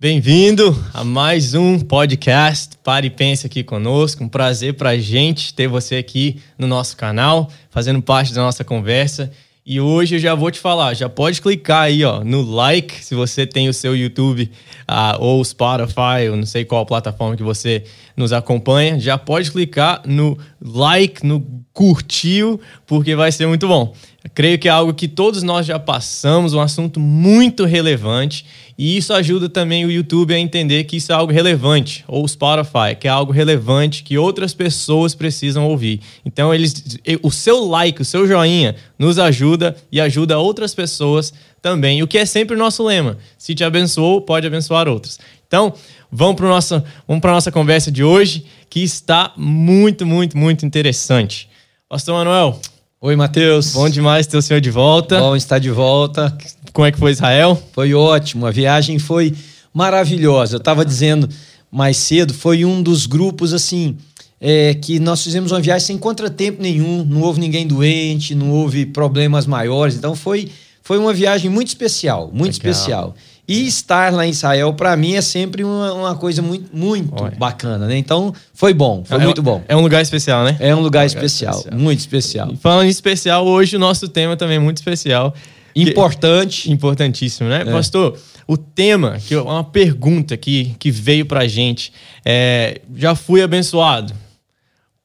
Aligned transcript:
Bem-vindo 0.00 0.74
a 0.94 1.04
mais 1.04 1.52
um 1.52 1.78
podcast 1.78 2.74
Pare 2.82 3.08
e 3.08 3.10
Pense 3.10 3.44
aqui 3.46 3.62
conosco. 3.62 4.24
Um 4.24 4.30
prazer 4.30 4.72
pra 4.72 4.96
gente 4.96 5.52
ter 5.52 5.68
você 5.68 5.96
aqui 5.96 6.40
no 6.56 6.66
nosso 6.66 6.96
canal, 6.96 7.50
fazendo 7.68 8.00
parte 8.00 8.32
da 8.32 8.40
nossa 8.40 8.64
conversa. 8.64 9.30
E 9.64 9.78
hoje 9.78 10.16
eu 10.16 10.18
já 10.18 10.34
vou 10.34 10.50
te 10.50 10.58
falar, 10.58 10.94
já 10.94 11.06
pode 11.06 11.42
clicar 11.42 11.82
aí 11.82 12.02
ó, 12.02 12.24
no 12.24 12.40
like 12.40 13.04
se 13.04 13.14
você 13.14 13.46
tem 13.46 13.68
o 13.68 13.74
seu 13.74 13.94
YouTube 13.94 14.50
uh, 14.88 15.22
ou 15.22 15.44
Spotify, 15.44 16.30
ou 16.30 16.36
não 16.36 16.46
sei 16.46 16.64
qual 16.64 16.86
plataforma 16.86 17.36
que 17.36 17.42
você 17.42 17.84
nos 18.20 18.32
acompanha. 18.32 19.00
Já 19.00 19.18
pode 19.18 19.50
clicar 19.50 20.02
no 20.06 20.38
like, 20.60 21.26
no 21.26 21.44
curtiu, 21.72 22.60
porque 22.86 23.16
vai 23.16 23.32
ser 23.32 23.46
muito 23.46 23.66
bom. 23.66 23.94
Eu 24.22 24.30
creio 24.34 24.58
que 24.58 24.68
é 24.68 24.70
algo 24.70 24.92
que 24.92 25.08
todos 25.08 25.42
nós 25.42 25.66
já 25.66 25.78
passamos, 25.78 26.52
um 26.52 26.60
assunto 26.60 27.00
muito 27.00 27.64
relevante 27.64 28.44
e 28.82 28.96
isso 28.96 29.12
ajuda 29.12 29.46
também 29.46 29.84
o 29.84 29.90
YouTube 29.90 30.32
a 30.32 30.38
entender 30.38 30.84
que 30.84 30.96
isso 30.96 31.12
é 31.12 31.14
algo 31.14 31.30
relevante, 31.30 32.02
ou 32.08 32.24
o 32.24 32.28
Spotify, 32.28 32.96
que 32.98 33.06
é 33.06 33.10
algo 33.10 33.30
relevante 33.30 34.02
que 34.02 34.16
outras 34.16 34.54
pessoas 34.54 35.14
precisam 35.14 35.68
ouvir. 35.68 36.00
Então, 36.24 36.54
eles, 36.54 36.82
o 37.22 37.30
seu 37.30 37.62
like, 37.62 38.00
o 38.00 38.04
seu 38.06 38.26
joinha, 38.26 38.74
nos 38.98 39.18
ajuda 39.18 39.76
e 39.92 40.00
ajuda 40.00 40.38
outras 40.38 40.74
pessoas 40.74 41.30
também, 41.60 42.02
o 42.02 42.08
que 42.08 42.16
é 42.16 42.24
sempre 42.24 42.56
o 42.56 42.58
nosso 42.58 42.82
lema. 42.82 43.18
Se 43.36 43.54
te 43.54 43.62
abençoou, 43.62 44.22
pode 44.22 44.46
abençoar 44.46 44.88
outros. 44.88 45.18
Então, 45.50 45.74
vamos 46.12 46.36
para 46.36 46.46
nossa, 46.46 46.84
vamos 47.08 47.24
a 47.24 47.32
nossa 47.32 47.50
conversa 47.50 47.90
de 47.90 48.04
hoje, 48.04 48.46
que 48.68 48.84
está 48.84 49.32
muito, 49.36 50.06
muito, 50.06 50.38
muito 50.38 50.64
interessante. 50.64 51.48
Pastor 51.88 52.14
Manuel. 52.14 52.60
Oi, 53.00 53.16
Matheus. 53.16 53.72
Bom 53.72 53.88
demais 53.88 54.28
ter 54.28 54.36
o 54.36 54.42
senhor 54.42 54.60
de 54.60 54.70
volta. 54.70 55.18
Bom 55.18 55.34
estar 55.34 55.58
de 55.58 55.68
volta. 55.68 56.38
Como 56.72 56.86
é 56.86 56.92
que 56.92 56.98
foi 57.00 57.10
Israel? 57.10 57.60
Foi 57.72 57.92
ótimo, 57.92 58.46
a 58.46 58.52
viagem 58.52 59.00
foi 59.00 59.34
maravilhosa. 59.74 60.54
Eu 60.54 60.58
estava 60.58 60.84
dizendo 60.84 61.28
mais 61.68 61.96
cedo, 61.96 62.32
foi 62.32 62.64
um 62.64 62.80
dos 62.80 63.06
grupos 63.06 63.52
assim 63.52 63.96
é, 64.40 64.74
que 64.74 65.00
nós 65.00 65.20
fizemos 65.20 65.50
uma 65.50 65.60
viagem 65.60 65.84
sem 65.84 65.98
contratempo 65.98 66.62
nenhum, 66.62 67.04
não 67.04 67.22
houve 67.22 67.40
ninguém 67.40 67.66
doente, 67.66 68.36
não 68.36 68.52
houve 68.52 68.86
problemas 68.86 69.46
maiores. 69.46 69.96
Então 69.96 70.14
foi, 70.14 70.48
foi 70.80 70.96
uma 70.96 71.12
viagem 71.12 71.50
muito 71.50 71.66
especial, 71.66 72.30
muito 72.32 72.56
Legal. 72.56 72.72
especial. 72.72 73.16
E 73.50 73.66
estar 73.66 74.12
lá 74.12 74.24
em 74.24 74.30
Israel, 74.30 74.72
para 74.74 74.96
mim, 74.96 75.14
é 75.14 75.20
sempre 75.20 75.64
uma, 75.64 75.92
uma 75.92 76.14
coisa 76.14 76.40
muito, 76.40 76.74
muito 76.74 77.12
bacana, 77.36 77.86
né? 77.88 77.96
Então, 77.96 78.32
foi 78.54 78.72
bom, 78.72 79.02
foi 79.04 79.18
é, 79.18 79.24
muito 79.24 79.42
bom. 79.42 79.60
É 79.66 79.74
um 79.74 79.80
lugar 79.80 80.00
especial, 80.00 80.44
né? 80.44 80.56
É 80.60 80.72
um 80.74 80.80
lugar, 80.80 81.00
é 81.00 81.02
um 81.02 81.06
especial, 81.06 81.56
lugar 81.56 81.64
especial, 81.64 81.80
muito 81.80 81.98
especial. 81.98 82.50
E 82.52 82.56
falando 82.56 82.86
em 82.86 82.90
especial, 82.90 83.44
hoje 83.44 83.74
o 83.74 83.78
nosso 83.78 84.08
tema 84.08 84.36
também 84.36 84.56
é 84.56 84.60
muito 84.60 84.78
especial. 84.78 85.34
Importante. 85.74 86.62
Que, 86.62 86.72
importantíssimo, 86.72 87.48
né? 87.48 87.62
É. 87.62 87.64
Pastor, 87.64 88.16
o 88.46 88.56
tema, 88.56 89.18
que 89.18 89.34
é 89.34 89.40
uma 89.40 89.64
pergunta 89.64 90.36
que, 90.36 90.74
que 90.78 90.90
veio 90.90 91.26
pra 91.26 91.46
gente, 91.46 91.92
é, 92.24 92.80
já 92.94 93.14
fui 93.14 93.42
abençoado 93.42 94.12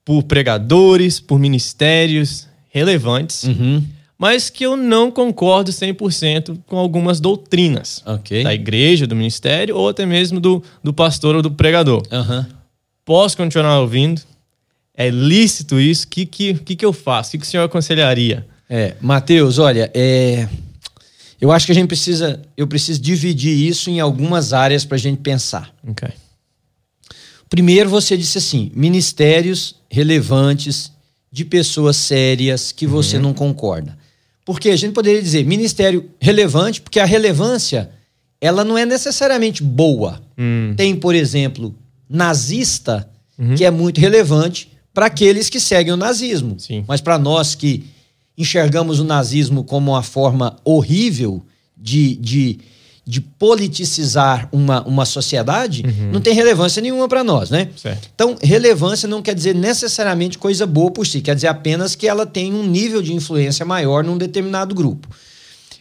por 0.04 0.24
pregadores, 0.24 1.20
por 1.20 1.40
ministérios 1.40 2.48
relevantes, 2.70 3.44
uhum. 3.44 3.84
Mas 4.18 4.50
que 4.50 4.66
eu 4.66 4.78
não 4.78 5.12
concordo 5.12 5.72
100% 5.72 6.58
com 6.66 6.78
algumas 6.78 7.20
doutrinas 7.20 8.02
okay. 8.06 8.44
da 8.44 8.54
igreja, 8.54 9.06
do 9.06 9.16
ministério, 9.16 9.76
ou 9.76 9.90
até 9.90 10.06
mesmo 10.06 10.40
do, 10.40 10.64
do 10.84 10.94
pastor 10.94 11.36
ou 11.36 11.42
do 11.42 11.52
pregador. 11.52 12.02
Uhum. 12.12 12.46
Posso 13.04 13.36
continuar 13.36 13.80
ouvindo? 13.80 14.22
É 14.94 15.10
lícito 15.10 15.80
isso? 15.80 16.06
O 16.06 16.10
que, 16.10 16.26
que, 16.26 16.54
que, 16.54 16.76
que 16.76 16.86
eu 16.86 16.94
faço? 16.94 17.30
O 17.30 17.32
que, 17.32 17.38
que 17.40 17.46
o 17.46 17.50
senhor 17.50 17.66
aconselharia? 17.66 18.48
É, 18.70 18.96
Mateus, 19.02 19.60
olha, 19.60 19.92
é, 19.94 20.48
eu 21.40 21.52
acho 21.52 21.66
que 21.66 21.72
a 21.72 21.76
gente 21.76 21.88
precisa, 21.88 22.42
eu 22.56 22.66
preciso 22.66 23.00
dividir 23.02 23.56
isso 23.56 23.90
em 23.90 24.00
algumas 24.00 24.54
áreas 24.54 24.86
para 24.86 24.96
a 24.96 25.00
gente 25.00 25.20
pensar. 25.20 25.72
Primeiro, 27.50 27.90
você 27.90 28.18
disse 28.18 28.38
assim: 28.38 28.72
ministérios 28.74 29.76
relevantes 29.90 30.92
de 31.32 31.44
pessoas 31.44 31.98
sérias 31.98 32.72
que 32.72 32.88
você 32.88 33.18
uhum. 33.18 33.24
não 33.24 33.34
concorda. 33.34 33.98
Porque 34.46 34.70
a 34.70 34.76
gente 34.76 34.94
poderia 34.94 35.22
dizer 35.22 35.44
ministério 35.44 36.10
relevante, 36.22 36.80
porque 36.80 37.00
a 37.00 37.06
relevância 37.06 37.90
ela 38.40 38.64
não 38.64 38.78
é 38.78 38.86
necessariamente 38.86 39.64
boa. 39.64 40.22
Hum. 40.38 40.76
Tem, 40.78 40.96
por 40.96 41.16
exemplo, 41.16 41.76
nazista, 42.08 43.10
uhum. 43.40 43.56
que 43.56 43.66
é 43.66 43.72
muito 43.72 44.00
relevante 44.00 44.72
para 44.94 45.08
aqueles 45.08 45.50
que 45.50 45.60
seguem 45.60 45.94
o 45.94 45.98
nazismo. 45.98 46.60
Sim. 46.60 46.86
Mas 46.88 47.02
para 47.02 47.18
nós 47.18 47.56
que 47.56 47.86
enxergamos 48.38 49.00
o 49.00 49.04
nazismo 49.04 49.64
como 49.64 49.92
uma 49.92 50.04
forma 50.04 50.58
horrível 50.64 51.44
de, 51.76 52.16
de, 52.16 52.60
de 53.08 53.22
politicizar 53.22 54.50
uma, 54.52 54.82
uma 54.82 55.06
sociedade, 55.06 55.84
uhum. 55.86 56.12
não 56.12 56.20
tem 56.20 56.34
relevância 56.34 56.82
nenhuma 56.82 57.08
para 57.08 57.24
nós, 57.24 57.52
né? 57.52 57.70
Certo. 57.78 58.10
Então, 58.16 58.36
relevância 58.42 59.08
não 59.08 59.22
quer 59.22 59.36
dizer 59.36 59.54
necessariamente 59.54 60.40
coisa 60.40 60.66
boa 60.66 60.90
por 60.90 61.06
si, 61.06 61.22
quer 61.22 61.36
dizer 61.36 61.48
apenas 61.48 61.96
que 61.96 62.08
ela 62.08 62.26
tem 62.26 62.52
um 62.52 62.66
nível 62.66 63.04
de 63.04 63.14
influência 63.14 63.64
maior 63.64 64.04
num 64.04 64.18
determinado 64.18 64.74
grupo. 64.74 65.08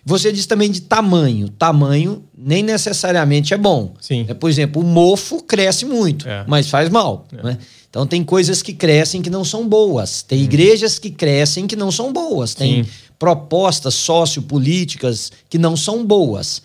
Você 0.04 0.30
diz 0.30 0.44
também 0.44 0.70
de 0.70 0.82
tamanho. 0.82 1.48
Tamanho 1.48 2.22
nem 2.36 2.62
necessariamente 2.62 3.54
é 3.54 3.56
bom. 3.56 3.94
Sim. 4.00 4.26
É, 4.28 4.34
por 4.34 4.50
exemplo, 4.50 4.82
o 4.82 4.84
mofo 4.84 5.42
cresce 5.42 5.86
muito, 5.86 6.28
é. 6.28 6.44
mas 6.46 6.68
faz 6.68 6.90
mal. 6.90 7.26
É. 7.32 7.42
Né? 7.42 7.58
Então 7.88 8.06
tem 8.06 8.22
coisas 8.22 8.60
que 8.60 8.74
crescem 8.74 9.22
que 9.22 9.30
não 9.30 9.44
são 9.44 9.66
boas. 9.66 10.22
Tem 10.22 10.40
hum. 10.40 10.44
igrejas 10.44 10.98
que 10.98 11.10
crescem 11.10 11.66
que 11.66 11.74
não 11.74 11.90
são 11.90 12.12
boas. 12.12 12.54
Tem 12.54 12.84
Sim. 12.84 12.90
propostas 13.18 13.94
sociopolíticas 13.94 15.32
que 15.48 15.56
não 15.56 15.74
são 15.74 16.04
boas. 16.04 16.60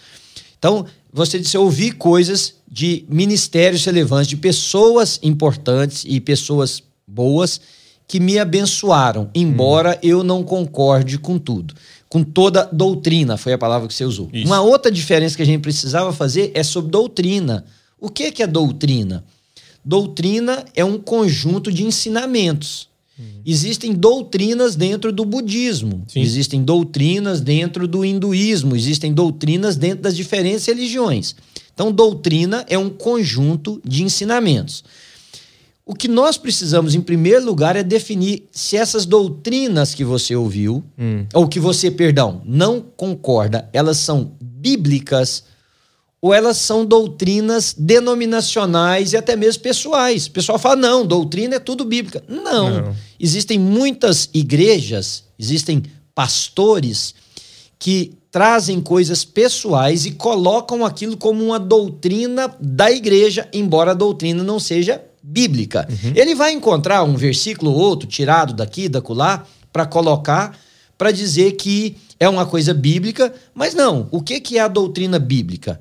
Então, 0.60 0.86
você 1.12 1.40
disse 1.40 1.58
ouvir 1.58 1.94
coisas 1.94 2.56
de 2.70 3.06
ministérios 3.10 3.84
relevantes, 3.84 4.28
de 4.28 4.38
pessoas 4.38 5.20
importantes 5.24 6.04
e 6.06 6.20
pessoas 6.20 6.84
boas 7.08 7.60
que 8.08 8.20
me 8.20 8.38
abençoaram, 8.38 9.30
embora 9.34 9.94
hum. 9.96 10.00
eu 10.04 10.24
não 10.24 10.44
concorde 10.44 11.18
com 11.18 11.40
tudo. 11.40 11.74
Com 12.08 12.24
toda 12.24 12.68
doutrina, 12.72 13.38
foi 13.38 13.54
a 13.54 13.58
palavra 13.58 13.88
que 13.88 13.94
você 13.94 14.04
usou. 14.04 14.30
Isso. 14.34 14.46
Uma 14.46 14.62
outra 14.62 14.92
diferença 14.92 15.36
que 15.36 15.44
a 15.44 15.46
gente 15.46 15.62
precisava 15.62 16.12
fazer 16.12 16.52
é 16.56 16.64
sobre 16.64 16.92
doutrina. 16.92 17.66
O 18.00 18.10
que, 18.10 18.32
que 18.32 18.42
é 18.42 18.48
doutrina? 18.48 19.24
Doutrina 19.86 20.66
é 20.76 20.84
um 20.84 20.98
conjunto 20.98 21.72
de 21.72 21.84
ensinamentos. 21.84 22.89
Uhum. 23.20 23.42
Existem 23.46 23.94
doutrinas 23.94 24.76
dentro 24.76 25.12
do 25.12 25.26
budismo, 25.26 26.06
Sim. 26.08 26.22
existem 26.22 26.64
doutrinas 26.64 27.42
dentro 27.42 27.88
do 27.88 28.06
hinduísmo, 28.06 28.76
existem 28.76 29.14
doutrinas 29.14 29.76
dentro 29.76 30.02
das 30.02 30.16
diferentes 30.16 30.66
religiões. 30.66 31.36
Então, 31.74 31.92
doutrina 31.92 32.66
é 32.70 32.78
um 32.78 32.90
conjunto 32.90 33.82
de 33.86 34.04
ensinamentos. 34.04 34.84
O 35.86 35.96
que 35.96 36.08
nós 36.08 36.38
precisamos, 36.38 36.94
em 36.94 37.02
primeiro 37.02 37.44
lugar, 37.44 37.76
é 37.76 37.84
definir 37.84 38.48
se 38.52 38.78
essas 38.78 39.06
doutrinas 39.06 39.96
que 39.96 40.04
você 40.04 40.36
ouviu, 40.36 40.84
hum. 40.98 41.26
ou 41.34 41.48
que 41.48 41.60
você, 41.60 41.90
perdão, 41.90 42.42
não 42.46 42.80
concorda, 42.80 43.68
elas 43.74 43.98
são 43.98 44.34
bíblicas 44.40 45.44
ou 46.22 46.34
elas 46.34 46.58
são 46.58 46.86
doutrinas 46.86 47.74
denominacionais 47.78 49.14
e 49.14 49.18
até 49.18 49.36
mesmo 49.36 49.64
pessoais. 49.64 50.28
O 50.28 50.32
pessoal 50.32 50.60
fala, 50.60 50.76
não, 50.76 51.06
doutrina 51.06 51.56
é 51.56 51.60
tudo 51.60 51.86
bíblica. 51.86 52.24
Não. 52.28 52.70
não. 52.70 52.96
Existem 53.20 53.58
muitas 53.58 54.30
igrejas, 54.34 55.24
existem 55.38 55.84
pastores 56.14 57.16
que 57.78 58.14
trazem 58.32 58.82
coisas 58.82 59.24
pessoais 59.24 60.06
e 60.06 60.12
colocam 60.12 60.86
aquilo 60.86 61.18
como 61.18 61.44
uma 61.44 61.60
doutrina 61.60 62.54
da 62.60 62.92
igreja, 62.92 63.48
embora 63.54 63.92
a 63.92 63.96
doutrina 63.96 64.44
não 64.44 64.60
seja 64.60 65.02
bíblica. 65.24 65.88
Uhum. 65.90 66.14
Ele 66.16 66.36
vai 66.36 66.52
encontrar 66.52 67.04
um 67.04 67.16
versículo 67.16 67.72
ou 67.72 67.78
outro 67.78 68.08
tirado 68.08 68.54
daqui, 68.54 68.90
da 68.90 69.02
colar, 69.02 69.48
para 69.72 69.86
colocar, 69.86 70.58
para 70.98 71.12
dizer 71.12 71.54
que 71.54 71.96
é 72.20 72.28
uma 72.28 72.46
coisa 72.46 72.74
bíblica, 72.74 73.34
mas 73.54 73.74
não. 73.74 74.08
O 74.12 74.22
que, 74.22 74.40
que 74.42 74.58
é 74.58 74.62
a 74.62 74.68
doutrina 74.68 75.18
bíblica? 75.18 75.80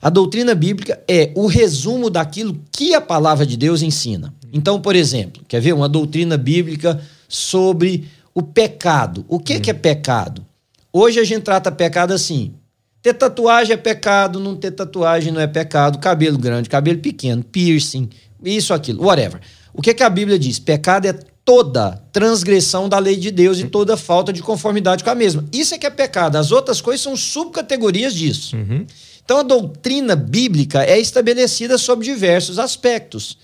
A 0.00 0.10
doutrina 0.10 0.54
bíblica 0.54 1.00
é 1.08 1.30
o 1.34 1.46
resumo 1.46 2.10
daquilo 2.10 2.60
que 2.70 2.94
a 2.94 3.00
palavra 3.00 3.46
de 3.46 3.56
Deus 3.56 3.82
ensina. 3.82 4.32
Então, 4.52 4.80
por 4.80 4.94
exemplo, 4.94 5.42
quer 5.48 5.60
ver 5.60 5.72
uma 5.72 5.88
doutrina 5.88 6.36
bíblica 6.36 7.00
sobre 7.28 8.08
o 8.34 8.42
pecado. 8.42 9.24
O 9.28 9.38
que, 9.38 9.56
hum. 9.56 9.60
que 9.60 9.70
é 9.70 9.74
pecado? 9.74 10.44
Hoje 10.92 11.18
a 11.18 11.24
gente 11.24 11.42
trata 11.42 11.72
pecado 11.72 12.12
assim. 12.12 12.54
Ter 13.02 13.14
tatuagem 13.14 13.74
é 13.74 13.76
pecado, 13.76 14.40
não 14.40 14.56
ter 14.56 14.70
tatuagem 14.70 15.32
não 15.32 15.40
é 15.40 15.46
pecado. 15.46 15.98
Cabelo 15.98 16.38
grande, 16.38 16.68
cabelo 16.68 16.98
pequeno, 16.98 17.42
piercing, 17.44 18.08
isso, 18.42 18.74
aquilo, 18.74 19.04
whatever. 19.04 19.40
O 19.72 19.82
que, 19.82 19.94
que 19.94 20.02
a 20.02 20.10
Bíblia 20.10 20.38
diz? 20.38 20.58
Pecado 20.58 21.06
é 21.06 21.12
toda 21.44 22.02
transgressão 22.12 22.88
da 22.88 22.98
lei 22.98 23.16
de 23.16 23.30
Deus 23.30 23.60
e 23.60 23.68
toda 23.68 23.96
falta 23.96 24.32
de 24.32 24.42
conformidade 24.42 25.04
com 25.04 25.10
a 25.10 25.14
mesma. 25.14 25.44
Isso 25.52 25.74
é 25.74 25.78
que 25.78 25.86
é 25.86 25.90
pecado. 25.90 26.36
As 26.36 26.50
outras 26.50 26.80
coisas 26.80 27.00
são 27.00 27.16
subcategorias 27.16 28.12
disso. 28.12 28.56
Uhum. 28.56 28.84
Então 29.26 29.40
a 29.40 29.42
doutrina 29.42 30.14
bíblica 30.14 30.84
é 30.84 31.00
estabelecida 31.00 31.76
sobre 31.76 32.06
diversos 32.06 32.60
aspectos. 32.60 33.36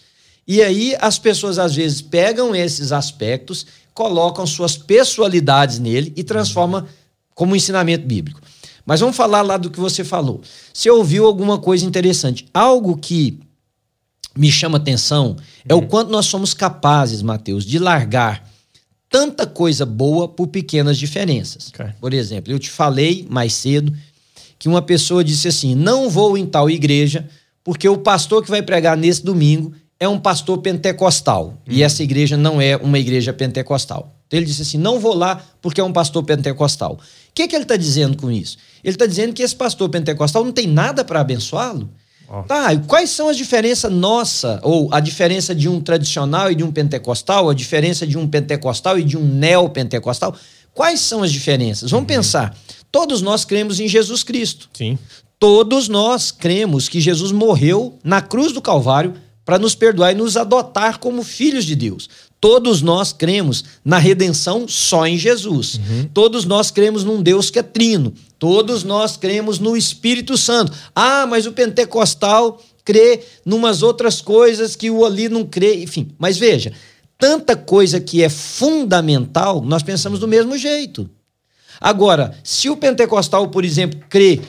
E 0.47 0.63
aí 0.63 0.97
as 1.01 1.19
pessoas 1.19 1.59
às 1.59 1.75
vezes 1.75 2.01
pegam 2.01 2.55
esses 2.55 2.93
aspectos, 2.93 3.67
colocam 3.93 4.47
suas 4.47 4.77
pessoalidades 4.77 5.81
nele 5.81 6.13
e 6.15 6.23
transformam 6.23 6.87
como 7.35 7.57
ensinamento 7.57 8.07
bíblico. 8.07 8.41
Mas 8.87 9.01
vamos 9.01 9.17
falar 9.17 9.43
lá 9.43 9.57
do 9.57 9.71
que 9.71 9.81
você 9.81 10.05
falou. 10.05 10.41
Você 10.73 10.89
ouviu 10.89 11.27
alguma 11.27 11.59
coisa 11.59 11.85
interessante. 11.85 12.47
Algo 12.55 12.97
que 12.97 13.41
me 14.37 14.53
chama 14.53 14.79
atenção 14.79 15.37
é 15.69 15.75
o 15.75 15.79
uhum. 15.79 15.89
quanto 15.89 16.13
nós 16.13 16.27
somos 16.27 16.55
capazes, 16.55 17.23
Mateus, 17.23 17.65
de 17.65 17.81
largar 17.81 18.49
tanta 19.11 19.49
coisa 19.49 19.85
boa 19.85 20.29
por 20.29 20.47
pequenas 20.47 20.97
diferenças. 20.97 21.71
Okay. 21.75 21.93
Por 22.01 22.15
exemplo, 22.15 22.53
eu 22.53 22.59
te 22.59 22.71
falei 22.71 23.27
mais 23.29 23.53
cedo 23.53 23.93
que 24.63 24.69
uma 24.69 24.81
pessoa 24.81 25.25
disse 25.25 25.49
assim: 25.49 25.75
não 25.75 26.09
vou 26.09 26.39
em 26.39 26.47
tal 26.47 26.71
igreja 26.71 27.29
porque 27.65 27.89
o 27.89 27.99
pastor 27.99 28.45
que 28.45 28.49
vai 28.49 28.63
pregar 28.63 28.97
nesse 28.97 29.25
domingo 29.25 29.73
é 29.99 30.07
um 30.07 30.21
pastor 30.21 30.59
pentecostal 30.59 31.47
uhum. 31.47 31.55
e 31.67 31.83
essa 31.83 32.01
igreja 32.01 32.37
não 32.37 32.61
é 32.61 32.77
uma 32.77 32.97
igreja 32.97 33.33
pentecostal. 33.33 34.15
Então 34.29 34.39
ele 34.39 34.47
disse 34.47 34.63
assim: 34.63 34.79
não 34.79 35.01
vou 35.01 35.15
lá 35.15 35.45
porque 35.61 35.81
é 35.81 35.85
um 35.85 35.93
pastor 35.93 36.23
pentecostal. 36.23 36.93
O 36.93 36.99
que, 37.35 37.49
que 37.49 37.57
ele 37.57 37.65
está 37.65 37.77
dizendo 37.77 38.17
com 38.17 38.31
isso? 38.31 38.57
Ele 38.85 38.95
está 38.95 39.05
dizendo 39.05 39.33
que 39.33 39.43
esse 39.43 39.57
pastor 39.57 39.89
pentecostal 39.89 40.45
não 40.45 40.53
tem 40.53 40.69
nada 40.69 41.05
para 41.05 41.21
abençoá-lo. 41.21 41.91
Oh. 42.29 42.45
Tá, 42.45 42.73
e 42.73 42.79
quais 42.85 43.11
são 43.11 43.29
as 43.29 43.37
diferenças 43.37 43.93
nossa, 43.93 44.61
ou 44.63 44.95
a 44.95 45.01
diferença 45.01 45.53
de 45.53 45.69
um 45.69 45.81
tradicional 45.81 46.53
e 46.53 46.55
de 46.55 46.63
um 46.63 46.71
pentecostal, 46.71 47.51
a 47.51 47.55
diferença 47.55 48.07
de 48.07 48.17
um 48.17 48.29
pentecostal 48.29 48.97
e 48.97 49.03
de 49.03 49.19
um 49.19 49.25
neopentecostal? 49.25 50.37
Quais 50.75 51.01
são 51.01 51.23
as 51.23 51.33
diferenças? 51.33 51.91
Vamos 51.91 52.03
uhum. 52.03 52.17
pensar. 52.17 52.57
Todos 52.91 53.23
nós 53.23 53.45
cremos 53.45 53.81
em 53.81 53.89
Jesus 53.89 54.23
Cristo. 54.23 54.69
Sim. 54.73 54.99
Todos 55.39 55.89
nós 55.89 56.31
cremos 56.31 56.89
que 56.89 57.01
Jesus 57.01 57.33
morreu 57.33 57.99
na 58.05 58.23
cruz 58.23 58.53
do 58.53 58.63
Calvário 58.63 59.15
para 59.45 59.59
nos 59.59 59.75
perdoar 59.75 60.13
e 60.13 60.15
nos 60.15 60.37
adotar 60.37 60.99
como 60.99 61.23
filhos 61.23 61.65
de 61.65 61.75
Deus. 61.75 62.09
Todos 62.41 62.83
nós 62.83 63.13
cremos 63.13 63.65
na 63.85 63.99
redenção 63.99 64.67
só 64.67 65.07
em 65.07 65.17
Jesus. 65.17 65.75
Uhum. 65.75 66.11
Todos 66.13 66.45
nós 66.45 66.71
cremos 66.71 67.05
num 67.05 67.23
Deus 67.23 67.51
que 67.51 67.59
é 67.59 67.63
trino. 67.63 68.13
Todos 68.39 68.83
nós 68.83 69.17
cremos 69.17 69.59
no 69.59 69.77
Espírito 69.77 70.37
Santo. 70.37 70.73
Ah, 70.95 71.27
mas 71.27 71.47
o 71.47 71.53
pentecostal 71.53 72.61
crê 72.85 73.21
numas 73.45 73.83
outras 73.83 74.21
coisas 74.21 74.75
que 74.75 74.91
o 74.91 75.05
ali 75.05 75.29
não 75.29 75.45
crê. 75.45 75.83
Enfim, 75.83 76.11
mas 76.19 76.37
veja, 76.37 76.73
tanta 77.23 77.55
coisa 77.55 78.01
que 78.01 78.21
é 78.21 78.29
fundamental, 78.29 79.63
nós 79.63 79.85
pensamos 79.85 80.19
do 80.19 80.27
mesmo 80.27 80.59
jeito. 80.59 81.09
Agora, 81.81 82.37
se 82.43 82.69
o 82.69 82.77
pentecostal, 82.77 83.47
por 83.47 83.65
exemplo, 83.65 84.01
crê 84.11 84.41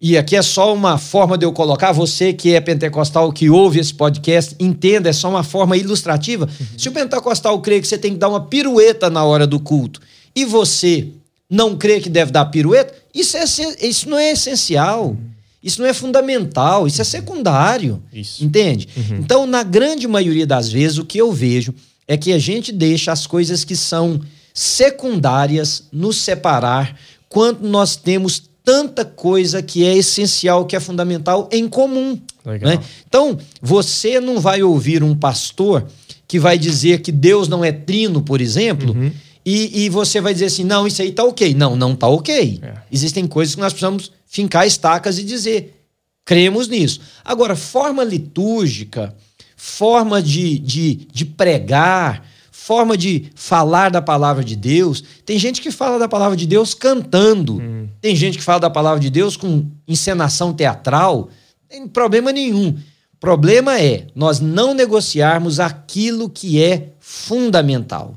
e 0.00 0.18
aqui 0.18 0.34
é 0.34 0.42
só 0.42 0.74
uma 0.74 0.98
forma 0.98 1.38
de 1.38 1.46
eu 1.46 1.52
colocar, 1.52 1.92
você 1.92 2.32
que 2.32 2.52
é 2.52 2.60
pentecostal, 2.60 3.32
que 3.32 3.48
ouve 3.48 3.78
esse 3.78 3.94
podcast, 3.94 4.56
entenda, 4.58 5.08
é 5.08 5.12
só 5.12 5.30
uma 5.30 5.44
forma 5.44 5.76
ilustrativa. 5.76 6.46
Uhum. 6.46 6.66
Se 6.76 6.88
o 6.88 6.92
pentecostal 6.92 7.60
crê 7.60 7.80
que 7.80 7.86
você 7.86 7.96
tem 7.96 8.14
que 8.14 8.18
dar 8.18 8.28
uma 8.28 8.40
pirueta 8.40 9.08
na 9.08 9.22
hora 9.22 9.46
do 9.46 9.60
culto 9.60 10.00
e 10.34 10.44
você 10.44 11.06
não 11.48 11.76
crê 11.76 12.00
que 12.00 12.10
deve 12.10 12.32
dar 12.32 12.46
pirueta, 12.46 12.92
isso, 13.14 13.36
é, 13.36 13.44
isso 13.86 14.10
não 14.10 14.18
é 14.18 14.32
essencial. 14.32 15.10
Uhum. 15.10 15.16
Isso 15.62 15.80
não 15.80 15.88
é 15.88 15.94
fundamental, 15.94 16.88
isso 16.88 17.00
é 17.00 17.04
secundário. 17.04 18.02
Isso. 18.12 18.44
Entende? 18.44 18.88
Uhum. 18.96 19.18
Então, 19.18 19.46
na 19.46 19.62
grande 19.62 20.08
maioria 20.08 20.46
das 20.46 20.70
vezes, 20.70 20.98
o 20.98 21.04
que 21.04 21.18
eu 21.18 21.32
vejo 21.32 21.72
é 22.08 22.16
que 22.16 22.32
a 22.32 22.38
gente 22.38 22.72
deixa 22.72 23.12
as 23.12 23.26
coisas 23.26 23.64
que 23.64 23.76
são 23.76 24.20
secundárias 24.54 25.84
nos 25.92 26.16
separar 26.16 26.96
quando 27.28 27.68
nós 27.68 27.96
temos 27.96 28.42
tanta 28.64 29.04
coisa 29.04 29.62
que 29.62 29.84
é 29.84 29.96
essencial, 29.96 30.66
que 30.66 30.74
é 30.74 30.80
fundamental 30.80 31.48
em 31.52 31.68
comum. 31.68 32.18
Né? 32.44 32.80
Então, 33.06 33.38
você 33.62 34.18
não 34.18 34.40
vai 34.40 34.62
ouvir 34.62 35.02
um 35.02 35.14
pastor 35.14 35.86
que 36.26 36.38
vai 36.38 36.58
dizer 36.58 37.00
que 37.00 37.12
Deus 37.12 37.48
não 37.48 37.64
é 37.64 37.70
trino, 37.70 38.22
por 38.22 38.40
exemplo, 38.40 38.92
uhum. 38.92 39.12
e, 39.44 39.84
e, 39.84 39.88
você 39.88 40.20
vai 40.20 40.32
dizer 40.32 40.46
assim: 40.46 40.64
não, 40.64 40.86
isso 40.86 41.00
aí 41.00 41.12
tá 41.12 41.22
ok. 41.22 41.54
Não, 41.54 41.76
não 41.76 41.94
tá 41.94 42.08
ok. 42.08 42.58
É. 42.62 42.74
Existem 42.90 43.26
coisas 43.26 43.54
que 43.54 43.60
nós 43.60 43.72
precisamos 43.72 44.10
fincar 44.26 44.66
estacas 44.66 45.18
e 45.18 45.22
dizer: 45.22 45.80
cremos 46.24 46.66
nisso. 46.66 47.00
Agora, 47.24 47.54
forma 47.54 48.02
litúrgica, 48.02 49.14
forma 49.56 50.22
de, 50.22 50.58
de, 50.58 50.94
de 51.10 51.24
pregar, 51.24 52.22
forma 52.52 52.96
de 52.96 53.30
falar 53.34 53.90
da 53.90 54.02
palavra 54.02 54.44
de 54.44 54.54
Deus. 54.54 55.02
Tem 55.24 55.38
gente 55.38 55.60
que 55.60 55.70
fala 55.70 55.98
da 55.98 56.08
palavra 56.08 56.36
de 56.36 56.46
Deus 56.46 56.74
cantando. 56.74 57.58
Hum. 57.58 57.88
Tem 58.00 58.14
gente 58.14 58.38
que 58.38 58.44
fala 58.44 58.60
da 58.60 58.70
palavra 58.70 59.00
de 59.00 59.08
Deus 59.08 59.36
com 59.36 59.66
encenação 59.88 60.52
teatral. 60.52 61.30
Não 61.62 61.68
tem 61.68 61.88
problema 61.88 62.32
nenhum. 62.32 62.76
Problema 63.18 63.80
é 63.80 64.08
nós 64.14 64.40
não 64.40 64.74
negociarmos 64.74 65.58
aquilo 65.58 66.28
que 66.28 66.62
é 66.62 66.92
fundamental. 67.00 68.14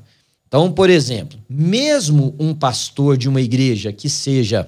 Então, 0.47 0.71
por 0.71 0.89
exemplo, 0.89 1.39
mesmo 1.47 2.35
um 2.39 2.53
pastor 2.53 3.15
de 3.15 3.29
uma 3.29 3.39
igreja 3.39 3.93
que 3.93 4.09
seja. 4.09 4.67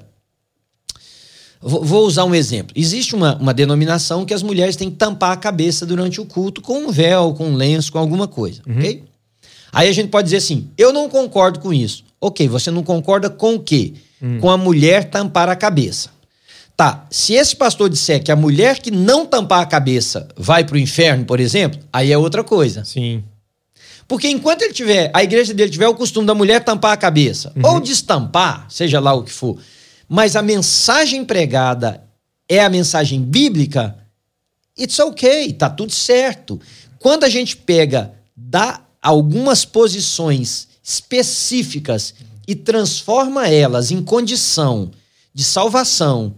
Vou 1.61 2.07
usar 2.07 2.25
um 2.25 2.33
exemplo. 2.33 2.73
Existe 2.75 3.13
uma, 3.13 3.35
uma 3.35 3.53
denominação 3.53 4.25
que 4.25 4.33
as 4.33 4.41
mulheres 4.41 4.75
têm 4.75 4.89
que 4.89 4.97
tampar 4.97 5.31
a 5.31 5.37
cabeça 5.37 5.85
durante 5.85 6.19
o 6.19 6.25
culto 6.25 6.59
com 6.59 6.79
um 6.79 6.91
véu, 6.91 7.33
com 7.35 7.49
um 7.49 7.55
lenço, 7.55 7.91
com 7.91 7.99
alguma 7.99 8.27
coisa, 8.27 8.61
uhum. 8.67 8.77
ok? 8.77 9.03
Aí 9.71 9.87
a 9.87 9.91
gente 9.91 10.09
pode 10.09 10.25
dizer 10.25 10.37
assim: 10.37 10.69
eu 10.77 10.91
não 10.91 11.07
concordo 11.07 11.59
com 11.59 11.71
isso. 11.71 12.03
Ok, 12.19 12.47
você 12.47 12.71
não 12.71 12.83
concorda 12.83 13.29
com 13.29 13.55
o 13.55 13.59
quê? 13.59 13.93
Hum. 14.21 14.39
Com 14.39 14.49
a 14.49 14.57
mulher 14.57 15.09
tampar 15.09 15.49
a 15.49 15.55
cabeça. 15.55 16.09
Tá, 16.75 17.05
se 17.11 17.33
esse 17.33 17.55
pastor 17.55 17.89
disser 17.89 18.23
que 18.23 18.31
a 18.31 18.35
mulher 18.35 18.79
que 18.79 18.89
não 18.89 19.25
tampar 19.25 19.61
a 19.61 19.65
cabeça 19.65 20.27
vai 20.35 20.63
para 20.63 20.75
o 20.75 20.79
inferno, 20.79 21.25
por 21.25 21.39
exemplo, 21.39 21.79
aí 21.93 22.11
é 22.11 22.17
outra 22.17 22.43
coisa. 22.43 22.83
Sim. 22.83 23.23
Porque 24.07 24.27
enquanto 24.27 24.63
ele 24.63 24.73
tiver, 24.73 25.11
a 25.13 25.23
igreja 25.23 25.53
dele 25.53 25.69
tiver 25.69 25.87
o 25.87 25.93
costume 25.93 26.25
da 26.25 26.33
mulher 26.33 26.63
tampar 26.63 26.91
a 26.91 26.97
cabeça, 26.97 27.53
uhum. 27.55 27.73
ou 27.73 27.79
destampar, 27.79 28.65
seja 28.67 28.99
lá 28.99 29.13
o 29.13 29.23
que 29.23 29.31
for, 29.31 29.57
mas 30.13 30.35
a 30.35 30.41
mensagem 30.41 31.23
pregada 31.23 32.03
é 32.49 32.59
a 32.59 32.69
mensagem 32.69 33.21
bíblica, 33.21 33.97
it's 34.77 34.99
ok, 34.99 35.53
tá 35.53 35.69
tudo 35.69 35.93
certo. 35.93 36.59
Quando 36.99 37.23
a 37.23 37.29
gente 37.29 37.55
pega 37.55 38.11
da 38.35 38.81
algumas 39.01 39.63
posições 39.63 40.67
específicas 40.83 42.13
e 42.45 42.53
transforma 42.55 43.47
elas 43.47 43.89
em 43.89 44.03
condição 44.03 44.91
de 45.33 45.45
salvação, 45.45 46.35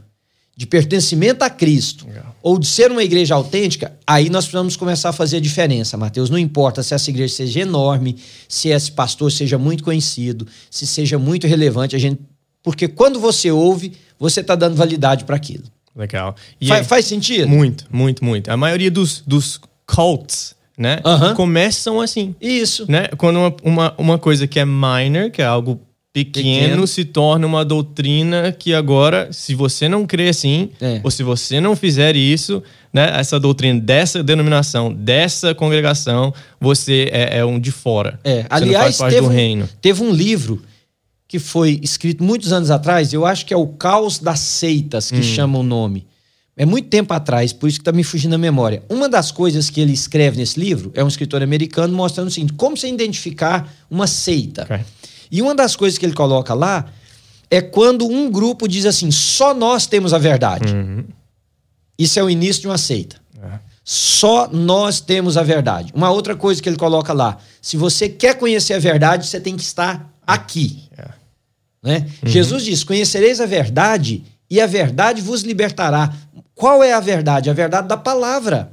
de 0.56 0.68
pertencimento 0.68 1.44
a 1.44 1.50
Cristo, 1.50 2.06
Legal. 2.06 2.36
ou 2.44 2.60
de 2.60 2.68
ser 2.68 2.92
uma 2.92 3.04
igreja 3.04 3.34
autêntica, 3.34 3.98
aí 4.06 4.30
nós 4.30 4.46
precisamos 4.46 4.75
começar 4.75 5.10
a 5.10 5.14
fazer 5.14 5.38
a 5.38 5.42
diferença, 5.42 5.98
Mateus. 5.98 6.30
Não 6.30 6.38
importa 6.38 6.84
se 6.84 6.94
essa 6.94 7.10
igreja 7.10 7.34
seja 7.34 7.62
enorme, 7.62 8.18
se 8.48 8.70
esse 8.70 8.92
pastor 8.92 9.31
seja 9.31 9.58
muito 9.58 9.84
conhecido, 9.84 10.46
se 10.70 10.86
seja 10.86 11.18
muito 11.18 11.48
relevante, 11.48 11.96
a 11.96 12.00
gente, 12.00 12.22
porque 12.63 12.88
quando 12.88 13.19
você 13.19 13.51
ouve, 13.51 13.94
você 14.18 14.39
está 14.39 14.56
dando 14.56 14.75
validade 14.75 15.25
para 15.25 15.36
aquilo. 15.36 15.65
Legal. 15.95 16.36
Fa 16.65 16.75
aí, 16.77 16.83
faz 16.83 17.06
sentido? 17.06 17.48
Muito, 17.48 17.86
muito, 17.92 18.25
muito. 18.25 18.50
A 18.50 18.57
maioria 18.57 18.89
dos, 18.89 19.21
dos 19.27 19.60
cults 19.86 20.55
né? 20.77 21.00
Uhum. 21.05 21.36
Começam 21.36 22.01
assim. 22.01 22.36
Isso. 22.41 22.86
Né? 22.89 23.08
Quando 23.17 23.38
uma, 23.38 23.55
uma, 23.63 23.93
uma 23.98 24.17
coisa 24.17 24.48
que 24.48 24.60
é 24.60 24.65
minor, 24.65 25.29
que 25.29 25.41
é 25.41 25.46
algo 25.46 25.79
pequeno, 26.12 26.60
pequeno, 26.60 26.88
se 26.88 27.05
torna 27.05 27.46
uma 27.46 27.65
doutrina 27.65 28.51
que 28.51 28.74
agora, 28.74 29.29
se 29.32 29.55
você 29.55 29.89
não 29.89 30.05
crê 30.05 30.29
assim, 30.29 30.70
é. 30.79 31.01
ou 31.03 31.10
se 31.10 31.24
você 31.24 31.60
não 31.60 31.75
fizer 31.75 32.15
isso, 32.15 32.62
né, 32.91 33.20
essa 33.20 33.39
doutrina 33.39 33.79
dessa 33.79 34.24
denominação, 34.24 34.93
dessa 34.93 35.55
congregação, 35.55 36.34
você 36.60 37.10
é, 37.12 37.39
é 37.39 37.46
um 37.46 37.60
de 37.60 37.72
fora. 37.72 38.20
É. 38.24 38.46
Aliás, 38.50 38.98
teve 39.00 39.22
um, 39.22 39.67
teve 39.82 40.03
um 40.03 40.12
livro 40.12 40.62
que 41.34 41.40
foi 41.40 41.80
escrito 41.82 42.24
muitos 42.24 42.54
anos 42.54 42.70
atrás, 42.70 43.12
eu 43.12 43.25
acho 43.25 43.44
que 43.44 43.52
é 43.52 43.58
o 43.58 43.66
Caos 43.66 44.20
das 44.20 44.40
Seitas, 44.40 45.10
que 45.10 45.18
hum. 45.18 45.24
chama 45.24 45.58
o 45.58 45.63
nome. 45.63 46.06
É 46.56 46.63
muito 46.63 46.90
tempo 46.90 47.12
atrás, 47.12 47.52
por 47.52 47.68
isso 47.68 47.80
que 47.80 47.82
está 47.82 47.92
me 47.92 48.04
fugindo 48.04 48.36
a 48.36 48.38
memória. 48.38 48.84
Uma 48.88 49.10
das 49.10 49.32
coisas 49.32 49.68
que 49.68 49.82
ele 49.82 49.94
escreve 49.94 50.38
nesse 50.38 50.60
livro 50.60 50.92
é 50.94 51.04
um 51.04 51.08
escritor 51.08 51.42
americano 51.42 51.92
mostrando 51.92 52.28
o 52.28 52.32
seguinte: 52.32 52.54
como 52.54 52.78
você 52.78 52.88
identificar 52.88 53.68
uma 53.90 54.06
seita. 54.06 54.66
Okay. 54.66 54.82
E 55.32 55.42
uma 55.42 55.56
das 55.56 55.75
coisas 55.75 55.98
que 55.98 56.06
ele 56.06 56.13
coloca 56.13 56.54
lá 56.54 56.86
é 57.50 57.62
quando 57.62 58.06
um 58.06 58.30
grupo 58.30 58.68
diz 58.68 58.86
assim: 58.86 59.10
só 59.10 59.56
nós 59.56 59.88
temos 59.88 60.13
a 60.13 60.20
verdade. 60.20 60.72
Uhum. 60.72 61.04
Isso 61.98 62.20
é 62.20 62.24
o 62.24 62.30
início 62.30 62.62
de 62.62 62.68
uma 62.68 62.78
seita. 62.78 63.16
É. 63.42 63.58
Só 63.84 64.48
nós 64.52 65.02
temos 65.02 65.36
a 65.36 65.42
verdade. 65.42 65.92
Uma 65.96 66.12
outra 66.12 66.36
coisa 66.36 66.62
que 66.62 66.70
ele 66.70 66.78
coloca 66.78 67.12
lá: 67.12 67.40
se 67.60 67.75
você 67.75 68.08
quer 68.08 68.38
conhecer 68.38 68.75
a 68.75 68.80
verdade, 68.80 69.25
você 69.25 69.40
tem 69.40 69.56
que 69.56 69.63
estar 69.63 70.13
aqui. 70.28 70.84
Né? 71.84 72.08
Uhum. 72.24 72.30
Jesus 72.30 72.63
diz: 72.63 72.84
conhecereis 72.84 73.42
a 73.42 73.46
verdade 73.46 74.24
e 74.50 74.62
a 74.62 74.66
verdade 74.66 75.22
vos 75.22 75.42
libertará. 75.42 76.13
Qual 76.56 76.84
é 76.84 76.94
a 76.94 77.00
verdade? 77.00 77.50
A 77.50 77.54
verdade 77.54 77.88
da 77.88 77.98
palavra. 77.98 78.72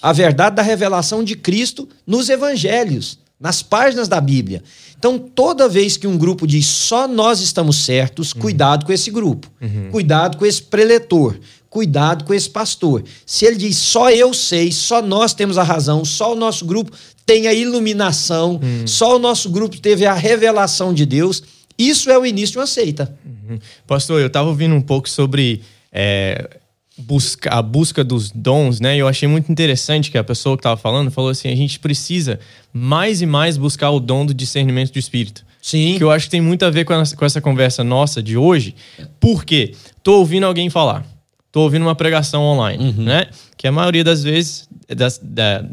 A 0.00 0.12
verdade 0.12 0.56
da 0.56 0.62
revelação 0.62 1.24
de 1.24 1.34
Cristo 1.34 1.88
nos 2.06 2.28
evangelhos, 2.28 3.18
nas 3.40 3.62
páginas 3.62 4.06
da 4.06 4.20
Bíblia. 4.20 4.62
Então, 4.98 5.18
toda 5.18 5.68
vez 5.68 5.96
que 5.96 6.06
um 6.06 6.16
grupo 6.16 6.46
diz 6.46 6.66
só 6.66 7.08
nós 7.08 7.40
estamos 7.40 7.84
certos, 7.84 8.32
uhum. 8.32 8.40
cuidado 8.40 8.86
com 8.86 8.92
esse 8.92 9.10
grupo. 9.10 9.50
Uhum. 9.60 9.90
Cuidado 9.90 10.36
com 10.36 10.46
esse 10.46 10.62
preletor. 10.62 11.38
Cuidado 11.68 12.24
com 12.24 12.32
esse 12.32 12.48
pastor. 12.48 13.02
Se 13.26 13.44
ele 13.44 13.56
diz 13.56 13.76
só 13.76 14.10
eu 14.10 14.32
sei, 14.32 14.72
só 14.72 15.02
nós 15.02 15.34
temos 15.34 15.58
a 15.58 15.62
razão, 15.62 16.04
só 16.04 16.32
o 16.32 16.36
nosso 16.36 16.64
grupo 16.64 16.92
tem 17.26 17.48
a 17.48 17.52
iluminação, 17.52 18.60
uhum. 18.62 18.86
só 18.86 19.16
o 19.16 19.18
nosso 19.18 19.50
grupo 19.50 19.78
teve 19.78 20.06
a 20.06 20.14
revelação 20.14 20.94
de 20.94 21.04
Deus, 21.04 21.42
isso 21.78 22.10
é 22.10 22.18
o 22.18 22.24
início 22.24 22.52
de 22.52 22.58
uma 22.58 22.66
seita. 22.66 23.16
Uhum. 23.24 23.58
Pastor, 23.86 24.20
eu 24.20 24.26
estava 24.26 24.48
ouvindo 24.48 24.74
um 24.74 24.80
pouco 24.80 25.08
sobre 25.08 25.62
é, 25.92 26.58
busca, 26.96 27.50
a 27.50 27.62
busca 27.62 28.02
dos 28.02 28.30
dons, 28.30 28.80
né? 28.80 28.96
E 28.96 29.00
eu 29.00 29.08
achei 29.08 29.28
muito 29.28 29.50
interessante 29.50 30.10
que 30.10 30.18
a 30.18 30.24
pessoa 30.24 30.56
que 30.56 30.60
estava 30.60 30.76
falando 30.76 31.10
falou 31.10 31.30
assim: 31.30 31.48
a 31.48 31.56
gente 31.56 31.78
precisa 31.78 32.40
mais 32.72 33.20
e 33.20 33.26
mais 33.26 33.56
buscar 33.56 33.90
o 33.90 34.00
dom 34.00 34.24
do 34.24 34.32
discernimento 34.32 34.92
do 34.92 34.98
espírito. 34.98 35.44
Sim. 35.60 35.96
Que 35.96 36.04
eu 36.04 36.10
acho 36.10 36.26
que 36.26 36.30
tem 36.30 36.40
muito 36.40 36.64
a 36.64 36.70
ver 36.70 36.84
com, 36.84 36.94
com 37.16 37.24
essa 37.24 37.40
conversa 37.40 37.82
nossa 37.82 38.22
de 38.22 38.36
hoje. 38.36 38.74
Por 39.18 39.44
quê? 39.44 39.74
Tô 40.02 40.18
ouvindo 40.18 40.46
alguém 40.46 40.70
falar. 40.70 41.04
Tô 41.50 41.62
ouvindo 41.62 41.82
uma 41.82 41.94
pregação 41.94 42.42
online, 42.42 42.84
uhum. 42.84 43.04
né? 43.04 43.26
Que 43.56 43.66
a 43.66 43.72
maioria 43.72 44.04
das 44.04 44.22
vezes 44.22 44.68
das, 44.88 45.18
da, 45.22 45.64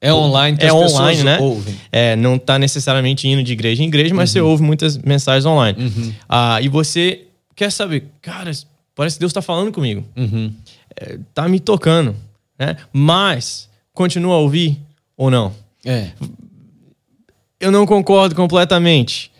é 0.00 0.12
online 0.14 0.56
que 0.56 0.64
é 0.64 0.72
online, 0.72 1.22
né? 1.22 1.38
Ouvem. 1.38 1.78
É, 1.92 2.16
não 2.16 2.36
está 2.36 2.58
necessariamente 2.58 3.28
indo 3.28 3.42
de 3.42 3.52
igreja 3.52 3.82
em 3.82 3.86
igreja, 3.86 4.14
mas 4.14 4.30
uhum. 4.30 4.32
você 4.32 4.40
ouve 4.40 4.62
muitas 4.62 4.96
mensagens 4.96 5.44
online. 5.44 5.82
Uhum. 5.82 6.14
Ah, 6.26 6.58
e 6.62 6.68
você 6.68 7.26
quer 7.54 7.70
saber, 7.70 8.06
cara, 8.22 8.50
parece 8.94 9.16
que 9.16 9.20
Deus 9.20 9.30
está 9.30 9.42
falando 9.42 9.70
comigo. 9.70 10.02
Uhum. 10.16 10.52
É, 10.96 11.18
tá 11.34 11.46
me 11.46 11.60
tocando, 11.60 12.16
né? 12.58 12.76
Mas 12.90 13.68
continua 13.92 14.36
a 14.36 14.38
ouvir 14.38 14.80
ou 15.16 15.30
não? 15.30 15.52
É. 15.84 16.10
Eu 17.60 17.70
não 17.70 17.84
concordo 17.84 18.34
completamente. 18.34 19.30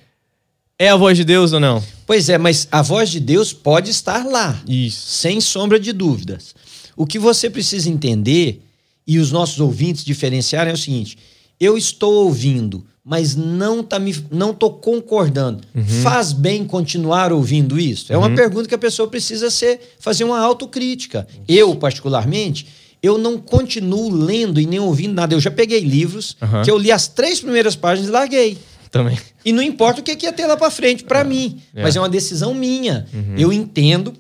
É 0.79 0.88
a 0.88 0.97
voz 0.97 1.17
de 1.17 1.25
Deus 1.25 1.55
ou 1.55 1.61
não? 1.61 1.83
Pois 2.07 2.29
é, 2.29 2.37
mas 2.37 2.69
a 2.71 2.83
voz 2.83 3.09
de 3.11 3.21
Deus 3.21 3.52
pode 3.52 3.90
estar 3.90 4.26
lá. 4.26 4.61
Isso. 4.69 5.09
Sem 5.09 5.40
sombra 5.40 5.81
de 5.81 5.93
dúvidas. 5.93 6.55
O 6.97 7.07
que 7.07 7.19
você 7.19 7.49
precisa 7.49 7.88
entender 7.88 8.62
e 9.11 9.19
os 9.19 9.33
nossos 9.33 9.59
ouvintes 9.59 10.05
diferenciarem 10.05 10.71
é 10.71 10.75
o 10.75 10.79
seguinte: 10.79 11.19
eu 11.59 11.76
estou 11.76 12.26
ouvindo, 12.26 12.87
mas 13.05 13.35
não 13.35 13.83
tá 13.83 13.99
me, 13.99 14.14
não 14.31 14.55
tô 14.55 14.71
concordando. 14.71 15.64
Uhum. 15.75 15.85
Faz 15.85 16.33
bem 16.33 16.64
continuar 16.64 17.33
ouvindo 17.33 17.76
isso? 17.76 18.12
É 18.12 18.17
uma 18.17 18.29
uhum. 18.29 18.37
pergunta 18.37 18.69
que 18.69 18.75
a 18.75 18.79
pessoa 18.79 19.09
precisa 19.09 19.50
ser 19.50 19.81
fazer 19.99 20.23
uma 20.23 20.38
autocrítica. 20.38 21.26
Eu 21.49 21.75
particularmente, 21.75 22.69
eu 23.02 23.19
não 23.19 23.37
continuo 23.37 24.14
lendo 24.14 24.61
e 24.61 24.67
nem 24.67 24.79
ouvindo 24.79 25.14
nada. 25.14 25.35
Eu 25.35 25.40
já 25.40 25.50
peguei 25.50 25.81
livros 25.81 26.37
uhum. 26.40 26.62
que 26.62 26.71
eu 26.71 26.79
li 26.79 26.93
as 26.93 27.09
três 27.09 27.40
primeiras 27.40 27.75
páginas 27.75 28.11
e 28.11 28.12
larguei. 28.12 28.59
Também. 28.93 29.19
E 29.45 29.52
não 29.52 29.62
importa 29.62 30.00
o 30.00 30.05
que 30.05 30.25
ia 30.25 30.33
ter 30.33 30.47
lá 30.47 30.57
para 30.57 30.71
frente 30.71 31.02
para 31.02 31.21
é. 31.21 31.25
mim, 31.25 31.61
é. 31.75 31.83
mas 31.83 31.97
é 31.97 32.00
uma 32.00 32.09
decisão 32.09 32.55
minha. 32.55 33.09
Uhum. 33.12 33.35
Eu 33.37 33.52
entendo 33.52 34.14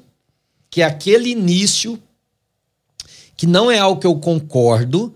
que 0.68 0.82
aquele 0.82 1.30
início 1.30 1.96
que 3.40 3.46
não 3.46 3.70
é 3.70 3.78
algo 3.78 3.98
que 3.98 4.06
eu 4.06 4.16
concordo. 4.16 5.14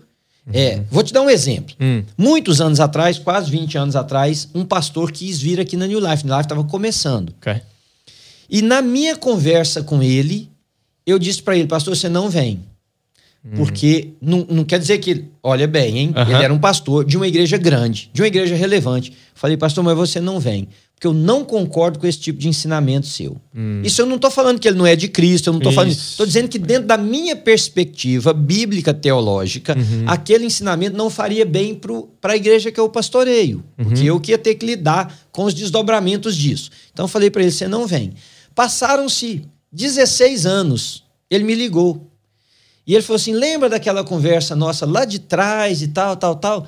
É, 0.51 0.81
vou 0.89 1.03
te 1.03 1.13
dar 1.13 1.21
um 1.21 1.29
exemplo. 1.29 1.75
Hum. 1.79 2.03
Muitos 2.17 2.59
anos 2.59 2.79
atrás, 2.79 3.19
quase 3.19 3.51
20 3.51 3.77
anos 3.77 3.95
atrás, 3.95 4.49
um 4.55 4.65
pastor 4.65 5.11
quis 5.11 5.39
vir 5.39 5.59
aqui 5.59 5.77
na 5.77 5.85
New 5.85 5.99
Life. 5.99 6.25
New 6.25 6.33
Life 6.33 6.45
estava 6.45 6.63
começando. 6.63 7.35
Okay. 7.39 7.61
E 8.49 8.63
na 8.63 8.81
minha 8.81 9.15
conversa 9.15 9.83
com 9.83 10.01
ele, 10.01 10.49
eu 11.05 11.19
disse 11.19 11.39
para 11.39 11.55
ele, 11.55 11.67
pastor, 11.67 11.95
você 11.95 12.09
não 12.09 12.27
vem. 12.27 12.61
Hum. 13.45 13.51
Porque 13.57 14.13
não, 14.19 14.43
não 14.49 14.63
quer 14.63 14.79
dizer 14.79 14.97
que, 14.97 15.25
olha 15.43 15.67
bem, 15.67 15.99
hein? 15.99 16.13
Ele 16.15 16.43
era 16.43 16.51
um 16.51 16.57
pastor 16.57 17.05
de 17.05 17.17
uma 17.17 17.27
igreja 17.27 17.57
grande, 17.57 18.09
de 18.11 18.23
uma 18.23 18.27
igreja 18.27 18.55
relevante. 18.55 19.13
Falei, 19.35 19.55
pastor, 19.55 19.83
mas 19.83 19.95
você 19.95 20.19
não 20.19 20.39
vem 20.39 20.67
porque 20.95 21.07
eu 21.07 21.13
não 21.13 21.43
concordo 21.43 21.99
com 21.99 22.07
esse 22.07 22.17
tipo 22.17 22.39
de 22.39 22.47
ensinamento 22.47 23.05
seu. 23.05 23.35
Hum. 23.53 23.81
Isso 23.83 24.01
eu 24.01 24.05
não 24.05 24.15
estou 24.15 24.31
falando 24.31 24.59
que 24.59 24.67
ele 24.67 24.77
não 24.77 24.87
é 24.87 24.95
de 24.95 25.09
Cristo, 25.09 25.47
eu 25.47 25.53
não 25.53 25.59
estou 25.59 25.73
falando. 25.73 25.91
Estou 25.91 26.25
dizendo 26.25 26.47
que, 26.47 26.57
dentro 26.57 26.87
da 26.87 26.97
minha 26.97 27.35
perspectiva 27.35 28.31
bíblica 28.31 28.93
teológica, 28.93 29.77
uhum. 29.77 30.05
aquele 30.07 30.45
ensinamento 30.45 30.95
não 30.95 31.09
faria 31.09 31.45
bem 31.45 31.79
para 32.21 32.31
a 32.33 32.35
igreja 32.37 32.71
que 32.71 32.79
eu 32.79 32.87
pastoreio. 32.87 33.61
Uhum. 33.77 33.85
Porque 33.85 34.05
eu 34.05 34.19
que 34.21 34.31
ia 34.31 34.37
ter 34.37 34.55
que 34.55 34.65
lidar 34.65 35.13
com 35.33 35.43
os 35.43 35.53
desdobramentos 35.53 36.35
disso. 36.35 36.71
Então 36.93 37.03
eu 37.03 37.09
falei 37.09 37.29
para 37.29 37.41
ele: 37.41 37.51
você 37.51 37.67
não 37.67 37.85
vem. 37.85 38.13
Passaram-se 38.55 39.43
16 39.73 40.45
anos, 40.45 41.03
ele 41.29 41.43
me 41.43 41.55
ligou. 41.55 42.09
E 42.87 42.93
ele 42.93 43.03
falou 43.03 43.17
assim: 43.17 43.33
lembra 43.33 43.67
daquela 43.67 44.01
conversa 44.01 44.55
nossa 44.55 44.85
lá 44.85 45.03
de 45.03 45.19
trás 45.19 45.81
e 45.81 45.89
tal, 45.89 46.15
tal, 46.15 46.37
tal? 46.37 46.67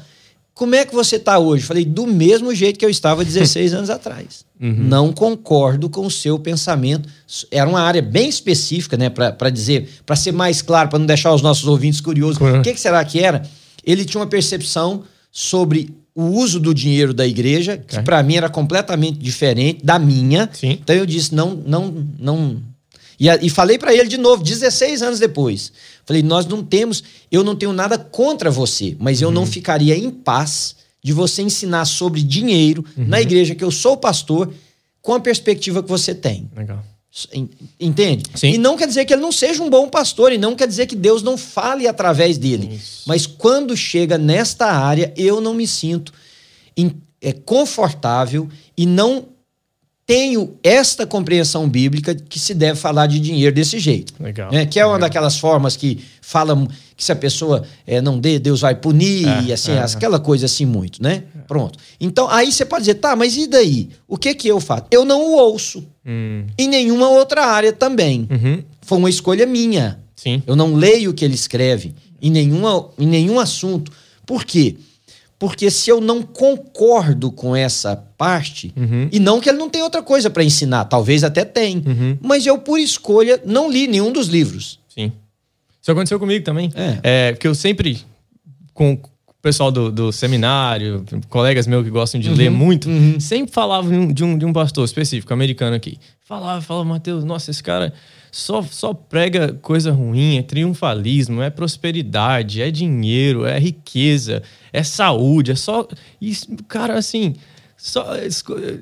Como 0.57 0.73
é 0.73 0.83
que 0.83 0.93
você 0.93 1.17
está 1.17 1.37
hoje? 1.37 1.63
Falei, 1.63 1.85
do 1.85 2.07
mesmo 2.07 2.53
jeito 2.53 2.79
que 2.79 2.85
eu 2.85 2.89
estava 2.89 3.23
16 3.23 3.73
anos 3.75 3.91
atrás. 3.91 4.43
Uhum. 4.59 4.73
Não 4.75 5.13
concordo 5.13 5.87
com 5.87 6.03
o 6.03 6.09
seu 6.09 6.39
pensamento. 6.39 7.07
Era 7.51 7.69
uma 7.69 7.79
área 7.79 8.01
bem 8.01 8.27
específica, 8.27 8.97
né? 8.97 9.07
Para 9.07 9.51
dizer, 9.51 9.87
para 10.03 10.15
ser 10.15 10.31
mais 10.31 10.63
claro, 10.63 10.89
para 10.89 10.97
não 10.97 11.05
deixar 11.05 11.31
os 11.31 11.43
nossos 11.43 11.67
ouvintes 11.67 12.01
curiosos. 12.01 12.41
Uhum. 12.41 12.59
O 12.59 12.63
que, 12.63 12.73
que 12.73 12.79
será 12.79 13.05
que 13.05 13.19
era? 13.19 13.47
Ele 13.85 14.03
tinha 14.03 14.19
uma 14.19 14.25
percepção 14.25 15.03
sobre 15.31 15.95
o 16.15 16.23
uso 16.23 16.59
do 16.59 16.73
dinheiro 16.73 17.13
da 17.13 17.27
igreja, 17.27 17.77
que 17.77 18.01
para 18.01 18.23
mim 18.23 18.37
era 18.37 18.49
completamente 18.49 19.19
diferente 19.19 19.85
da 19.85 19.99
minha. 19.99 20.49
Sim. 20.51 20.79
Então 20.81 20.95
eu 20.95 21.05
disse, 21.05 21.35
não, 21.35 21.53
não, 21.53 21.93
não. 22.17 22.57
E, 23.19 23.27
e 23.27 23.49
falei 23.49 23.77
para 23.77 23.93
ele 23.93 24.07
de 24.07 24.17
novo, 24.17 24.43
16 24.43 25.01
anos 25.01 25.19
depois. 25.19 25.71
Falei, 26.05 26.21
nós 26.21 26.45
não 26.45 26.63
temos, 26.63 27.03
eu 27.31 27.43
não 27.43 27.55
tenho 27.55 27.73
nada 27.73 27.97
contra 27.97 28.49
você, 28.49 28.95
mas 28.99 29.21
eu 29.21 29.29
uhum. 29.29 29.33
não 29.33 29.45
ficaria 29.45 29.97
em 29.97 30.09
paz 30.09 30.75
de 31.03 31.13
você 31.13 31.41
ensinar 31.41 31.85
sobre 31.85 32.21
dinheiro 32.21 32.83
uhum. 32.97 33.07
na 33.07 33.21
igreja 33.21 33.55
que 33.55 33.63
eu 33.63 33.71
sou 33.71 33.97
pastor 33.97 34.53
com 35.01 35.13
a 35.13 35.19
perspectiva 35.19 35.81
que 35.81 35.89
você 35.89 36.13
tem. 36.13 36.49
Legal. 36.55 36.83
Entende? 37.79 38.25
Sim. 38.35 38.51
E 38.53 38.57
não 38.57 38.77
quer 38.77 38.87
dizer 38.87 39.05
que 39.05 39.13
ele 39.13 39.21
não 39.21 39.31
seja 39.31 39.63
um 39.63 39.69
bom 39.69 39.89
pastor, 39.89 40.31
e 40.31 40.37
não 40.37 40.55
quer 40.55 40.67
dizer 40.67 40.85
que 40.85 40.95
Deus 40.95 41.23
não 41.23 41.35
fale 41.35 41.87
através 41.87 42.37
dele. 42.37 42.75
Isso. 42.75 43.03
Mas 43.07 43.25
quando 43.25 43.75
chega 43.75 44.17
nesta 44.17 44.67
área, 44.67 45.11
eu 45.17 45.41
não 45.41 45.53
me 45.53 45.65
sinto 45.65 46.13
é, 47.21 47.33
confortável 47.33 48.47
e 48.77 48.85
não 48.85 49.25
tenho 50.07 50.57
esta 50.63 51.05
compreensão 51.05 51.67
bíblica 51.67 52.15
que 52.15 52.39
se 52.39 52.53
deve 52.53 52.79
falar 52.79 53.07
de 53.07 53.19
dinheiro 53.19 53.53
desse 53.53 53.77
jeito. 53.77 54.13
Legal. 54.17 54.49
Né? 54.49 54.65
Que 54.65 54.79
é 54.79 54.85
uma 54.85 54.93
legal. 54.93 55.09
daquelas 55.09 55.37
formas 55.37 55.75
que 55.75 55.99
falam 56.21 56.65
que 56.95 57.03
se 57.03 57.11
a 57.11 57.15
pessoa 57.15 57.63
é, 57.85 57.99
não 57.99 58.17
dê, 58.17 58.39
Deus 58.39 58.61
vai 58.61 58.73
punir, 58.73 59.27
é, 59.27 59.43
e 59.43 59.53
assim, 59.53 59.73
é, 59.73 59.79
aquela 59.79 60.17
coisa 60.17 60.45
assim 60.45 60.65
muito, 60.65 61.03
né? 61.03 61.23
Pronto. 61.45 61.77
Então, 61.99 62.29
aí 62.29 62.51
você 62.51 62.65
pode 62.65 62.83
dizer, 62.83 62.95
tá, 62.95 63.17
mas 63.17 63.35
e 63.35 63.47
daí? 63.47 63.89
O 64.07 64.17
que 64.17 64.33
que 64.33 64.47
eu 64.47 64.61
faço? 64.61 64.85
Eu 64.89 65.03
não 65.03 65.21
o 65.21 65.35
ouço. 65.35 65.85
Hum. 66.05 66.45
Em 66.57 66.69
nenhuma 66.69 67.09
outra 67.09 67.45
área 67.45 67.73
também. 67.73 68.27
Uhum. 68.31 68.63
Foi 68.81 68.97
uma 68.97 69.09
escolha 69.09 69.45
minha. 69.45 69.99
Sim. 70.15 70.41
Eu 70.47 70.55
não 70.55 70.73
leio 70.73 71.11
o 71.11 71.13
que 71.13 71.25
ele 71.25 71.35
escreve 71.35 71.93
em, 72.21 72.31
nenhuma, 72.31 72.89
em 72.97 73.05
nenhum 73.05 73.39
assunto. 73.39 73.91
Por 74.25 74.45
quê? 74.45 74.77
Porque 74.77 74.87
se 75.69 75.89
eu 75.89 76.01
não 76.01 76.23
concordo 76.23 77.31
com 77.31 77.55
essa 77.55 77.95
parte, 78.17 78.73
uhum. 78.75 79.07
e 79.11 79.19
não 79.19 79.39
que 79.39 79.49
ele 79.49 79.57
não 79.57 79.69
tem 79.69 79.83
outra 79.83 80.01
coisa 80.01 80.29
para 80.29 80.43
ensinar, 80.43 80.85
talvez 80.85 81.23
até 81.23 81.45
tem, 81.45 81.83
uhum. 81.85 82.17
mas 82.21 82.45
eu, 82.45 82.57
por 82.57 82.79
escolha, 82.79 83.39
não 83.45 83.71
li 83.71 83.87
nenhum 83.87 84.11
dos 84.11 84.27
livros. 84.27 84.79
Sim. 84.89 85.11
Isso 85.81 85.91
aconteceu 85.91 86.19
comigo 86.19 86.43
também. 86.43 86.71
É. 86.75 87.29
é 87.29 87.33
que 87.33 87.47
eu 87.47 87.53
sempre, 87.53 87.99
com 88.73 88.93
o 88.93 88.99
pessoal 89.41 89.71
do, 89.71 89.91
do 89.91 90.11
seminário, 90.11 91.05
colegas 91.29 91.67
meus 91.67 91.83
que 91.83 91.91
gostam 91.91 92.19
de 92.19 92.29
uhum. 92.29 92.35
ler 92.35 92.49
muito, 92.49 92.89
uhum. 92.89 93.19
sempre 93.19 93.53
falavam 93.53 94.11
de 94.11 94.23
um, 94.23 94.37
de 94.37 94.45
um 94.45 94.51
pastor 94.51 94.83
específico, 94.85 95.31
americano 95.31 95.75
aqui. 95.75 95.99
Falava, 96.25 96.61
falava, 96.61 96.89
Mateus, 96.89 97.23
nossa, 97.23 97.51
esse 97.51 97.63
cara 97.63 97.93
só, 98.31 98.61
só 98.61 98.93
prega 98.93 99.53
coisa 99.61 99.91
ruim, 99.91 100.37
é 100.37 100.41
triunfalismo, 100.41 101.41
é 101.41 101.49
prosperidade, 101.49 102.61
é 102.61 102.69
dinheiro, 102.69 103.45
é 103.45 103.57
riqueza, 103.57 104.43
é 104.77 104.83
saúde, 104.83 105.51
é 105.51 105.55
só. 105.55 105.87
Cara, 106.67 106.97
assim, 106.97 107.35
só. 107.75 108.15
É, 108.15 108.27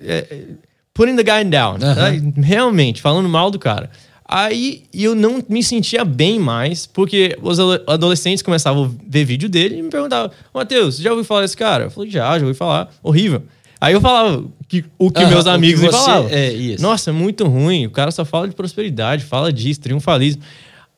é, 0.01 0.45
putting 0.93 1.15
the 1.15 1.23
guy 1.23 1.49
down. 1.49 1.73
Uhum. 1.73 1.79
Tá? 1.79 2.41
Realmente, 2.41 3.01
falando 3.01 3.29
mal 3.29 3.49
do 3.49 3.59
cara. 3.59 3.89
Aí 4.27 4.83
eu 4.91 5.13
não 5.13 5.43
me 5.47 5.63
sentia 5.63 6.03
bem 6.03 6.39
mais, 6.39 6.87
porque 6.87 7.37
os 7.41 7.59
adolescentes 7.87 8.41
começavam 8.41 8.85
a 8.85 8.89
ver 9.07 9.23
vídeo 9.23 9.47
dele 9.47 9.77
e 9.77 9.81
me 9.83 9.89
perguntavam: 9.89 10.31
Matheus, 10.53 10.97
já 10.97 11.11
ouviu 11.11 11.23
falar 11.23 11.41
desse 11.41 11.55
cara? 11.55 11.85
Eu 11.85 11.91
falei: 11.91 12.09
já, 12.09 12.37
já 12.39 12.45
ouvi 12.45 12.57
falar. 12.57 12.89
Horrível. 13.03 13.43
Aí 13.79 13.93
eu 13.93 14.01
falava 14.01 14.43
que, 14.67 14.83
o 14.97 15.11
que 15.11 15.23
meus 15.27 15.45
amigos 15.45 15.79
que 15.79 15.85
me 15.85 15.91
falavam. 15.91 16.29
É, 16.31 16.51
isso. 16.51 16.81
Nossa, 16.81 17.11
é 17.11 17.13
muito 17.13 17.45
ruim. 17.45 17.85
O 17.85 17.91
cara 17.91 18.09
só 18.09 18.25
fala 18.25 18.47
de 18.47 18.55
prosperidade, 18.55 19.23
fala 19.23 19.53
disso, 19.53 19.81
triunfalismo. 19.81 20.41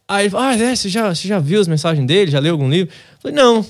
Aí 0.08 0.26
ele 0.26 0.30
fala, 0.30 0.52
ah, 0.52 0.58
é, 0.58 0.74
você 0.74 0.88
já, 0.88 1.14
você 1.14 1.28
já 1.28 1.38
viu 1.38 1.60
as 1.60 1.68
mensagens 1.68 2.06
dele? 2.08 2.32
Já 2.32 2.40
leu 2.40 2.54
algum 2.54 2.70
livro? 2.70 2.94
Eu 2.94 3.22
falei, 3.22 3.36
não. 3.36 3.66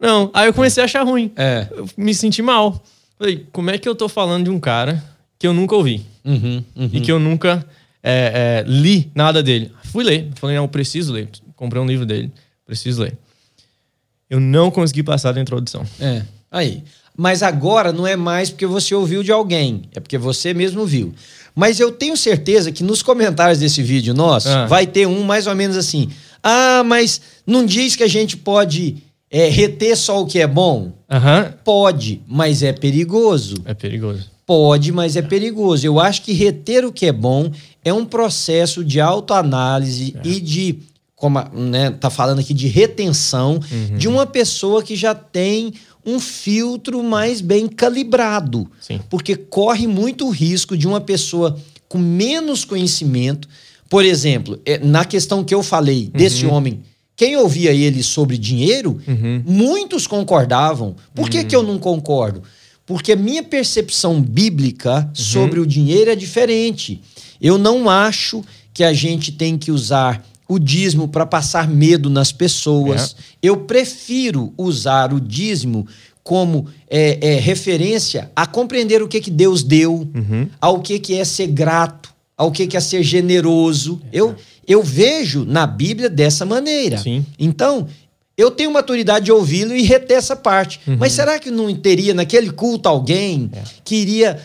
Não. 0.00 0.30
Aí 0.32 0.46
eu 0.46 0.54
comecei 0.54 0.82
a 0.82 0.84
achar 0.84 1.02
ruim. 1.02 1.32
É. 1.36 1.66
Eu 1.70 1.88
me 1.96 2.14
senti 2.14 2.42
mal. 2.42 2.82
Falei, 3.18 3.46
como 3.52 3.70
é 3.70 3.78
que 3.78 3.88
eu 3.88 3.94
tô 3.94 4.08
falando 4.08 4.44
de 4.44 4.50
um 4.50 4.60
cara 4.60 5.02
que 5.38 5.46
eu 5.46 5.52
nunca 5.52 5.74
ouvi? 5.74 6.06
Uhum, 6.24 6.62
uhum. 6.76 6.90
E 6.92 7.00
que 7.00 7.10
eu 7.10 7.18
nunca 7.18 7.66
é, 8.02 8.64
é, 8.64 8.70
li 8.70 9.10
nada 9.14 9.42
dele. 9.42 9.72
Fui 9.84 10.04
ler. 10.04 10.28
Falei, 10.36 10.56
não, 10.56 10.64
eu 10.64 10.68
preciso 10.68 11.12
ler. 11.12 11.28
Comprei 11.56 11.82
um 11.82 11.86
livro 11.86 12.06
dele. 12.06 12.30
Preciso 12.64 13.02
ler. 13.02 13.16
Eu 14.30 14.38
não 14.38 14.70
consegui 14.70 15.02
passar 15.02 15.32
da 15.32 15.40
introdução. 15.40 15.84
É. 15.98 16.22
Aí. 16.50 16.84
Mas 17.20 17.42
agora 17.42 17.92
não 17.92 18.06
é 18.06 18.14
mais 18.14 18.48
porque 18.48 18.64
você 18.64 18.94
ouviu 18.94 19.24
de 19.24 19.32
alguém, 19.32 19.82
é 19.92 19.98
porque 19.98 20.16
você 20.16 20.54
mesmo 20.54 20.86
viu. 20.86 21.12
Mas 21.52 21.80
eu 21.80 21.90
tenho 21.90 22.16
certeza 22.16 22.70
que 22.70 22.84
nos 22.84 23.02
comentários 23.02 23.58
desse 23.58 23.82
vídeo 23.82 24.14
nosso 24.14 24.48
ah. 24.48 24.66
vai 24.66 24.86
ter 24.86 25.04
um 25.04 25.24
mais 25.24 25.48
ou 25.48 25.54
menos 25.56 25.76
assim. 25.76 26.08
Ah, 26.40 26.84
mas 26.86 27.20
não 27.44 27.66
diz 27.66 27.96
que 27.96 28.04
a 28.04 28.08
gente 28.08 28.36
pode 28.36 29.02
é, 29.30 29.48
reter 29.48 29.96
só 29.96 30.22
o 30.22 30.26
que 30.26 30.38
é 30.38 30.46
bom? 30.46 30.92
Uhum. 31.10 31.52
Pode, 31.64 32.22
mas 32.26 32.62
é 32.62 32.72
perigoso. 32.72 33.56
É 33.64 33.74
perigoso. 33.74 34.26
Pode, 34.46 34.92
mas 34.92 35.16
é 35.16 35.22
perigoso. 35.22 35.86
Eu 35.86 36.00
acho 36.00 36.22
que 36.22 36.32
reter 36.32 36.84
o 36.84 36.92
que 36.92 37.06
é 37.06 37.12
bom 37.12 37.50
é 37.84 37.92
um 37.92 38.04
processo 38.04 38.82
de 38.82 39.00
autoanálise 39.00 40.14
é. 40.16 40.26
e 40.26 40.40
de, 40.40 40.78
como 41.14 41.38
né, 41.52 41.90
tá 41.90 42.08
falando 42.08 42.38
aqui, 42.38 42.54
de 42.54 42.66
retenção 42.66 43.60
uhum. 43.70 43.98
de 43.98 44.08
uma 44.08 44.24
pessoa 44.24 44.82
que 44.82 44.96
já 44.96 45.14
tem 45.14 45.74
um 46.04 46.18
filtro 46.18 47.02
mais 47.02 47.42
bem 47.42 47.68
calibrado. 47.68 48.70
Sim. 48.80 49.00
Porque 49.10 49.36
corre 49.36 49.86
muito 49.86 50.30
risco 50.30 50.76
de 50.76 50.88
uma 50.88 51.00
pessoa 51.00 51.58
com 51.86 51.98
menos 51.98 52.64
conhecimento. 52.64 53.46
Por 53.90 54.04
exemplo, 54.04 54.58
é, 54.64 54.78
na 54.78 55.04
questão 55.04 55.44
que 55.44 55.54
eu 55.54 55.62
falei 55.62 56.10
desse 56.14 56.46
uhum. 56.46 56.54
homem 56.54 56.82
quem 57.18 57.36
ouvia 57.36 57.72
ele 57.72 58.00
sobre 58.00 58.38
dinheiro, 58.38 59.00
uhum. 59.08 59.42
muitos 59.44 60.06
concordavam. 60.06 60.94
Por 61.12 61.28
que, 61.28 61.38
uhum. 61.38 61.44
que 61.46 61.56
eu 61.56 61.64
não 61.64 61.76
concordo? 61.76 62.44
Porque 62.86 63.10
a 63.10 63.16
minha 63.16 63.42
percepção 63.42 64.22
bíblica 64.22 64.98
uhum. 64.98 65.14
sobre 65.16 65.58
o 65.58 65.66
dinheiro 65.66 66.12
é 66.12 66.14
diferente. 66.14 67.02
Eu 67.42 67.58
não 67.58 67.90
acho 67.90 68.44
que 68.72 68.84
a 68.84 68.92
gente 68.92 69.32
tem 69.32 69.58
que 69.58 69.72
usar 69.72 70.24
o 70.48 70.60
dízimo 70.60 71.08
para 71.08 71.26
passar 71.26 71.68
medo 71.68 72.08
nas 72.08 72.30
pessoas. 72.30 73.16
É. 73.18 73.48
Eu 73.48 73.56
prefiro 73.56 74.54
usar 74.56 75.12
o 75.12 75.20
dízimo 75.20 75.88
como 76.22 76.66
é, 76.88 77.18
é, 77.20 77.40
referência 77.40 78.30
a 78.36 78.46
compreender 78.46 79.02
o 79.02 79.08
que, 79.08 79.20
que 79.20 79.30
Deus 79.30 79.64
deu, 79.64 80.08
uhum. 80.14 80.48
ao 80.60 80.80
que, 80.80 81.00
que 81.00 81.14
é 81.14 81.24
ser 81.24 81.48
grato, 81.48 82.14
ao 82.38 82.52
que, 82.52 82.76
é 82.76 82.80
ser 82.80 83.02
generoso. 83.02 84.00
Eu, 84.12 84.36
eu 84.66 84.80
vejo 84.80 85.44
na 85.44 85.66
Bíblia 85.66 86.08
dessa 86.08 86.46
maneira. 86.46 86.96
Sim. 86.98 87.26
Então, 87.36 87.88
eu 88.36 88.52
tenho 88.52 88.72
maturidade 88.72 89.24
de 89.24 89.32
ouvi-lo 89.32 89.74
e 89.74 89.82
reter 89.82 90.16
essa 90.16 90.36
parte. 90.36 90.80
Uhum. 90.86 90.96
Mas 91.00 91.12
será 91.12 91.40
que 91.40 91.50
não 91.50 91.74
teria 91.74 92.14
naquele 92.14 92.52
culto 92.52 92.88
alguém 92.88 93.50
é. 93.52 93.62
que 93.84 93.96
iria 93.96 94.40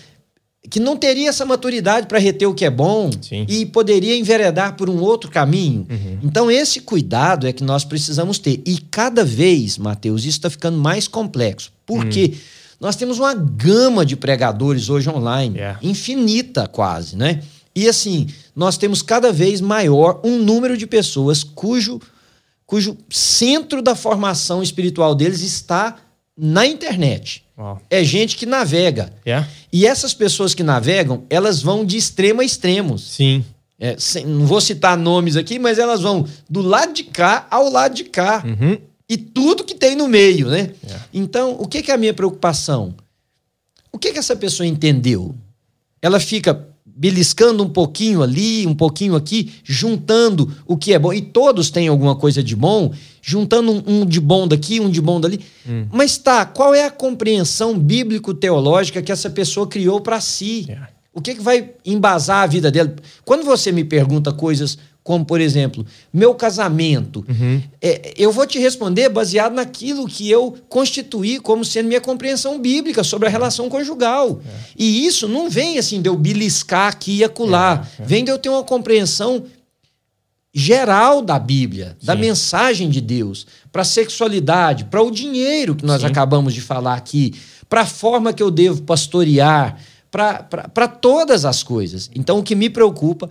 que 0.70 0.80
não 0.80 0.96
teria 0.96 1.30
essa 1.30 1.46
maturidade 1.46 2.08
para 2.08 2.18
reter 2.18 2.48
o 2.48 2.54
que 2.54 2.66
é 2.66 2.70
bom 2.70 3.12
Sim. 3.22 3.46
e 3.50 3.66
poderia 3.66 4.18
enveredar 4.18 4.76
por 4.76 4.90
um 4.90 5.02
outro 5.02 5.30
caminho. 5.30 5.86
Uhum. 5.90 6.20
Então, 6.24 6.50
esse 6.50 6.80
cuidado 6.80 7.46
é 7.46 7.54
que 7.54 7.64
nós 7.64 7.84
precisamos 7.84 8.40
ter. 8.40 8.62
E 8.66 8.80
cada 8.90 9.26
vez, 9.26 9.78
Mateus, 9.78 10.22
isso 10.22 10.38
está 10.38 10.50
ficando 10.50 10.78
mais 10.78 11.08
complexo. 11.08 11.70
Porque 11.86 12.32
uhum. 12.32 12.40
nós 12.80 12.96
temos 12.96 13.20
uma 13.20 13.36
gama 13.36 14.06
de 14.06 14.16
pregadores 14.16 14.90
hoje 14.90 15.10
online, 15.10 15.58
yeah. 15.58 15.78
infinita 15.84 16.66
quase, 16.66 17.18
né? 17.18 17.42
E 17.76 17.88
assim, 17.88 18.28
nós 18.56 18.78
temos 18.78 19.02
cada 19.02 19.32
vez 19.32 19.60
maior 19.60 20.22
um 20.24 20.38
número 20.38 20.78
de 20.78 20.86
pessoas 20.86 21.44
cujo 21.44 22.00
cujo 22.66 22.98
centro 23.10 23.82
da 23.82 23.94
formação 23.94 24.64
espiritual 24.64 25.14
deles 25.14 25.42
está 25.42 25.98
na 26.36 26.66
internet. 26.66 27.44
Wow. 27.56 27.80
É 27.90 28.04
gente 28.04 28.36
que 28.36 28.46
navega. 28.46 29.14
Yeah. 29.26 29.48
E 29.72 29.86
essas 29.86 30.14
pessoas 30.14 30.56
que 30.56 30.64
navegam, 30.64 31.24
elas 31.30 31.62
vão 31.62 31.86
de 31.86 31.98
extremo 31.98 32.42
a 32.42 32.44
extremo. 32.44 32.98
Sim. 32.98 33.46
É, 33.80 33.96
sem, 34.00 34.26
não 34.26 34.48
vou 34.48 34.62
citar 34.62 34.98
nomes 34.98 35.36
aqui, 35.36 35.60
mas 35.60 35.78
elas 35.78 36.02
vão 36.02 36.26
do 36.50 36.62
lado 36.62 36.94
de 36.94 37.04
cá 37.04 37.46
ao 37.52 37.70
lado 37.70 37.94
de 37.94 38.06
cá. 38.06 38.44
Uhum. 38.46 38.78
E 39.08 39.18
tudo 39.18 39.64
que 39.64 39.76
tem 39.76 39.96
no 39.96 40.08
meio, 40.08 40.50
né? 40.50 40.72
Yeah. 40.84 41.06
Então, 41.14 41.56
o 41.60 41.68
que, 41.68 41.84
que 41.84 41.92
é 41.92 41.94
a 41.94 41.98
minha 41.98 42.14
preocupação? 42.14 42.96
O 43.92 44.00
que, 44.00 44.12
que 44.12 44.18
essa 44.18 44.36
pessoa 44.36 44.66
entendeu? 44.66 45.36
Ela 46.02 46.20
fica 46.20 46.73
beliscando 46.96 47.64
um 47.64 47.70
pouquinho 47.70 48.22
ali, 48.22 48.68
um 48.68 48.76
pouquinho 48.76 49.16
aqui, 49.16 49.52
juntando 49.64 50.54
o 50.66 50.78
que 50.78 50.94
é 50.94 51.00
bom. 51.00 51.14
E 51.14 51.22
todos 51.22 51.70
têm 51.70 51.88
alguma 51.88 52.16
coisa 52.16 52.44
de 52.44 52.56
bom, 52.56 52.94
juntando 53.22 53.72
um, 53.72 53.84
um 53.88 54.06
de 54.06 54.20
bom 54.20 54.48
daqui, 54.48 54.80
um 54.80 54.90
de 54.90 55.02
bom 55.02 55.20
dali. 55.20 55.40
Hum. 55.68 55.88
Mas 55.92 56.18
tá, 56.18 56.46
qual 56.46 56.74
é 56.74 56.86
a 56.86 56.92
compreensão 56.92 57.78
bíblico-teológica 57.78 59.02
que 59.02 59.12
essa 59.12 59.30
pessoa 59.30 59.68
criou 59.68 60.02
para 60.02 60.22
si? 60.22 60.66
Yeah. 60.68 60.90
O 61.14 61.22
que, 61.22 61.36
que 61.36 61.42
vai 61.42 61.70
embasar 61.86 62.44
a 62.44 62.48
vida 62.48 62.72
dela? 62.72 62.96
Quando 63.24 63.44
você 63.44 63.72
me 63.72 63.84
pergunta 63.84 64.34
coisas 64.34 64.80
como, 65.04 65.26
por 65.26 65.42
exemplo, 65.42 65.86
meu 66.14 66.34
casamento, 66.34 67.26
uhum. 67.28 67.62
é, 67.82 68.14
eu 68.18 68.32
vou 68.32 68.48
te 68.48 68.58
responder 68.58 69.10
baseado 69.10 69.54
naquilo 69.54 70.08
que 70.08 70.30
eu 70.32 70.56
constituí 70.70 71.42
como 71.42 71.66
sendo 71.66 71.88
minha 71.88 72.00
compreensão 72.00 72.58
bíblica 72.58 73.04
sobre 73.04 73.28
a 73.28 73.32
relação 73.32 73.70
conjugal. 73.70 74.40
É. 74.46 74.50
E 74.78 75.06
isso 75.06 75.28
não 75.28 75.50
vem 75.50 75.78
assim 75.78 76.02
de 76.02 76.08
eu 76.08 76.16
beliscar 76.16 76.88
aqui 76.88 77.18
e 77.18 77.24
acolá. 77.24 77.86
É, 78.00 78.04
é. 78.04 78.06
Vem 78.06 78.24
de 78.24 78.32
eu 78.32 78.38
ter 78.38 78.48
uma 78.48 78.64
compreensão 78.64 79.44
geral 80.54 81.22
da 81.22 81.38
Bíblia, 81.38 81.98
Sim. 82.00 82.06
da 82.06 82.16
mensagem 82.16 82.90
de 82.90 83.02
Deus, 83.02 83.46
para 83.74 83.82
a 83.82 83.86
sexualidade, 83.86 84.86
para 84.86 85.02
o 85.02 85.12
dinheiro 85.12 85.76
que 85.76 85.86
nós 85.86 86.00
Sim. 86.00 86.08
acabamos 86.08 86.54
de 86.54 86.62
falar 86.62 86.94
aqui, 86.94 87.34
para 87.68 87.82
a 87.82 87.86
forma 87.86 88.32
que 88.32 88.42
eu 88.42 88.52
devo 88.52 88.84
pastorear, 88.84 89.78
para 90.10 90.88
todas 90.88 91.44
as 91.44 91.62
coisas. 91.62 92.10
Então, 92.16 92.40
o 92.40 92.44
que 92.44 92.56
me 92.56 92.70
preocupa 92.70 93.30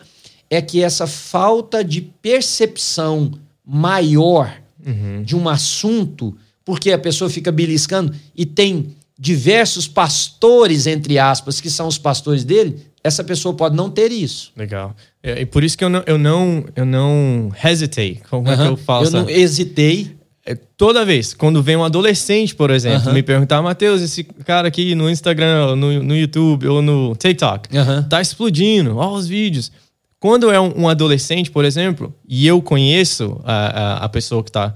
é 0.52 0.60
que 0.60 0.82
essa 0.82 1.06
falta 1.06 1.82
de 1.82 2.02
percepção 2.02 3.32
maior 3.64 4.54
uhum. 4.86 5.22
de 5.22 5.34
um 5.34 5.48
assunto, 5.48 6.36
porque 6.62 6.92
a 6.92 6.98
pessoa 6.98 7.30
fica 7.30 7.50
beliscando 7.50 8.14
e 8.36 8.44
tem 8.44 8.94
diversos 9.18 9.88
pastores, 9.88 10.86
entre 10.86 11.18
aspas, 11.18 11.58
que 11.58 11.70
são 11.70 11.88
os 11.88 11.96
pastores 11.96 12.44
dele, 12.44 12.84
essa 13.02 13.24
pessoa 13.24 13.54
pode 13.54 13.74
não 13.74 13.88
ter 13.88 14.12
isso. 14.12 14.52
Legal. 14.54 14.94
É, 15.22 15.40
e 15.40 15.46
por 15.46 15.64
isso 15.64 15.78
que 15.78 15.84
eu 15.84 15.88
não, 15.88 16.02
eu 16.06 16.18
não, 16.18 16.66
eu 16.76 16.84
não 16.84 17.50
hesitei. 17.64 18.20
Como 18.28 18.46
uhum. 18.46 18.52
é 18.52 18.56
que 18.58 18.62
eu 18.62 18.76
falo? 18.76 19.06
Eu 19.06 19.10
não 19.10 19.30
hesitei. 19.30 20.14
É, 20.44 20.54
toda 20.54 21.02
vez, 21.02 21.32
quando 21.32 21.62
vem 21.62 21.76
um 21.76 21.84
adolescente, 21.84 22.54
por 22.54 22.70
exemplo, 22.70 23.08
uhum. 23.08 23.14
me 23.14 23.22
perguntar, 23.22 23.62
Matheus, 23.62 24.02
esse 24.02 24.22
cara 24.22 24.68
aqui 24.68 24.94
no 24.94 25.08
Instagram, 25.08 25.76
no, 25.76 26.02
no 26.02 26.14
YouTube 26.14 26.68
ou 26.68 26.82
no 26.82 27.16
TikTok, 27.16 27.70
tá 28.10 28.20
explodindo, 28.20 28.98
olha 28.98 29.12
os 29.12 29.26
vídeos. 29.26 29.72
Quando 30.22 30.52
é 30.52 30.60
um, 30.60 30.82
um 30.82 30.88
adolescente, 30.88 31.50
por 31.50 31.64
exemplo, 31.64 32.14
e 32.28 32.46
eu 32.46 32.62
conheço 32.62 33.40
a, 33.42 33.54
a, 33.54 34.04
a 34.04 34.08
pessoa 34.08 34.40
que 34.40 34.50
está 34.50 34.72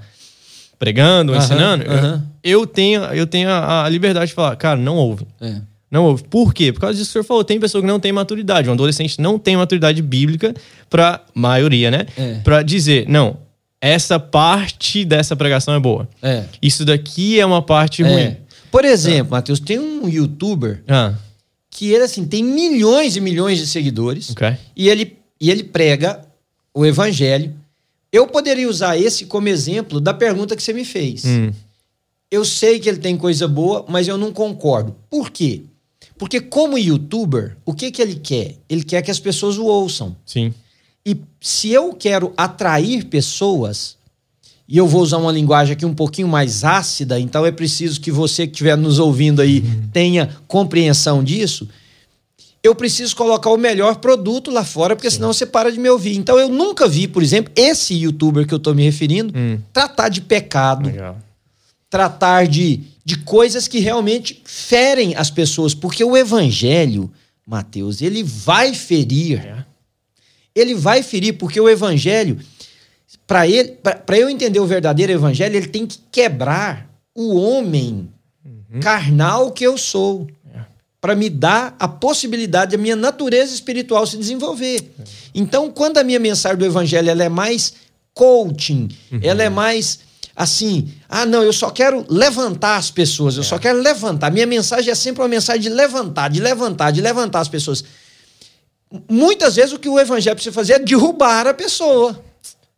pregando, 0.76 1.30
uhum, 1.30 1.38
ensinando, 1.38 1.85
uhum. 1.88 2.22
Eu, 2.42 2.62
eu, 2.62 2.66
tenho, 2.66 3.00
eu 3.04 3.28
tenho 3.28 3.48
a, 3.48 3.85
a, 3.85 3.88
liberdade 3.88 4.26
de 4.26 4.35
falar, 4.35 4.56
cara, 4.56 4.76
não 4.76 4.96
ouve. 4.96 5.24
É. 5.40 5.61
Não 5.88 6.06
ouve. 6.06 6.24
Por 6.24 6.52
quê? 6.52 6.72
Por 6.72 6.80
causa 6.80 6.98
disso 6.98 7.06
que 7.06 7.11
o 7.11 7.12
senhor 7.12 7.24
falou, 7.24 7.44
tem 7.44 7.61
pessoa 7.61 7.80
que 7.80 7.87
não 7.87 8.00
tem 8.00 8.11
maturidade. 8.11 8.68
Um 8.68 8.72
adolescente 8.72 9.20
não 9.20 9.38
tem 9.38 9.56
maturidade 9.56 10.02
bíblica 10.02 10.52
para 10.90 11.20
maioria, 11.32 11.92
né? 11.92 12.06
É. 12.18 12.40
Para 12.42 12.64
dizer, 12.64 13.09
não, 13.09 13.37
essa 13.80 14.18
parte 14.18 15.04
dessa 15.04 15.37
pregação 15.37 15.74
é 15.74 15.78
boa. 15.78 16.09
É. 16.20 16.42
Isso 16.61 16.85
daqui 16.85 17.38
é 17.38 17.46
uma 17.46 17.62
parte 17.62 18.02
é. 18.02 18.12
ruim. 18.12 18.37
Por 18.68 18.85
exemplo, 18.85 19.32
ah. 19.32 19.37
Matheus, 19.37 19.61
tem 19.61 19.78
um 19.78 20.09
youtuber 20.09 20.82
ah. 20.88 21.14
que 21.70 21.92
ele 21.92 22.02
assim 22.02 22.26
tem 22.26 22.42
milhões 22.42 23.14
e 23.14 23.20
milhões 23.20 23.61
de 23.61 23.66
seguidores 23.68 24.30
okay. 24.30 24.56
e 24.74 24.88
ele 24.88 25.24
e 25.40 25.51
ele 25.51 25.64
prega 25.64 26.27
o 26.75 26.85
evangelho. 26.85 27.55
Eu 28.12 28.27
poderia 28.27 28.68
usar 28.68 28.96
esse 28.96 29.27
como 29.27 29.49
exemplo 29.49 30.01
da 30.01 30.14
pergunta 30.14 30.57
que 30.57 30.62
você 30.62 30.72
me 30.72 30.85
fez. 30.85 31.25
Hum. 31.25 31.53
Eu 32.31 32.44
sei 32.44 32.79
que 32.81 32.88
ele 32.88 32.99
tem 32.99 33.16
coisa 33.16 33.46
boa, 33.46 33.85
mas 33.88 34.09
eu 34.09 34.18
não 34.18 34.33
concordo. 34.33 34.94
Por 35.09 35.31
quê? 35.31 35.62
Porque 36.18 36.40
como 36.40 36.79
youtuber, 36.79 37.57
o 37.64 37.72
que, 37.72 37.90
que 37.90 38.01
ele 38.01 38.16
quer? 38.16 38.55
Ele 38.68 38.83
quer 38.83 39.03
que 39.03 39.11
as 39.11 39.20
pessoas 39.20 39.59
o 39.59 39.64
ouçam. 39.64 40.16
Sim. 40.25 40.53
E 41.05 41.16
se 41.40 41.70
eu 41.70 41.92
quero 41.92 42.33
atrair 42.37 43.05
pessoas, 43.05 43.96
e 44.68 44.77
eu 44.77 44.88
vou 44.88 45.03
usar 45.03 45.18
uma 45.18 45.31
linguagem 45.31 45.75
aqui 45.75 45.87
um 45.87 45.94
pouquinho 45.94 46.27
mais 46.27 46.64
ácida, 46.64 47.20
então 47.20 47.46
é 47.46 47.53
preciso 47.53 48.01
que 48.01 48.11
você 48.11 48.46
que 48.46 48.53
estiver 48.53 48.77
nos 48.77 48.99
ouvindo 48.99 49.40
aí 49.40 49.61
uhum. 49.61 49.88
tenha 49.92 50.37
compreensão 50.49 51.22
disso 51.22 51.68
eu 52.66 52.74
preciso 52.74 53.14
colocar 53.16 53.50
o 53.50 53.57
melhor 53.57 53.96
produto 53.96 54.50
lá 54.50 54.64
fora, 54.64 54.94
porque 54.94 55.11
Sim. 55.11 55.16
senão 55.16 55.33
você 55.33 55.46
para 55.46 55.70
de 55.70 55.79
me 55.79 55.88
ouvir. 55.88 56.16
Então 56.16 56.38
eu 56.38 56.48
nunca 56.48 56.88
vi, 56.88 57.07
por 57.09 57.22
exemplo, 57.22 57.52
esse 57.57 57.94
youtuber 57.94 58.46
que 58.46 58.55
eu 58.55 58.59
estou 58.59 58.74
me 58.74 58.83
referindo, 58.83 59.33
hum. 59.37 59.59
tratar 59.72 60.09
de 60.09 60.20
pecado, 60.20 60.88
Legal. 60.88 61.18
tratar 61.88 62.46
de, 62.46 62.81
de 63.05 63.18
coisas 63.18 63.68
que 63.68 63.79
realmente 63.79 64.42
ferem 64.44 65.14
as 65.16 65.31
pessoas, 65.31 65.74
porque 65.74 66.02
o 66.05 66.16
evangelho, 66.16 67.11
Mateus, 67.46 68.02
ele 68.02 68.22
vai 68.22 68.74
ferir. 68.74 69.38
É. 69.46 69.64
Ele 70.55 70.74
vai 70.74 71.02
ferir, 71.02 71.35
porque 71.35 71.61
o 71.61 71.68
evangelho, 71.68 72.38
para 73.26 73.46
ele, 73.46 73.76
para 74.05 74.18
eu 74.18 74.29
entender 74.29 74.59
o 74.59 74.66
verdadeiro 74.66 75.12
evangelho, 75.12 75.57
ele 75.57 75.66
tem 75.66 75.87
que 75.87 75.98
quebrar 76.11 76.88
o 77.14 77.37
homem 77.37 78.09
uhum. 78.44 78.81
carnal 78.81 79.50
que 79.50 79.64
eu 79.64 79.76
sou 79.79 80.26
para 81.00 81.14
me 81.14 81.28
dar 81.28 81.76
a 81.78 81.87
possibilidade 81.87 82.76
da 82.76 82.82
minha 82.82 82.96
natureza 82.96 83.54
espiritual 83.54 84.06
se 84.06 84.16
desenvolver. 84.16 84.92
Então, 85.35 85.70
quando 85.70 85.98
a 85.98 86.04
minha 86.04 86.18
mensagem 86.18 86.59
do 86.59 86.64
evangelho 86.64 87.11
ela 87.11 87.22
é 87.22 87.28
mais 87.28 87.74
coaching, 88.14 88.88
uhum. 89.12 89.20
ela 89.22 89.42
é 89.42 89.48
mais 89.48 90.00
assim, 90.35 90.92
ah, 91.09 91.24
não, 91.24 91.42
eu 91.42 91.52
só 91.52 91.70
quero 91.70 92.04
levantar 92.11 92.76
as 92.76 92.90
pessoas, 92.90 93.37
eu 93.37 93.42
é. 93.42 93.44
só 93.44 93.59
quero 93.59 93.80
levantar. 93.80 94.30
Minha 94.30 94.46
mensagem 94.46 94.90
é 94.90 94.94
sempre 94.94 95.22
uma 95.22 95.28
mensagem 95.28 95.62
de 95.62 95.70
levantar, 95.70 96.28
de 96.28 96.40
levantar, 96.40 96.90
de 96.90 97.00
levantar 97.00 97.40
as 97.40 97.48
pessoas. 97.48 97.82
Muitas 99.09 99.56
vezes 99.56 99.72
o 99.72 99.78
que 99.78 99.88
o 99.88 99.98
evangelho 99.98 100.37
precisa 100.37 100.52
fazer 100.52 100.74
é 100.74 100.78
derrubar 100.78 101.46
a 101.46 101.54
pessoa. 101.54 102.22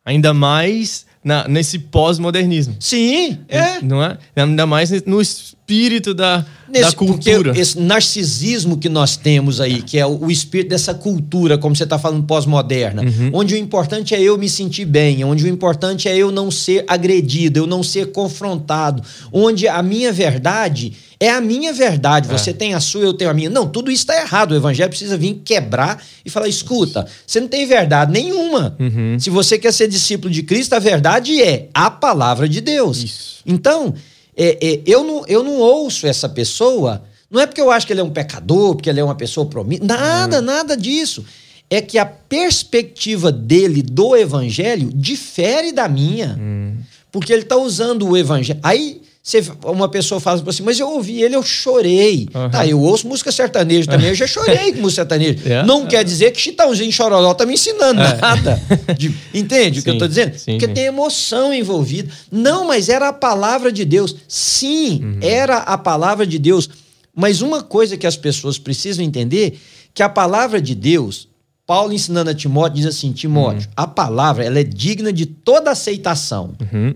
Ainda 0.05 0.33
mais 0.33 1.05
na, 1.23 1.47
nesse 1.47 1.77
pós-modernismo. 1.77 2.77
Sim, 2.79 3.39
é. 3.47 3.81
Não 3.81 4.01
é? 4.01 4.17
Ainda 4.35 4.65
mais 4.65 4.89
no 5.03 5.21
espírito 5.69 6.13
da, 6.15 6.43
Nesse, 6.67 6.85
da 6.85 6.91
cultura. 6.93 7.57
esse 7.57 7.79
narcisismo 7.79 8.77
que 8.77 8.89
nós 8.89 9.15
temos 9.15 9.61
aí, 9.61 9.83
que 9.83 9.99
é 9.99 10.05
o, 10.05 10.25
o 10.25 10.31
espírito 10.31 10.69
dessa 10.69 10.93
cultura, 10.93 11.57
como 11.57 11.75
você 11.75 11.83
está 11.83 11.99
falando, 11.99 12.23
pós-moderna, 12.23 13.03
uhum. 13.03 13.29
onde 13.33 13.53
o 13.53 13.57
importante 13.57 14.15
é 14.15 14.21
eu 14.21 14.37
me 14.37 14.49
sentir 14.49 14.85
bem, 14.85 15.23
onde 15.23 15.45
o 15.45 15.47
importante 15.47 16.09
é 16.09 16.17
eu 16.17 16.31
não 16.31 16.49
ser 16.49 16.83
agredido, 16.87 17.59
eu 17.59 17.67
não 17.67 17.83
ser 17.83 18.11
confrontado, 18.11 19.03
onde 19.31 19.67
a 19.67 19.81
minha 19.83 20.11
verdade 20.11 20.93
é 21.19 21.29
a 21.29 21.41
minha 21.41 21.73
verdade. 21.73 22.29
É. 22.29 22.37
Você 22.37 22.53
tem 22.53 22.73
a 22.73 22.79
sua, 22.79 23.03
eu 23.03 23.13
tenho 23.13 23.29
a 23.29 23.33
minha. 23.33 23.49
Não, 23.49 23.67
tudo 23.67 23.91
isso 23.91 24.03
está 24.03 24.19
errado. 24.19 24.53
O 24.53 24.55
evangelho 24.55 24.89
precisa 24.89 25.17
vir 25.17 25.41
quebrar 25.43 26.01
e 26.23 26.29
falar: 26.29 26.47
escuta, 26.47 27.05
você 27.27 27.41
não 27.41 27.47
tem 27.49 27.65
verdade 27.67 28.11
nenhuma. 28.11 28.75
Uhum. 28.79 29.19
Se 29.19 29.29
você 29.29 29.59
quer 29.59 29.73
ser 29.73 29.89
discípulo 29.89 30.33
de 30.33 30.43
Cristo, 30.43 30.73
a 30.73 30.79
verdade 30.79 31.41
é 31.41 31.67
a 31.73 31.91
palavra 31.91 32.47
de 32.47 32.61
Deus. 32.61 33.03
Isso. 33.03 33.39
Então, 33.45 33.93
é, 34.41 34.57
é, 34.61 34.81
eu, 34.85 35.03
não, 35.03 35.25
eu 35.27 35.43
não 35.43 35.57
ouço 35.57 36.07
essa 36.07 36.29
pessoa. 36.29 37.03
Não 37.29 37.41
é 37.41 37.45
porque 37.45 37.59
eu 37.59 37.69
acho 37.69 37.85
que 37.85 37.91
ele 37.91 37.99
é 37.99 38.03
um 38.03 38.09
pecador, 38.09 38.73
porque 38.73 38.89
ele 38.89 39.01
é 39.01 39.03
uma 39.03 39.15
pessoa 39.15 39.45
promissa. 39.45 39.83
Nada, 39.83 40.39
hum. 40.39 40.41
nada 40.41 40.77
disso. 40.77 41.25
É 41.69 41.81
que 41.81 41.97
a 41.97 42.05
perspectiva 42.05 43.33
dele 43.33 43.83
do 43.83 44.15
evangelho 44.15 44.89
difere 44.95 45.73
da 45.73 45.89
minha. 45.89 46.37
Hum. 46.39 46.77
Porque 47.11 47.33
ele 47.33 47.41
está 47.41 47.57
usando 47.57 48.07
o 48.07 48.15
evangelho. 48.15 48.61
Aí 48.63 49.01
você, 49.29 49.43
uma 49.63 49.87
pessoa 49.87 50.19
fala 50.19 50.41
assim, 50.47 50.63
mas 50.63 50.79
eu 50.79 50.89
ouvi 50.89 51.21
ele, 51.21 51.35
eu 51.35 51.43
chorei. 51.43 52.27
Uhum. 52.33 52.49
Tá, 52.49 52.65
eu 52.65 52.81
ouço 52.81 53.07
música 53.07 53.31
sertaneja 53.31 53.87
também, 53.87 54.09
eu 54.09 54.15
já 54.15 54.25
chorei 54.25 54.73
com 54.73 54.81
música 54.81 55.03
sertaneja. 55.03 55.39
Yeah. 55.45 55.67
Não 55.67 55.85
quer 55.85 56.03
dizer 56.03 56.31
que 56.31 56.41
Chitãozinho 56.41 56.91
Chororó 56.91 57.35
tá 57.35 57.45
me 57.45 57.53
ensinando 57.53 58.01
é. 58.01 58.17
nada. 58.17 58.59
De, 58.97 59.13
entende 59.31 59.75
sim, 59.75 59.81
o 59.81 59.83
que 59.83 59.89
eu 59.91 59.97
tô 59.99 60.07
dizendo? 60.07 60.35
Sim, 60.35 60.53
Porque 60.53 60.65
sim. 60.65 60.73
tem 60.73 60.85
emoção 60.85 61.53
envolvida. 61.53 62.11
Não, 62.31 62.65
mas 62.65 62.89
era 62.89 63.09
a 63.09 63.13
palavra 63.13 63.71
de 63.71 63.85
Deus. 63.85 64.15
Sim, 64.27 64.99
uhum. 65.03 65.19
era 65.21 65.57
a 65.57 65.77
palavra 65.77 66.25
de 66.25 66.39
Deus. 66.39 66.67
Mas 67.15 67.41
uma 67.41 67.61
coisa 67.61 67.97
que 67.97 68.07
as 68.07 68.17
pessoas 68.17 68.57
precisam 68.57 69.05
entender, 69.05 69.59
que 69.93 70.01
a 70.01 70.09
palavra 70.09 70.59
de 70.59 70.73
Deus, 70.73 71.27
Paulo 71.67 71.93
ensinando 71.93 72.31
a 72.31 72.33
Timóteo, 72.33 72.77
diz 72.77 72.87
assim, 72.87 73.11
Timóteo, 73.11 73.67
uhum. 73.67 73.73
a 73.75 73.85
palavra 73.85 74.43
ela 74.43 74.59
é 74.59 74.63
digna 74.63 75.13
de 75.13 75.27
toda 75.27 75.69
aceitação. 75.69 76.55
Uhum 76.73 76.95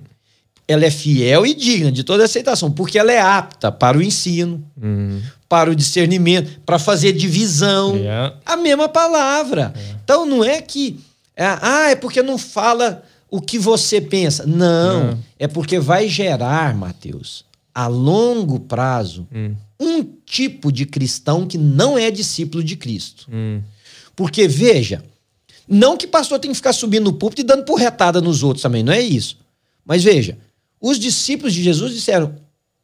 ela 0.68 0.86
é 0.86 0.92
fiel 0.92 1.46
e 1.46 1.54
digna 1.54 1.92
de 1.92 2.04
toda 2.04 2.24
aceitação, 2.24 2.72
porque 2.72 2.98
ela 2.98 3.12
é 3.12 3.20
apta 3.20 3.72
para 3.72 3.98
o 3.98 4.02
ensino, 4.02 4.64
uhum. 4.82 5.22
para 5.50 5.70
o 5.70 5.76
discernimento, 5.76 6.60
para 6.66 6.80
fazer 6.80 7.12
divisão. 7.14 7.96
Yeah. 7.96 8.38
A 8.46 8.56
mesma 8.56 8.88
palavra. 8.88 9.74
Yeah. 9.76 10.00
Então 10.04 10.26
não 10.26 10.44
é 10.44 10.62
que. 10.62 11.00
É, 11.36 11.46
ah, 11.46 11.90
é 11.90 11.96
porque 11.96 12.22
não 12.22 12.38
fala 12.38 13.04
o 13.30 13.42
que 13.42 13.58
você 13.58 14.00
pensa. 14.00 14.46
Não. 14.46 15.18
É 15.40 15.48
porque 15.48 15.80
vai 15.80 16.08
gerar, 16.08 16.76
Mateus, 16.76 17.44
a 17.74 17.88
longo 17.88 18.60
prazo, 18.60 19.28
uhum. 19.34 19.56
um 19.80 20.04
tipo 20.26 20.72
de 20.72 20.86
cristão 20.86 21.48
que 21.48 21.58
não 21.58 21.98
é 21.98 22.12
discípulo 22.12 22.64
de 22.64 22.76
Cristo. 22.76 23.28
Hum. 23.32 23.62
Porque, 24.16 24.48
veja, 24.48 25.04
não 25.68 25.98
que 25.98 26.06
pastor 26.06 26.40
tem 26.40 26.52
que 26.52 26.58
ficar 26.58 26.74
subindo 26.74 27.06
no 27.06 27.14
púlpito 27.14 27.42
e 27.42 27.46
dando 27.46 27.66
porretada 27.66 28.22
nos 28.22 28.44
outros 28.44 28.62
também, 28.62 28.84
não 28.84 28.94
é 28.94 29.02
isso. 29.02 29.38
Mas 29.86 30.04
veja, 30.04 30.38
os 30.84 31.00
discípulos 31.00 31.54
de 31.54 31.64
Jesus 31.64 31.94
disseram: 31.94 32.36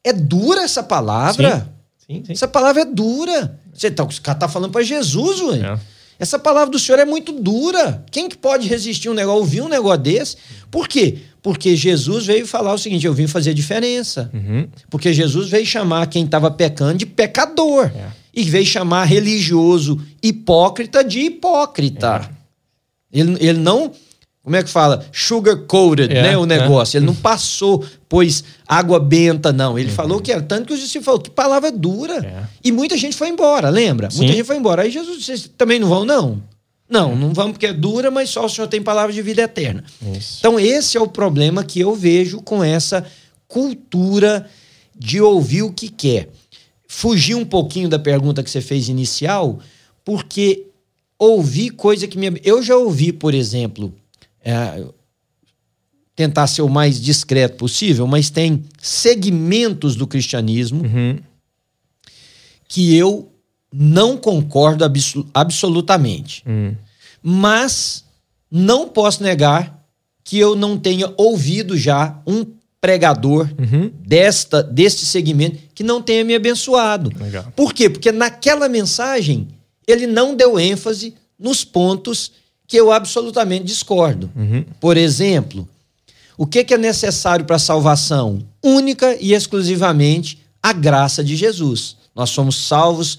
é 0.02 0.14
dura 0.14 0.62
essa 0.62 0.82
palavra? 0.82 1.70
Sim, 1.98 2.16
sim, 2.16 2.26
sim. 2.26 2.32
Essa 2.32 2.48
palavra 2.48 2.84
é 2.84 2.86
dura. 2.86 3.60
Você 3.74 3.92
tá, 3.92 4.04
o 4.04 4.22
cara 4.22 4.38
está 4.38 4.48
falando 4.48 4.72
para 4.72 4.82
Jesus, 4.82 5.42
ué. 5.42 5.60
É. 5.60 5.80
Essa 6.18 6.40
palavra 6.40 6.70
do 6.70 6.80
Senhor 6.80 7.00
é 7.00 7.06
muito 7.06 7.32
dura. 7.32 8.04
Quem 8.12 8.28
que 8.28 8.38
pode 8.38 8.68
resistir 8.68 9.10
um 9.10 9.14
negócio, 9.14 9.40
ouvir 9.40 9.62
um 9.62 9.70
negócio 9.70 10.00
desse? 10.00 10.38
Por 10.70 10.88
quê? 10.88 11.20
Porque 11.42 11.76
Jesus 11.76 12.26
veio 12.26 12.48
falar 12.48 12.74
o 12.74 12.78
seguinte: 12.78 13.06
eu 13.06 13.14
vim 13.14 13.28
fazer 13.28 13.54
diferença. 13.54 14.30
Uhum. 14.34 14.68
Porque 14.90 15.14
Jesus 15.14 15.50
veio 15.50 15.66
chamar 15.66 16.08
quem 16.08 16.26
estava 16.26 16.50
pecando 16.50 16.98
de 16.98 17.06
pecador. 17.06 17.92
É. 17.96 18.08
E 18.34 18.44
veio 18.44 18.66
chamar 18.66 19.06
religioso 19.06 20.02
hipócrita 20.22 21.04
de 21.04 21.20
hipócrita. 21.20 22.30
É. 23.14 23.20
Ele, 23.20 23.38
ele 23.40 23.60
não 23.60 23.92
como 24.44 24.56
é 24.56 24.64
que 24.64 24.70
fala? 24.70 25.06
Sugar 25.12 25.58
coated, 25.68 26.12
é, 26.16 26.22
né? 26.22 26.38
O 26.38 26.44
é. 26.44 26.48
negócio. 26.48 26.98
É. 26.98 27.00
Ele 27.00 27.06
não 27.06 27.16
passou, 27.16 27.86
pois 28.08 28.44
água 28.68 29.00
benta, 29.00 29.52
não. 29.52 29.78
Ele 29.78 29.90
uhum. 29.90 29.96
falou 29.96 30.22
que 30.22 30.32
era 30.32 30.42
tanto 30.42 30.68
que 30.68 30.74
o 30.74 30.78
discípulos 30.78 31.06
falou 31.06 31.22
que 31.22 31.30
palavra 31.30 31.72
dura. 31.72 32.26
É. 32.26 32.48
E 32.64 32.72
muita 32.72 32.98
gente 32.98 33.16
foi 33.16 33.30
embora, 33.30 33.70
lembra? 33.70 34.10
Sim. 34.10 34.20
Muita 34.20 34.34
gente 34.34 34.46
foi 34.46 34.58
embora. 34.58 34.84
Aí 34.84 34.92
Jesus 34.92 35.24
disse: 35.24 35.50
também 35.50 35.80
não 35.80 35.88
vão, 35.88 36.06
não? 36.06 36.42
Não, 36.90 37.16
não 37.16 37.34
vamos 37.34 37.52
porque 37.52 37.68
é 37.68 37.74
dura, 37.74 38.10
mas 38.10 38.32
só 38.32 38.46
o 38.46 38.50
Senhor 38.50 38.68
tem 38.68 38.82
palavra 38.82 39.14
de 39.14 39.22
vida 39.22 39.44
eterna. 39.44 39.84
Isso. 40.18 40.38
Então, 40.40 40.60
esse 40.60 40.98
é 40.98 41.02
o 41.02 41.08
problema 41.08 41.64
que 41.64 41.80
eu 41.80 41.94
vejo 41.94 42.42
com 42.42 42.64
essa 42.64 43.06
cultura 43.48 44.50
de 44.98 45.22
ouvir 45.22 45.62
o 45.62 45.72
que 45.72 45.88
quer. 45.88 46.30
Fugir 46.88 47.36
um 47.36 47.46
pouquinho 47.46 47.88
da 47.88 48.00
pergunta 48.00 48.42
que 48.42 48.50
você 48.50 48.62
fez 48.62 48.90
inicial, 48.90 49.60
porque 50.04 50.66
ouvir 51.20 51.70
coisa 51.72 52.08
que 52.08 52.18
me. 52.18 52.42
Eu 52.44 52.64
já 52.64 52.76
ouvi, 52.76 53.14
por 53.14 53.36
exemplo, 53.36 53.94
é, 54.44 54.84
tentar 56.16 56.48
ser 56.48 56.62
o 56.62 56.70
mais 56.70 57.00
discreto 57.00 57.58
possível, 57.58 58.06
mas 58.06 58.30
tem 58.30 58.66
segmentos 58.82 59.96
do 59.96 60.06
cristianismo 60.06 60.84
uhum. 60.84 61.18
que 62.68 62.96
eu 62.96 63.32
não 63.74 64.18
concordo 64.18 64.84
absolutamente. 65.34 66.44
Uhum. 66.46 66.76
Mas 67.22 68.04
não 68.52 68.90
posso 68.90 69.24
negar 69.24 69.80
que 70.24 70.38
eu 70.38 70.56
não 70.56 70.78
tenha 70.78 71.14
ouvido 71.18 71.78
já 71.78 72.22
um 72.26 72.46
pregador 72.82 73.50
uhum. 73.58 73.92
desta 74.00 74.64
deste 74.64 75.06
segmento 75.06 75.58
que 75.74 75.84
não 75.84 76.02
tenha 76.02 76.24
me 76.24 76.36
abençoado. 76.36 77.12
Legal. 77.18 77.52
Por 77.56 77.74
quê? 77.74 77.90
Porque 77.90 78.12
naquela 78.12 78.70
mensagem 78.70 79.48
ele 79.88 80.06
não 80.06 80.36
deu 80.36 80.60
ênfase 80.60 81.14
nos 81.38 81.64
pontos 81.64 82.32
que 82.70 82.78
eu 82.78 82.92
absolutamente 82.92 83.66
discordo. 83.66 84.32
Uhum. 84.36 84.64
Por 84.80 84.96
exemplo, 84.96 85.68
o 86.38 86.46
que, 86.46 86.64
que 86.64 86.76
é 86.76 86.78
necessário 86.78 87.44
para 87.44 87.56
a 87.56 87.60
salvação? 87.60 88.46
Única 88.64 89.18
e 89.20 89.34
exclusivamente 89.34 90.40
a 90.62 90.72
graça 90.72 91.24
de 91.24 91.36
Jesus. 91.36 91.98
Nós 92.16 92.30
somos 92.30 92.68
salvos 92.68 93.18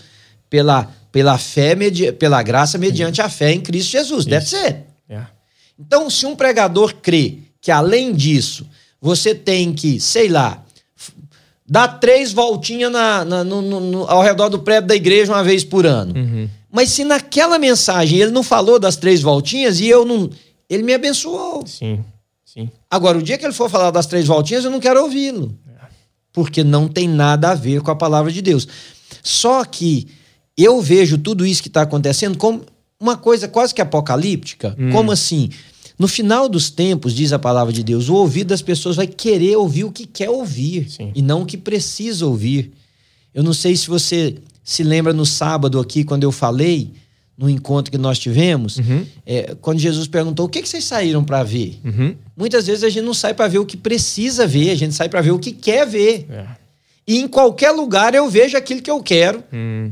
pela, 0.49 0.89
pela 1.11 1.37
fé, 1.37 1.77
pela 2.13 2.41
graça 2.45 2.79
mediante 2.79 3.21
a 3.21 3.29
fé 3.29 3.53
em 3.53 3.61
Cristo 3.61 3.91
Jesus. 3.91 4.25
Deve 4.25 4.47
ser. 4.47 4.85
Yeah. 5.09 5.29
Então, 5.77 6.09
se 6.09 6.25
um 6.27 6.37
pregador 6.37 6.95
crê 7.03 7.39
que 7.61 7.73
além 7.73 8.15
disso 8.15 8.65
você 9.01 9.35
tem 9.35 9.73
que, 9.73 9.99
sei 9.99 10.29
lá, 10.29 10.63
dar 11.67 11.89
três 11.99 12.33
voltinhas 12.33 12.93
na, 12.93 13.25
na 13.25 13.43
no, 13.43 13.63
no, 13.63 14.05
ao 14.05 14.23
redor 14.23 14.49
do 14.49 14.61
prédio 14.61 14.89
da 14.89 14.95
igreja 14.95 15.33
uma 15.33 15.43
vez 15.43 15.65
por 15.65 15.87
ano. 15.87 16.15
Uhum. 16.17 16.49
Mas 16.72 16.90
se 16.90 17.04
naquela 17.04 17.59
mensagem 17.59 18.18
ele 18.18 18.30
não 18.30 18.42
falou 18.42 18.78
das 18.78 18.96
três 18.96 19.20
voltinhas 19.20 19.80
e 19.80 19.88
eu 19.88 20.04
não. 20.04 20.30
Ele 20.68 20.83
me 20.83 20.94
abençoou. 20.94 21.66
Sim, 21.66 22.04
sim. 22.44 22.70
Agora, 22.88 23.18
o 23.18 23.22
dia 23.22 23.37
que 23.37 23.44
ele 23.44 23.52
for 23.52 23.68
falar 23.68 23.90
das 23.90 24.06
três 24.06 24.26
voltinhas, 24.26 24.64
eu 24.64 24.70
não 24.70 24.78
quero 24.78 25.02
ouvi-lo. 25.02 25.59
É. 25.66 25.87
Porque 26.33 26.62
não 26.62 26.87
tem 26.87 27.09
nada 27.09 27.50
a 27.50 27.54
ver 27.54 27.80
com 27.80 27.90
a 27.90 27.96
palavra 27.96 28.30
de 28.30 28.40
Deus. 28.40 28.68
Só 29.22 29.64
que 29.64 30.06
eu 30.56 30.80
vejo 30.80 31.18
tudo 31.18 31.44
isso 31.44 31.62
que 31.62 31.68
está 31.68 31.83
acontecendo 31.83 32.38
como 32.38 32.62
uma 33.00 33.16
coisa 33.16 33.48
quase 33.48 33.74
que 33.74 33.80
apocalíptica. 33.80 34.76
Hum. 34.78 34.90
Como 34.92 35.11
assim? 35.11 35.50
No 35.98 36.06
final 36.06 36.48
dos 36.48 36.70
tempos, 36.70 37.14
diz 37.14 37.33
a 37.33 37.38
palavra 37.38 37.72
de 37.72 37.83
Deus, 37.83 38.09
o 38.09 38.14
ouvido 38.14 38.48
das 38.48 38.62
pessoas 38.62 38.96
vai 38.96 39.06
querer 39.06 39.56
ouvir 39.56 39.85
o 39.85 39.92
que 39.92 40.06
quer 40.06 40.30
ouvir 40.30 40.90
Sim. 40.90 41.12
e 41.14 41.20
não 41.20 41.42
o 41.42 41.46
que 41.46 41.59
precisa 41.59 42.26
ouvir. 42.26 42.72
Eu 43.35 43.42
não 43.42 43.52
sei 43.52 43.76
se 43.76 43.87
você 43.87 44.37
se 44.62 44.83
lembra 44.83 45.12
no 45.12 45.27
sábado 45.27 45.79
aqui, 45.81 46.05
quando 46.05 46.25
eu 46.25 46.33
falei, 46.33 46.92
no 47.37 47.49
encontro 47.49 47.90
que 47.90 47.96
nós 47.96 48.18
tivemos, 48.18 48.77
uhum. 48.77 49.07
é, 49.25 49.55
quando 49.62 49.79
Jesus 49.79 50.07
perguntou 50.07 50.44
o 50.44 50.49
que, 50.49 50.61
que 50.61 50.68
vocês 50.68 50.85
saíram 50.85 51.25
para 51.25 51.42
ver. 51.42 51.81
Uhum. 51.83 52.14
Muitas 52.37 52.66
vezes 52.66 52.85
a 52.85 52.90
gente 52.90 53.05
não 53.05 53.14
sai 53.14 53.33
para 53.33 53.49
ver 53.49 53.59
o 53.59 53.64
que 53.64 53.79
precisa 53.79 54.46
ver, 54.46 54.70
a 54.70 54.75
gente 54.75 54.94
sai 54.94 55.09
para 55.09 55.23
ver 55.23 55.31
o 55.31 55.38
que 55.38 55.53
quer 55.53 55.87
ver. 55.87 56.27
É. 56.31 56.46
E 57.07 57.18
em 57.18 57.27
qualquer 57.27 57.70
lugar 57.70 58.14
eu 58.14 58.29
vejo 58.29 58.57
aquilo 58.57 58.83
que 58.83 58.90
eu 58.90 59.03
quero. 59.03 59.42
Uhum. 59.53 59.90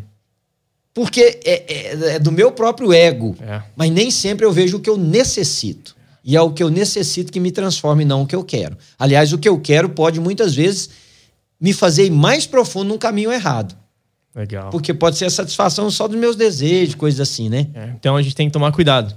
Porque 0.92 1.40
é, 1.44 1.64
é, 1.68 2.14
é, 2.14 2.18
do 2.18 2.30
meu 2.30 2.52
próprio 2.52 2.92
ego. 2.92 3.34
É. 3.40 3.62
Mas 3.74 3.90
nem 3.90 4.10
sempre 4.10 4.44
eu 4.44 4.52
vejo 4.52 4.76
o 4.76 4.80
que 4.80 4.90
eu 4.90 4.96
necessito. 4.96 5.96
E 6.22 6.36
é 6.36 6.40
o 6.42 6.52
que 6.52 6.62
eu 6.62 6.68
necessito 6.68 7.32
que 7.32 7.40
me 7.40 7.50
transforme, 7.50 8.04
não 8.04 8.22
o 8.22 8.26
que 8.26 8.36
eu 8.36 8.44
quero. 8.44 8.76
Aliás, 8.98 9.32
o 9.32 9.38
que 9.38 9.48
eu 9.48 9.58
quero 9.58 9.88
pode 9.88 10.20
muitas 10.20 10.54
vezes 10.54 10.90
me 11.58 11.72
fazer 11.72 12.04
ir 12.04 12.10
mais 12.10 12.46
profundo 12.46 12.88
num 12.88 12.98
caminho 12.98 13.32
errado. 13.32 13.74
Legal. 14.38 14.70
Porque 14.70 14.94
pode 14.94 15.18
ser 15.18 15.24
a 15.24 15.30
satisfação 15.30 15.90
só 15.90 16.06
dos 16.06 16.16
meus 16.16 16.36
desejos, 16.36 16.94
coisas 16.94 17.18
assim, 17.18 17.48
né? 17.48 17.66
É, 17.74 17.90
então 17.98 18.14
a 18.14 18.22
gente 18.22 18.36
tem 18.36 18.46
que 18.46 18.52
tomar 18.52 18.70
cuidado. 18.70 19.12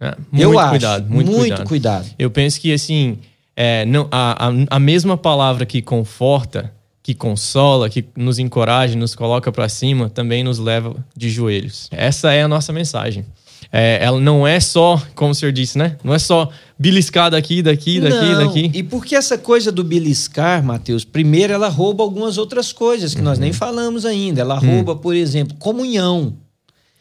Né? 0.00 0.12
Muito 0.32 0.42
Eu 0.42 0.58
acho, 0.58 0.70
cuidado, 0.70 1.08
muito, 1.08 1.30
muito 1.30 1.40
cuidado. 1.40 1.68
cuidado. 1.68 2.06
Eu 2.18 2.28
penso 2.28 2.60
que 2.60 2.72
assim, 2.72 3.18
é, 3.56 3.84
não, 3.84 4.08
a, 4.10 4.48
a, 4.48 4.52
a 4.70 4.80
mesma 4.80 5.16
palavra 5.16 5.64
que 5.64 5.80
conforta, 5.80 6.72
que 7.04 7.14
consola, 7.14 7.88
que 7.88 8.04
nos 8.16 8.40
encoraja, 8.40 8.96
nos 8.96 9.14
coloca 9.14 9.52
para 9.52 9.68
cima, 9.68 10.10
também 10.10 10.42
nos 10.42 10.58
leva 10.58 10.96
de 11.16 11.30
joelhos. 11.30 11.88
Essa 11.92 12.32
é 12.32 12.42
a 12.42 12.48
nossa 12.48 12.72
mensagem. 12.72 13.24
É, 13.70 13.98
ela 14.02 14.18
não 14.18 14.46
é 14.46 14.58
só, 14.60 15.00
como 15.14 15.32
o 15.32 15.34
senhor 15.34 15.52
disse, 15.52 15.76
né? 15.76 15.96
Não 16.02 16.14
é 16.14 16.18
só 16.18 16.50
beliscar 16.78 17.30
daqui, 17.30 17.60
daqui, 17.62 18.00
daqui, 18.00 18.14
não. 18.14 18.46
daqui. 18.46 18.70
E 18.72 18.82
por 18.82 19.04
que 19.04 19.14
essa 19.14 19.36
coisa 19.36 19.70
do 19.70 19.84
beliscar, 19.84 20.64
Mateus? 20.64 21.04
Primeiro, 21.04 21.52
ela 21.52 21.68
rouba 21.68 22.02
algumas 22.02 22.38
outras 22.38 22.72
coisas 22.72 23.12
que 23.12 23.20
uhum. 23.20 23.26
nós 23.26 23.38
nem 23.38 23.52
falamos 23.52 24.06
ainda. 24.06 24.40
Ela 24.40 24.58
uhum. 24.58 24.76
rouba, 24.76 24.96
por 24.96 25.14
exemplo, 25.14 25.54
comunhão. 25.58 26.34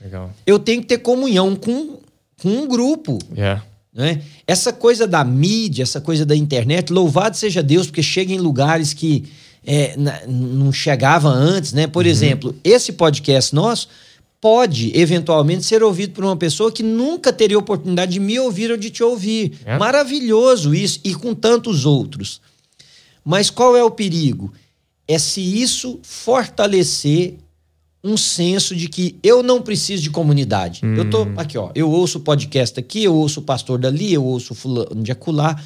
Legal. 0.02 0.30
Eu 0.46 0.60
tenho 0.60 0.82
que 0.82 0.88
ter 0.88 0.98
comunhão 0.98 1.56
com, 1.56 2.00
com 2.42 2.50
um 2.50 2.68
grupo. 2.68 3.18
Yeah. 3.34 3.64
Né? 3.94 4.22
Essa 4.46 4.74
coisa 4.74 5.08
da 5.08 5.24
mídia, 5.24 5.84
essa 5.84 6.02
coisa 6.02 6.26
da 6.26 6.36
internet, 6.36 6.92
louvado 6.92 7.38
seja 7.38 7.64
Deus, 7.64 7.88
porque 7.88 8.04
chega 8.04 8.34
em 8.34 8.40
lugares 8.40 8.94
que 8.94 9.24
é, 9.66 9.96
não 10.28 10.72
chegava 10.72 11.30
antes, 11.30 11.72
né? 11.72 11.88
Por 11.88 12.04
uhum. 12.04 12.12
exemplo, 12.12 12.56
esse 12.64 12.92
podcast 12.92 13.56
nosso 13.56 13.88
pode 14.40 14.98
eventualmente 14.98 15.64
ser 15.64 15.84
ouvido 15.84 16.14
por 16.14 16.24
uma 16.24 16.38
pessoa 16.38 16.72
que 16.72 16.84
nunca 16.84 17.34
teria 17.34 17.58
oportunidade 17.58 18.14
de 18.14 18.20
me 18.20 18.40
ouvir 18.40 18.72
ou 18.72 18.78
de 18.78 18.90
te 18.90 19.04
ouvir. 19.04 19.60
É. 19.66 19.78
Maravilhoso 19.78 20.76
isso, 20.76 21.00
e 21.04 21.16
com 21.16 21.34
tantos 21.34 21.86
outros. 21.86 22.40
Mas 23.24 23.50
qual 23.50 23.76
é 23.76 23.84
o 23.84 23.92
perigo? 23.92 24.54
É 25.08 25.18
se 25.18 25.42
isso 25.42 26.00
fortalecer 26.04 27.36
um 28.04 28.16
senso 28.16 28.76
de 28.76 28.88
que 28.88 29.18
eu 29.24 29.42
não 29.42 29.62
preciso 29.62 30.04
de 30.04 30.10
comunidade. 30.10 30.82
Hum. 30.84 30.96
Eu 30.96 31.10
tô 31.10 31.24
hum. 31.24 31.34
aqui, 31.36 31.58
ó, 31.58 31.72
eu 31.74 31.90
ouço 31.90 32.20
o 32.20 32.22
podcast 32.22 32.80
aqui, 32.80 33.04
eu 33.04 33.16
ouço 33.16 33.40
o 33.40 33.44
pastor 33.44 33.80
dali, 33.80 34.14
eu 34.14 34.24
ouço 34.24 34.54
fulano 34.54 35.02
de 35.04 35.12
acolá. 35.12 35.60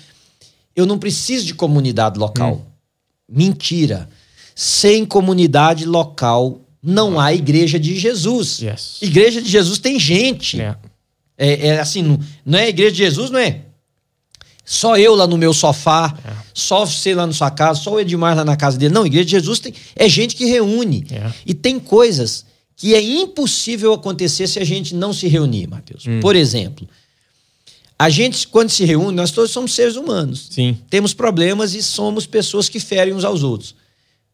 Eu 0.76 0.86
não 0.86 0.98
preciso 0.98 1.46
de 1.46 1.54
comunidade 1.54 2.18
local. 2.18 2.54
Hum. 2.56 2.62
Mentira. 3.30 4.10
Sem 4.56 5.06
comunidade 5.06 5.86
local 5.86 6.62
não 6.82 7.20
há 7.20 7.34
igreja 7.34 7.80
de 7.80 7.98
Jesus. 7.98 8.60
Yes. 8.60 8.98
Igreja 9.02 9.42
de 9.42 9.50
Jesus 9.50 9.78
tem 9.78 10.00
gente. 10.00 10.58
Yeah. 10.58 10.80
É, 11.38 11.68
é, 11.68 11.80
assim, 11.80 12.02
não, 12.02 12.20
não 12.46 12.60
é 12.60 12.70
igreja 12.70 12.92
de 12.92 12.98
Jesus, 12.98 13.30
não 13.30 13.40
é? 13.40 13.62
Só 14.64 14.98
eu 14.98 15.16
lá 15.16 15.28
no 15.28 15.38
meu 15.38 15.54
sofá, 15.54 16.16
yeah. 16.24 16.46
só 16.54 16.86
você 16.86 17.14
lá 17.14 17.28
na 17.28 17.34
sua 17.34 17.52
casa, 17.52 17.82
só 17.82 17.94
o 17.94 18.00
Edmar 18.00 18.36
lá 18.36 18.46
na 18.46 18.56
casa 18.56 18.78
dele. 18.78 18.94
Não, 18.94 19.06
igreja 19.06 19.26
de 19.26 19.32
Jesus 19.32 19.60
tem, 19.60 19.74
é 19.96 20.08
gente 20.08 20.36
que 20.36 20.46
reúne. 20.46 21.06
Yeah. 21.10 21.36
E 21.46 21.54
tem 21.54 21.80
coisas 21.80 22.46
que 22.76 22.96
é 22.96 23.02
impossível 23.02 23.94
acontecer 23.94 24.48
se 24.48 24.60
a 24.60 24.64
gente 24.64 24.96
não 24.96 25.14
se 25.14 25.28
reunir, 25.28 25.68
Mateus. 25.68 26.06
Hum. 26.08 26.20
Por 26.20 26.36
exemplo, 26.36 26.88
a 27.98 28.10
gente, 28.10 28.48
quando 28.48 28.72
se 28.72 28.84
reúne, 28.84 29.16
nós 29.16 29.30
todos 29.30 29.52
somos 29.52 29.76
seres 29.76 29.96
humanos. 29.96 30.48
Sim. 30.50 30.76
Temos 30.90 31.14
problemas 31.14 31.76
e 31.76 31.84
somos 31.84 32.26
pessoas 32.26 32.68
que 32.68 32.80
ferem 32.80 33.14
uns 33.14 33.24
aos 33.24 33.44
outros. 33.44 33.76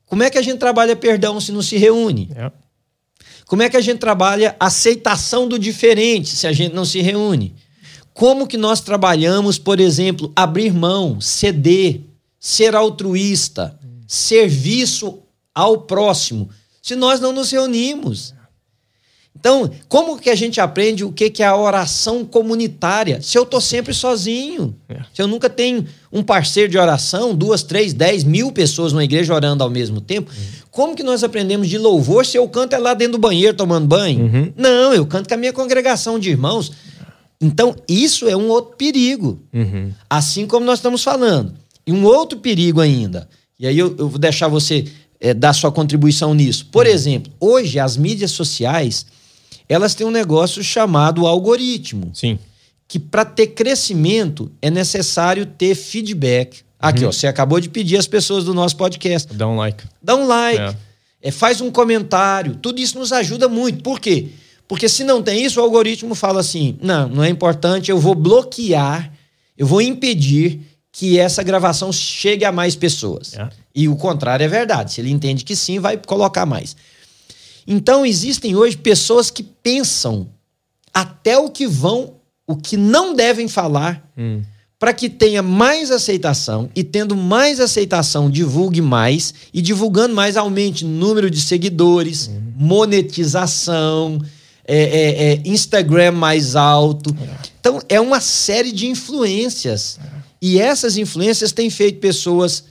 Como 0.08 0.24
é 0.24 0.30
que 0.30 0.38
a 0.38 0.42
gente 0.42 0.58
trabalha 0.58 0.96
perdão 0.96 1.40
se 1.40 1.52
não 1.52 1.62
se 1.62 1.78
reúne? 1.78 2.30
É. 2.36 2.52
Como 3.46 3.62
é 3.62 3.70
que 3.70 3.78
a 3.78 3.82
gente 3.82 4.00
trabalha 4.00 4.56
aceitação 4.60 5.48
do 5.48 5.60
diferente 5.60 6.30
se 6.30 6.48
a 6.48 6.52
gente 6.52 6.74
não 6.74 6.84
se 6.84 7.02
reúne? 7.02 7.56
Como 8.14 8.48
que 8.48 8.58
nós 8.58 8.82
trabalhamos, 8.82 9.60
por 9.60 9.80
exemplo, 9.80 10.32
abrir 10.36 10.74
mão, 10.74 11.22
ceder, 11.22 12.02
ser 12.40 12.76
altruísta, 12.76 13.78
serviço 14.08 15.20
ao 15.54 15.82
próximo, 15.82 16.50
se 16.82 16.96
nós 16.96 17.20
não 17.20 17.32
nos 17.32 17.52
reunimos? 17.52 18.34
Então, 19.40 19.70
como 19.88 20.18
que 20.18 20.32
a 20.32 20.36
gente 20.36 20.60
aprende 20.60 21.06
o 21.06 21.12
que 21.12 21.32
é 21.44 21.46
a 21.46 21.56
oração 21.56 22.26
comunitária? 22.26 23.22
Se 23.22 23.38
eu 23.38 23.44
estou 23.44 23.62
sempre 23.62 23.94
sozinho, 23.94 24.76
é. 24.90 25.00
se 25.14 25.22
eu 25.22 25.28
nunca 25.28 25.48
tenho 25.48 25.86
um 26.12 26.24
parceiro 26.24 26.72
de 26.72 26.78
oração, 26.78 27.36
duas, 27.36 27.62
três, 27.62 27.94
dez 27.94 28.24
mil 28.24 28.52
pessoas 28.52 28.92
numa 28.92 29.04
igreja 29.04 29.34
orando 29.34 29.64
ao 29.64 29.70
mesmo 29.70 30.02
tempo, 30.02 30.32
uhum. 30.32 30.46
como 30.72 30.96
que 30.96 31.04
nós 31.04 31.24
aprendemos 31.24 31.70
de 31.70 31.78
louvor 31.78 32.26
se 32.26 32.38
eu 32.38 32.48
canto 32.50 32.74
é 32.74 32.80
lá 32.80 32.96
dentro 32.96 33.14
do 33.14 33.20
banheiro 33.20 33.56
tomando 33.56 33.86
banho? 33.86 34.26
Uhum. 34.26 34.54
Não, 34.56 34.94
eu 34.94 35.06
canto 35.06 35.28
com 35.28 35.36
a 35.36 35.38
minha 35.38 35.54
congregação 35.54 36.18
de 36.18 36.32
irmãos. 36.32 36.72
Então, 37.40 37.76
isso 37.88 38.28
é 38.28 38.36
um 38.36 38.48
outro 38.48 38.76
perigo. 38.76 39.40
Uhum. 39.54 39.92
Assim 40.10 40.48
como 40.48 40.66
nós 40.66 40.80
estamos 40.80 41.04
falando. 41.04 41.54
E 41.86 41.92
um 41.92 42.04
outro 42.04 42.40
perigo 42.40 42.82
ainda. 42.82 43.30
E 43.60 43.68
aí 43.68 43.78
eu, 43.78 43.96
eu 44.00 44.10
vou 44.10 44.18
deixar 44.18 44.48
você 44.48 44.86
é, 45.20 45.32
dar 45.34 45.54
sua 45.54 45.72
contribuição 45.72 46.34
nisso. 46.34 46.66
Por 46.72 46.88
uhum. 46.88 46.92
exemplo, 46.92 47.32
hoje 47.40 47.80
as 47.80 47.96
mídias 47.96 48.32
sociais 48.32 49.06
elas 49.68 49.94
têm 49.96 50.06
um 50.06 50.12
negócio 50.12 50.64
chamado 50.64 51.28
algoritmo. 51.28 52.12
Sim. 52.14 52.40
Que 52.88 53.00
para 53.00 53.26
ter 53.26 53.48
crescimento 53.48 54.52
é 54.62 54.70
necessário 54.70 55.46
ter 55.46 55.76
feedback. 55.76 56.62
Aqui, 56.80 57.04
uhum. 57.04 57.10
ó, 57.10 57.12
você 57.12 57.28
acabou 57.28 57.60
de 57.60 57.70
pedir 57.70 57.98
às 57.98 58.08
pessoas 58.08 58.44
do 58.44 58.54
nosso 58.54 58.78
podcast. 58.78 59.34
Dá 59.34 59.48
um 59.48 59.58
like. 59.58 59.84
Dá 60.02 60.16
um 60.16 60.28
like. 60.28 60.62
É. 60.62 60.76
É, 61.22 61.32
faz 61.32 61.60
um 61.60 61.72
comentário. 61.72 62.56
Tudo 62.56 62.80
isso 62.80 62.98
nos 62.98 63.12
ajuda 63.12 63.50
muito. 63.50 63.84
Por 63.84 64.00
quê? 64.00 64.30
Porque 64.68 64.88
se 64.88 65.04
não 65.04 65.22
tem 65.24 65.44
isso, 65.44 65.60
o 65.60 65.64
algoritmo 65.64 66.14
fala 66.14 66.40
assim: 66.40 66.78
não, 66.82 67.10
não 67.10 67.24
é 67.24 67.30
importante, 67.30 67.90
eu 67.90 68.00
vou 68.00 68.14
bloquear, 68.14 69.12
eu 69.58 69.66
vou 69.66 69.82
impedir 69.82 70.62
que 70.92 71.20
essa 71.20 71.44
gravação 71.44 71.92
chegue 71.92 72.44
a 72.44 72.52
mais 72.52 72.76
pessoas. 72.76 73.34
É. 73.34 73.50
E 73.74 73.88
o 73.88 73.96
contrário 73.96 74.44
é 74.44 74.48
verdade. 74.48 74.94
Se 74.94 75.02
ele 75.02 75.12
entende 75.12 75.44
que 75.44 75.56
sim, 75.56 75.80
vai 75.80 75.98
colocar 75.98 76.46
mais. 76.46 76.76
Então 77.68 78.06
existem 78.06 78.56
hoje 78.56 78.78
pessoas 78.78 79.30
que 79.30 79.44
pensam 79.44 80.30
até 80.94 81.38
o 81.38 81.50
que 81.50 81.68
vão, 81.68 82.14
o 82.48 82.56
que 82.56 82.78
não 82.78 83.14
devem 83.14 83.48
falar, 83.48 84.10
hum. 84.18 84.42
para 84.80 84.94
que 84.94 85.10
tenha 85.10 85.44
mais 85.44 85.92
aceitação 85.92 86.70
e 86.74 86.84
tendo 86.84 87.16
mais 87.16 87.60
aceitação 87.60 88.30
divulgue 88.30 88.82
mais 88.82 89.34
e 89.54 89.62
divulgando 89.62 90.16
mais 90.16 90.38
aumente 90.38 90.86
número 90.86 91.30
de 91.30 91.42
seguidores, 91.42 92.30
hum. 92.30 92.54
monetização, 92.56 94.22
é, 94.66 94.84
é, 94.84 95.34
é, 95.34 95.42
Instagram 95.46 96.14
mais 96.14 96.56
alto. 96.56 97.16
Então 97.60 97.82
é 97.90 98.00
uma 98.00 98.22
série 98.22 98.72
de 98.72 98.88
influências 98.88 100.00
e 100.42 100.60
essas 100.60 100.98
influências 100.98 101.52
têm 101.52 101.70
feito 101.70 102.00
pessoas 102.00 102.66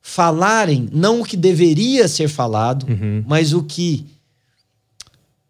falarem 0.00 0.88
não 0.92 1.20
o 1.20 1.24
que 1.24 1.36
deveria 1.36 2.06
ser 2.06 2.28
falado, 2.28 2.86
uhum. 2.88 3.24
mas 3.26 3.52
o 3.52 3.62
que 3.62 4.06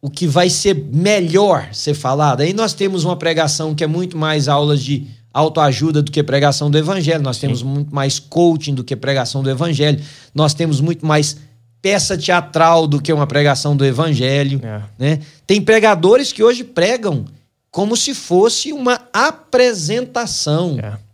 o 0.01 0.11
que 0.11 0.27
vai 0.27 0.51
ser 0.51 0.75
melhor 0.93 1.69
ser 1.73 1.95
falado. 1.95 2.41
Aí 2.41 2.53
nós 2.53 2.75
temos 2.75 3.05
uma 3.05 3.17
pregação 3.17 3.75
que 3.75 3.83
é 3.83 3.87
muito 3.87 4.17
mais 4.17 4.49
aulas 4.49 4.83
de 4.83 5.07
autoajuda 5.33 6.03
do 6.03 6.11
que 6.11 6.23
pregação 6.23 6.71
do 6.71 6.79
evangelho, 6.79 7.23
nós 7.23 7.39
temos 7.39 7.59
Sim. 7.59 7.67
muito 7.67 7.95
mais 7.95 8.19
coaching 8.19 8.75
do 8.75 8.83
que 8.83 8.97
pregação 8.97 9.43
do 9.43 9.51
evangelho, 9.51 10.01
nós 10.35 10.55
temos 10.55 10.81
muito 10.81 11.05
mais 11.05 11.37
peça 11.83 12.17
teatral 12.17 12.87
do 12.87 13.01
que 13.03 13.13
uma 13.13 13.27
pregação 13.27 13.77
do 13.77 13.85
evangelho, 13.85 14.61
é. 14.65 14.81
né? 14.99 15.21
Tem 15.47 15.61
pregadores 15.61 16.33
que 16.33 16.43
hoje 16.43 16.65
pregam 16.65 17.27
como 17.71 17.97
se 17.97 18.15
fosse 18.15 18.73
uma 18.73 18.99
apresentação. 19.13 20.79
É 20.83 21.07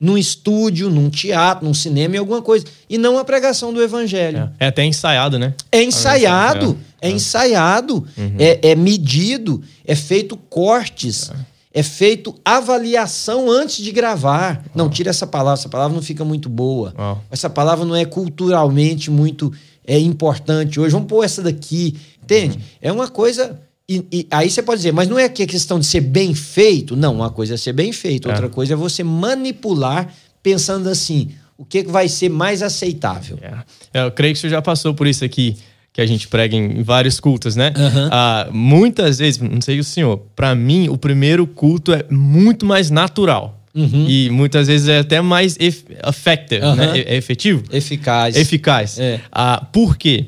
num 0.00 0.16
estúdio, 0.16 0.88
num 0.88 1.10
teatro, 1.10 1.66
num 1.66 1.74
cinema 1.74 2.14
e 2.14 2.18
alguma 2.18 2.40
coisa. 2.40 2.64
E 2.88 2.96
não 2.96 3.18
a 3.18 3.24
pregação 3.24 3.72
do 3.72 3.82
evangelho. 3.82 4.52
É, 4.58 4.66
é 4.66 4.68
até 4.68 4.84
ensaiado, 4.84 5.38
né? 5.38 5.54
É 5.72 5.82
ensaiado, 5.82 6.78
é, 7.00 7.08
é 7.08 7.10
ensaiado, 7.10 8.06
uhum. 8.16 8.36
é, 8.38 8.70
é, 8.70 8.74
medido, 8.74 9.62
é 9.84 9.94
feito 9.94 10.36
cortes, 10.36 11.30
é. 11.30 11.80
é 11.80 11.82
feito 11.82 12.34
avaliação 12.44 13.50
antes 13.50 13.82
de 13.84 13.92
gravar. 13.92 14.64
Não, 14.74 14.86
oh. 14.86 14.90
tira 14.90 15.10
essa 15.10 15.26
palavra, 15.26 15.60
essa 15.60 15.68
palavra 15.68 15.94
não 15.94 16.02
fica 16.02 16.24
muito 16.24 16.48
boa. 16.48 16.94
Oh. 16.98 17.16
Essa 17.30 17.48
palavra 17.48 17.84
não 17.84 17.96
é 17.96 18.04
culturalmente 18.04 19.10
muito 19.10 19.52
é, 19.86 19.98
importante 19.98 20.78
hoje. 20.80 20.92
Vamos 20.92 21.08
pôr 21.08 21.24
essa 21.24 21.42
daqui, 21.42 21.96
entende? 22.22 22.56
Uhum. 22.56 22.62
É 22.82 22.92
uma 22.92 23.08
coisa 23.08 23.58
e, 23.88 24.04
e, 24.12 24.26
aí 24.30 24.50
você 24.50 24.62
pode 24.62 24.80
dizer, 24.80 24.92
mas 24.92 25.08
não 25.08 25.18
é 25.18 25.30
que 25.30 25.42
a 25.42 25.46
questão 25.46 25.80
de 25.80 25.86
ser 25.86 26.02
bem 26.02 26.34
feito. 26.34 26.94
Não, 26.94 27.14
uma 27.14 27.30
coisa 27.30 27.54
é 27.54 27.56
ser 27.56 27.72
bem 27.72 27.90
feito, 27.90 28.28
é. 28.28 28.32
outra 28.32 28.48
coisa 28.50 28.74
é 28.74 28.76
você 28.76 29.02
manipular 29.02 30.12
pensando 30.42 30.90
assim, 30.90 31.30
o 31.56 31.64
que 31.64 31.82
vai 31.84 32.06
ser 32.06 32.28
mais 32.28 32.62
aceitável. 32.62 33.38
É. 33.40 34.04
Eu 34.04 34.12
creio 34.12 34.34
que 34.34 34.40
você 34.40 34.50
já 34.50 34.60
passou 34.60 34.92
por 34.92 35.06
isso 35.06 35.24
aqui, 35.24 35.56
que 35.98 36.02
a 36.02 36.06
gente 36.06 36.28
prega 36.28 36.54
em 36.54 36.80
vários 36.80 37.18
cultos, 37.18 37.56
né? 37.56 37.72
Uhum. 37.76 38.08
Ah, 38.12 38.48
muitas 38.52 39.18
vezes, 39.18 39.40
não 39.40 39.60
sei 39.60 39.80
o 39.80 39.84
senhor, 39.84 40.18
para 40.36 40.54
mim, 40.54 40.88
o 40.88 40.96
primeiro 40.96 41.44
culto 41.44 41.92
é 41.92 42.04
muito 42.08 42.64
mais 42.64 42.88
natural. 42.88 43.60
Uhum. 43.74 44.06
E 44.08 44.30
muitas 44.30 44.68
vezes 44.68 44.86
é 44.86 45.00
até 45.00 45.20
mais 45.20 45.56
effective, 45.58 46.64
uhum. 46.64 46.76
né? 46.76 47.00
É 47.00 47.16
efetivo? 47.16 47.64
Eficaz. 47.72 48.36
Eficaz. 48.36 49.00
É. 49.00 49.20
Ah, 49.32 49.66
por 49.72 49.96
quê? 49.96 50.26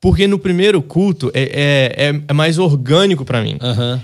Porque 0.00 0.26
no 0.26 0.38
primeiro 0.38 0.80
culto 0.80 1.30
é, 1.34 1.42
é, 1.42 2.06
é, 2.08 2.20
é 2.26 2.32
mais 2.32 2.58
orgânico 2.58 3.26
para 3.26 3.42
mim. 3.42 3.58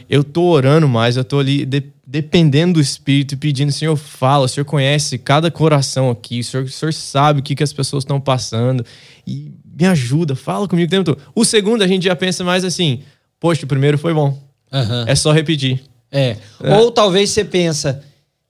Eu 0.07 0.23
tô 0.23 0.43
orando 0.43 0.87
mais, 0.87 1.17
eu 1.17 1.25
tô 1.25 1.39
ali 1.39 1.65
de, 1.65 1.83
dependendo 2.07 2.75
do 2.75 2.81
Espírito 2.81 3.33
e 3.33 3.37
pedindo, 3.39 3.73
Senhor, 3.73 3.97
fala, 3.97 4.45
o 4.45 4.49
Senhor 4.49 4.67
conhece 4.67 5.17
cada 5.17 5.51
coração 5.51 6.11
aqui, 6.11 6.41
o 6.41 6.45
Senhor, 6.45 6.65
o 6.65 6.69
senhor 6.69 6.93
sabe 6.93 7.41
o 7.41 7.43
que, 7.43 7.55
que 7.55 7.63
as 7.63 7.73
pessoas 7.73 8.05
estão 8.05 8.21
passando 8.21 8.85
e 9.27 9.51
me 9.79 9.87
ajuda, 9.87 10.35
fala 10.35 10.67
comigo 10.67 10.87
o 10.87 10.91
tempo 10.91 11.05
todo. 11.05 11.19
O 11.35 11.45
segundo 11.45 11.83
a 11.83 11.87
gente 11.87 12.05
já 12.05 12.17
pensa 12.17 12.45
mais 12.45 12.65
assim, 12.65 13.03
poxa, 13.39 13.65
o 13.65 13.69
primeiro 13.69 13.99
foi 13.99 14.13
bom. 14.15 14.39
Uhum. 14.73 15.05
É 15.07 15.15
só 15.15 15.33
repetir. 15.33 15.83
É. 16.11 16.37
é. 16.63 16.77
Ou 16.77 16.91
talvez 16.91 17.31
você 17.31 17.45
pensa, 17.45 18.03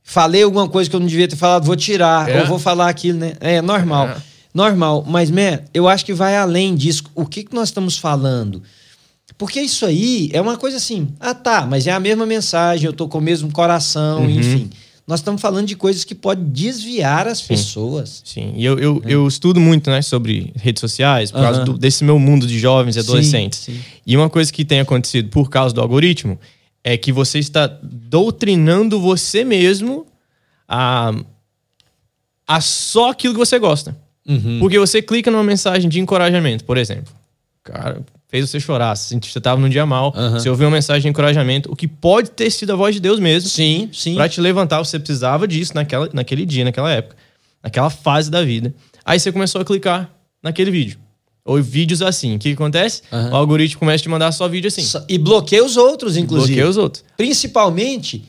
falei 0.02 0.42
alguma 0.42 0.68
coisa 0.68 0.88
que 0.88 0.96
eu 0.96 1.00
não 1.00 1.06
devia 1.06 1.28
ter 1.28 1.37
falado, 1.37 1.64
vou 1.64 1.76
tirar, 1.76 2.28
é. 2.28 2.40
ou 2.40 2.46
vou 2.46 2.59
falar 2.59 2.88
aquilo, 2.88 3.18
né? 3.18 3.35
É 3.40 3.61
normal. 3.61 4.09
É 4.09 4.16
normal. 4.54 5.04
Mas, 5.06 5.30
man, 5.30 5.61
eu 5.72 5.88
acho 5.88 6.04
que 6.04 6.12
vai 6.12 6.37
além 6.37 6.74
disso. 6.74 7.04
O 7.14 7.26
que, 7.26 7.44
que 7.44 7.54
nós 7.54 7.68
estamos 7.68 7.96
falando? 7.96 8.62
Porque 9.38 9.61
isso 9.61 9.87
aí 9.87 10.28
é 10.33 10.40
uma 10.40 10.56
coisa 10.56 10.76
assim, 10.76 11.09
ah 11.18 11.33
tá, 11.35 11.66
mas 11.66 11.87
é 11.87 11.92
a 11.92 12.00
mesma 12.00 12.26
mensagem, 12.26 12.85
eu 12.85 12.92
tô 12.92 13.09
com 13.09 13.18
o 13.18 13.22
mesmo 13.22 13.50
coração, 13.50 14.22
uhum. 14.22 14.30
enfim. 14.30 14.70
Nós 15.10 15.18
estamos 15.18 15.42
falando 15.42 15.66
de 15.66 15.74
coisas 15.74 16.04
que 16.04 16.14
podem 16.14 16.44
desviar 16.44 17.26
as 17.26 17.38
Sim. 17.38 17.48
pessoas. 17.48 18.22
Sim, 18.24 18.52
e 18.54 18.64
eu, 18.64 18.78
eu, 18.78 19.02
é. 19.04 19.12
eu, 19.12 19.26
estudo 19.26 19.58
muito 19.58 19.90
né, 19.90 20.00
sobre 20.02 20.52
redes 20.54 20.80
sociais, 20.80 21.32
por 21.32 21.38
uhum. 21.38 21.44
causa 21.44 21.64
do, 21.64 21.76
desse 21.76 22.04
meu 22.04 22.16
mundo 22.16 22.46
de 22.46 22.56
jovens 22.60 22.94
e 22.94 23.00
adolescentes. 23.00 23.58
Sim, 23.58 23.74
sim. 23.74 23.80
E 24.06 24.16
uma 24.16 24.30
coisa 24.30 24.52
que 24.52 24.64
tem 24.64 24.78
acontecido 24.78 25.28
por 25.28 25.50
causa 25.50 25.74
do 25.74 25.80
algoritmo 25.80 26.38
é 26.84 26.96
que 26.96 27.10
você 27.10 27.40
está 27.40 27.66
doutrinando 27.82 29.00
você 29.00 29.42
mesmo 29.42 30.06
a, 30.68 31.12
a 32.46 32.60
só 32.60 33.10
aquilo 33.10 33.34
que 33.34 33.40
você 33.40 33.58
gosta. 33.58 33.96
Uhum. 34.28 34.60
Porque 34.60 34.78
você 34.78 35.02
clica 35.02 35.28
numa 35.28 35.42
mensagem 35.42 35.90
de 35.90 35.98
encorajamento, 35.98 36.64
por 36.64 36.78
exemplo. 36.78 37.12
Cara, 37.64 38.00
fez 38.30 38.48
você 38.48 38.60
chorar, 38.60 38.96
você 38.96 39.16
estava 39.16 39.60
num 39.60 39.68
dia 39.68 39.84
mal, 39.84 40.14
uhum. 40.16 40.32
você 40.32 40.48
ouviu 40.48 40.68
uma 40.68 40.76
mensagem 40.76 41.02
de 41.02 41.08
encorajamento, 41.08 41.70
o 41.70 41.74
que 41.74 41.88
pode 41.88 42.30
ter 42.30 42.50
sido 42.50 42.72
a 42.72 42.76
voz 42.76 42.94
de 42.94 43.00
Deus 43.00 43.18
mesmo. 43.18 43.50
Sim, 43.50 43.90
sim. 43.92 44.14
Pra 44.14 44.28
te 44.28 44.40
levantar, 44.40 44.78
você 44.78 44.98
precisava 44.98 45.48
disso 45.48 45.72
naquela, 45.74 46.08
naquele 46.12 46.46
dia, 46.46 46.64
naquela 46.64 46.92
época, 46.92 47.16
naquela 47.62 47.90
fase 47.90 48.30
da 48.30 48.44
vida. 48.44 48.72
Aí 49.04 49.18
você 49.18 49.32
começou 49.32 49.60
a 49.60 49.64
clicar 49.64 50.08
naquele 50.42 50.70
vídeo. 50.70 50.98
Ou 51.44 51.60
vídeos 51.60 52.02
assim. 52.02 52.36
O 52.36 52.38
que, 52.38 52.50
que 52.50 52.54
acontece? 52.54 53.02
Uhum. 53.10 53.30
O 53.30 53.36
algoritmo 53.36 53.80
começa 53.80 54.02
a 54.02 54.04
te 54.04 54.08
mandar 54.08 54.30
só 54.30 54.46
vídeo 54.46 54.68
assim. 54.68 54.86
E 55.08 55.18
bloqueia 55.18 55.64
os 55.64 55.76
outros, 55.76 56.16
inclusive. 56.16 56.52
Bloqueia 56.52 56.70
os 56.70 56.76
outros. 56.76 57.02
Principalmente 57.16 58.22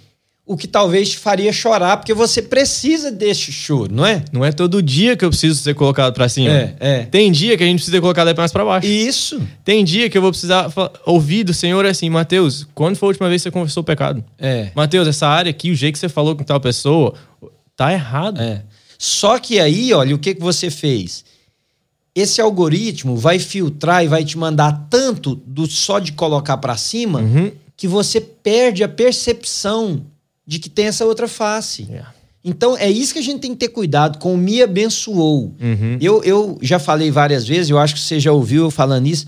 o 0.46 0.58
que 0.58 0.68
talvez 0.68 1.12
te 1.12 1.18
faria 1.18 1.54
chorar, 1.54 1.98
porque 1.98 2.14
você 2.14 2.42
precisa 2.42 3.12
desse 3.12 3.52
choro, 3.52 3.94
não 3.94 4.06
é? 4.06 4.24
Não 4.32 4.44
é 4.44 4.52
todo 4.52 4.82
dia 4.82 5.16
que 5.16 5.24
eu 5.24 5.30
preciso 5.30 5.62
ser 5.62 5.74
colocado 5.76 6.14
para 6.14 6.28
cima. 6.28 6.52
É, 6.52 6.76
é. 6.80 7.04
Tem 7.06 7.32
dia 7.32 7.56
que 7.56 7.64
a 7.64 7.66
gente 7.66 7.78
precisa 7.78 7.98
ser 7.98 8.02
colocado 8.02 8.36
mais 8.36 8.52
para 8.52 8.66
baixo. 8.66 8.88
Isso. 8.88 9.42
Tem 9.64 9.86
dia 9.86 10.10
que 10.10 10.18
eu 10.18 10.22
vou 10.22 10.32
precisar 10.32 10.70
ouvir 11.06 11.44
do 11.44 11.54
Senhor 11.54 11.86
assim, 11.86 12.10
Mateus, 12.10 12.68
quando 12.74 12.96
foi 12.96 13.08
a 13.08 13.12
última 13.12 13.30
vez 13.30 13.42
que 13.42 13.44
você 13.44 13.52
confessou 13.52 13.82
o 13.82 13.86
pecado? 13.86 14.24
É. 14.38 14.72
Mateus, 14.76 15.08
essa 15.08 15.28
área 15.28 15.50
aqui, 15.50 15.72
o 15.72 15.76
jeito 15.76 15.94
que 15.94 16.00
você 16.00 16.10
falou 16.10 16.36
com 16.36 16.44
tal 16.44 16.60
pessoa, 16.60 17.14
tá 17.76 17.94
errado. 17.94 18.42
É. 18.42 18.64
Só 18.98 19.40
que 19.40 19.60
aí, 19.60 19.94
olha, 19.94 20.16
o 20.16 20.20
que, 20.20 20.36
que 20.36 20.42
você 20.42 20.70
fez? 20.70 21.24
Esse 22.14 22.42
algoritmo 22.42 23.16
vai 23.16 23.40
filtrar 23.40 24.04
e 24.04 24.08
vai 24.08 24.26
te 24.26 24.38
mandar 24.38 24.88
tanto 24.90 25.36
do 25.36 25.66
só 25.66 25.98
de 25.98 26.12
colocar 26.12 26.58
para 26.58 26.76
cima 26.76 27.22
uhum. 27.22 27.52
que 27.78 27.88
você 27.88 28.20
perde 28.20 28.84
a 28.84 28.90
percepção 28.90 30.06
de 30.52 30.60
que 30.60 30.70
tem 30.70 30.88
essa 30.88 31.06
outra 31.06 31.30
face. 31.30 31.84
Yeah. 31.84 32.14
Então 32.44 32.78
é 32.78 32.92
isso 32.92 33.14
que 33.14 33.20
a 33.20 33.24
gente 33.24 33.40
tem 33.40 33.52
que 33.52 33.58
ter 33.58 33.70
cuidado 33.70 34.20
com 34.20 34.34
o 34.34 34.38
me 34.38 34.62
abençoou. 34.62 35.56
Uhum. 35.62 35.98
Eu, 36.02 36.22
eu 36.26 36.60
já 36.62 36.78
falei 36.78 37.10
várias 37.10 37.48
vezes, 37.48 37.70
eu 37.70 37.80
acho 37.80 37.94
que 37.94 38.02
você 38.02 38.20
já 38.20 38.34
ouviu 38.34 38.64
eu 38.64 38.72
falando 38.72 39.08
isso. 39.08 39.28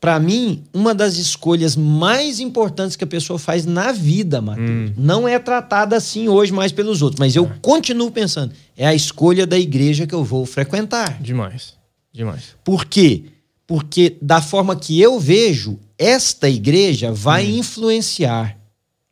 Para 0.00 0.18
mim, 0.18 0.64
uma 0.72 0.94
das 0.94 1.16
escolhas 1.16 1.76
mais 1.76 2.40
importantes 2.40 2.96
que 2.96 3.04
a 3.04 3.06
pessoa 3.06 3.38
faz 3.38 3.66
na 3.66 3.92
vida, 3.92 4.40
Matheus, 4.40 4.90
hum. 4.90 4.94
não 4.96 5.28
é 5.28 5.38
tratada 5.38 5.96
assim 5.96 6.28
hoje 6.28 6.52
mais 6.52 6.72
pelos 6.72 7.02
outros, 7.02 7.18
mas 7.18 7.36
eu 7.36 7.44
é. 7.44 7.52
continuo 7.60 8.10
pensando, 8.10 8.52
é 8.76 8.86
a 8.86 8.94
escolha 8.94 9.46
da 9.46 9.58
igreja 9.58 10.06
que 10.06 10.14
eu 10.14 10.24
vou 10.24 10.46
frequentar. 10.46 11.20
Demais. 11.20 11.74
Demais. 12.12 12.54
Por 12.62 12.86
quê? 12.86 13.24
Porque 13.66 14.16
da 14.20 14.40
forma 14.40 14.76
que 14.76 15.00
eu 15.00 15.18
vejo, 15.20 15.78
esta 15.98 16.48
igreja 16.48 17.12
vai 17.12 17.46
hum. 17.46 17.58
influenciar 17.58 18.58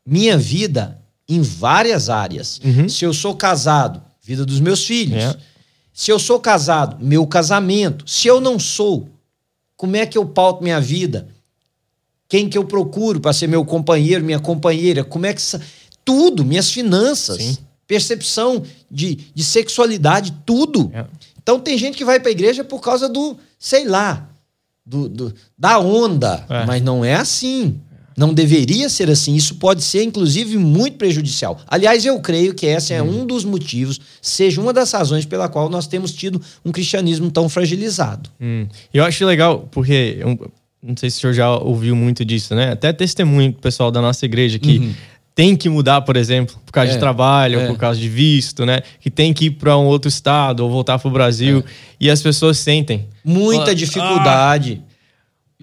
minha 0.06 0.36
vida 0.36 1.01
em 1.28 1.40
várias 1.40 2.08
áreas. 2.08 2.60
Uhum. 2.64 2.88
Se 2.88 3.04
eu 3.04 3.12
sou 3.12 3.34
casado, 3.34 4.02
vida 4.22 4.44
dos 4.44 4.60
meus 4.60 4.84
filhos. 4.84 5.22
É. 5.22 5.36
Se 5.92 6.10
eu 6.10 6.18
sou 6.18 6.40
casado, 6.40 7.04
meu 7.04 7.26
casamento. 7.26 8.08
Se 8.08 8.26
eu 8.28 8.40
não 8.40 8.58
sou, 8.58 9.08
como 9.76 9.96
é 9.96 10.06
que 10.06 10.16
eu 10.16 10.24
pauto 10.24 10.62
minha 10.62 10.80
vida? 10.80 11.28
Quem 12.28 12.48
que 12.48 12.56
eu 12.56 12.64
procuro 12.64 13.20
para 13.20 13.32
ser 13.32 13.46
meu 13.46 13.64
companheiro, 13.64 14.24
minha 14.24 14.40
companheira? 14.40 15.04
Como 15.04 15.26
é 15.26 15.34
que 15.34 15.42
tudo, 16.04 16.44
minhas 16.44 16.70
finanças, 16.70 17.36
Sim. 17.36 17.58
percepção 17.86 18.62
de, 18.90 19.16
de 19.34 19.44
sexualidade, 19.44 20.32
tudo. 20.46 20.90
É. 20.94 21.04
Então 21.42 21.60
tem 21.60 21.76
gente 21.76 21.96
que 21.96 22.04
vai 22.04 22.18
para 22.18 22.30
a 22.30 22.32
igreja 22.32 22.64
por 22.64 22.80
causa 22.80 23.08
do, 23.08 23.36
sei 23.58 23.84
lá, 23.86 24.28
do, 24.84 25.08
do 25.08 25.34
da 25.58 25.78
onda, 25.78 26.44
é. 26.48 26.64
mas 26.64 26.82
não 26.82 27.04
é 27.04 27.14
assim. 27.14 27.80
Não 28.16 28.32
deveria 28.32 28.88
ser 28.88 29.10
assim. 29.10 29.34
Isso 29.34 29.56
pode 29.56 29.82
ser, 29.82 30.02
inclusive, 30.02 30.56
muito 30.56 30.96
prejudicial. 30.96 31.58
Aliás, 31.66 32.04
eu 32.04 32.18
creio 32.20 32.54
que 32.54 32.66
esse 32.66 32.92
é 32.92 33.02
hum. 33.02 33.22
um 33.22 33.26
dos 33.26 33.44
motivos, 33.44 34.00
seja 34.20 34.60
uma 34.60 34.72
das 34.72 34.92
razões 34.92 35.24
pela 35.24 35.48
qual 35.48 35.68
nós 35.68 35.86
temos 35.86 36.12
tido 36.12 36.40
um 36.64 36.72
cristianismo 36.72 37.30
tão 37.30 37.48
fragilizado. 37.48 38.30
Hum. 38.40 38.66
Eu 38.92 39.04
acho 39.04 39.24
legal, 39.24 39.68
porque 39.70 40.18
não 40.82 40.96
sei 40.96 41.10
se 41.10 41.18
o 41.18 41.20
senhor 41.20 41.32
já 41.32 41.50
ouviu 41.50 41.94
muito 41.94 42.24
disso, 42.24 42.54
né? 42.54 42.72
Até 42.72 42.92
testemunho 42.92 43.52
do 43.52 43.58
pessoal 43.58 43.90
da 43.90 44.00
nossa 44.00 44.24
igreja 44.24 44.58
que 44.58 44.78
uhum. 44.78 44.94
tem 45.32 45.54
que 45.54 45.68
mudar, 45.68 46.00
por 46.00 46.16
exemplo, 46.16 46.56
por 46.66 46.72
causa 46.72 46.90
é, 46.90 46.94
de 46.94 46.98
trabalho, 47.00 47.60
é. 47.60 47.66
por 47.68 47.78
causa 47.78 48.00
de 48.00 48.08
visto, 48.08 48.66
né? 48.66 48.80
Que 49.00 49.08
tem 49.08 49.32
que 49.32 49.44
ir 49.44 49.50
para 49.52 49.78
um 49.78 49.84
outro 49.84 50.08
estado 50.08 50.60
ou 50.60 50.70
voltar 50.70 50.98
para 50.98 51.08
o 51.08 51.12
Brasil. 51.12 51.60
É. 51.60 51.70
E 52.00 52.10
as 52.10 52.20
pessoas 52.20 52.58
sentem. 52.58 53.06
Muita 53.24 53.66
Fala, 53.66 53.74
dificuldade. 53.76 54.82
Ah, 54.82 54.91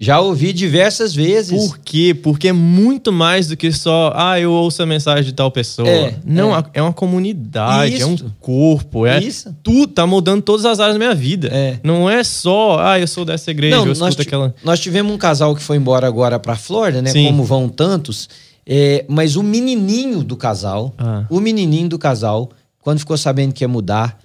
já 0.02 0.18
ouvi 0.18 0.54
diversas 0.54 1.14
vezes. 1.14 1.62
Por 1.62 1.78
quê? 1.78 2.14
Porque 2.14 2.48
é 2.48 2.52
muito 2.54 3.12
mais 3.12 3.48
do 3.48 3.56
que 3.56 3.70
só, 3.70 4.10
ah, 4.16 4.40
eu 4.40 4.50
ouço 4.50 4.82
a 4.82 4.86
mensagem 4.86 5.24
de 5.24 5.34
tal 5.34 5.50
pessoa. 5.50 5.86
É, 5.86 6.14
Não, 6.24 6.56
é, 6.56 6.64
é 6.72 6.82
uma 6.82 6.92
comunidade, 6.92 7.96
Isso. 7.96 8.04
é 8.04 8.06
um 8.06 8.16
corpo, 8.40 9.06
é 9.06 9.22
Isso. 9.22 9.54
tudo, 9.62 9.88
tá 9.88 10.06
mudando 10.06 10.40
todas 10.40 10.64
as 10.64 10.80
áreas 10.80 10.94
da 10.94 10.98
minha 10.98 11.14
vida. 11.14 11.48
É. 11.52 11.78
Não 11.84 12.08
é 12.08 12.24
só, 12.24 12.78
ah, 12.80 12.98
eu 12.98 13.06
sou 13.06 13.26
dessa 13.26 13.50
igreja, 13.50 13.76
Não, 13.76 13.86
eu 13.86 13.94
nós 13.94 14.18
aquela. 14.18 14.54
Nós 14.64 14.80
tivemos 14.80 15.12
um 15.12 15.18
casal 15.18 15.54
que 15.54 15.62
foi 15.62 15.76
embora 15.76 16.06
agora 16.06 16.38
pra 16.38 16.56
Flórida, 16.56 17.02
né? 17.02 17.10
Sim. 17.10 17.26
Como 17.26 17.44
vão 17.44 17.68
tantos. 17.68 18.26
É, 18.66 19.04
mas 19.06 19.36
o 19.36 19.42
menininho 19.42 20.24
do 20.24 20.34
casal, 20.34 20.94
ah. 20.96 21.26
o 21.28 21.40
menininho 21.40 21.90
do 21.90 21.98
casal, 21.98 22.50
quando 22.80 23.00
ficou 23.00 23.18
sabendo 23.18 23.52
que 23.52 23.64
ia 23.64 23.68
mudar, 23.68 24.18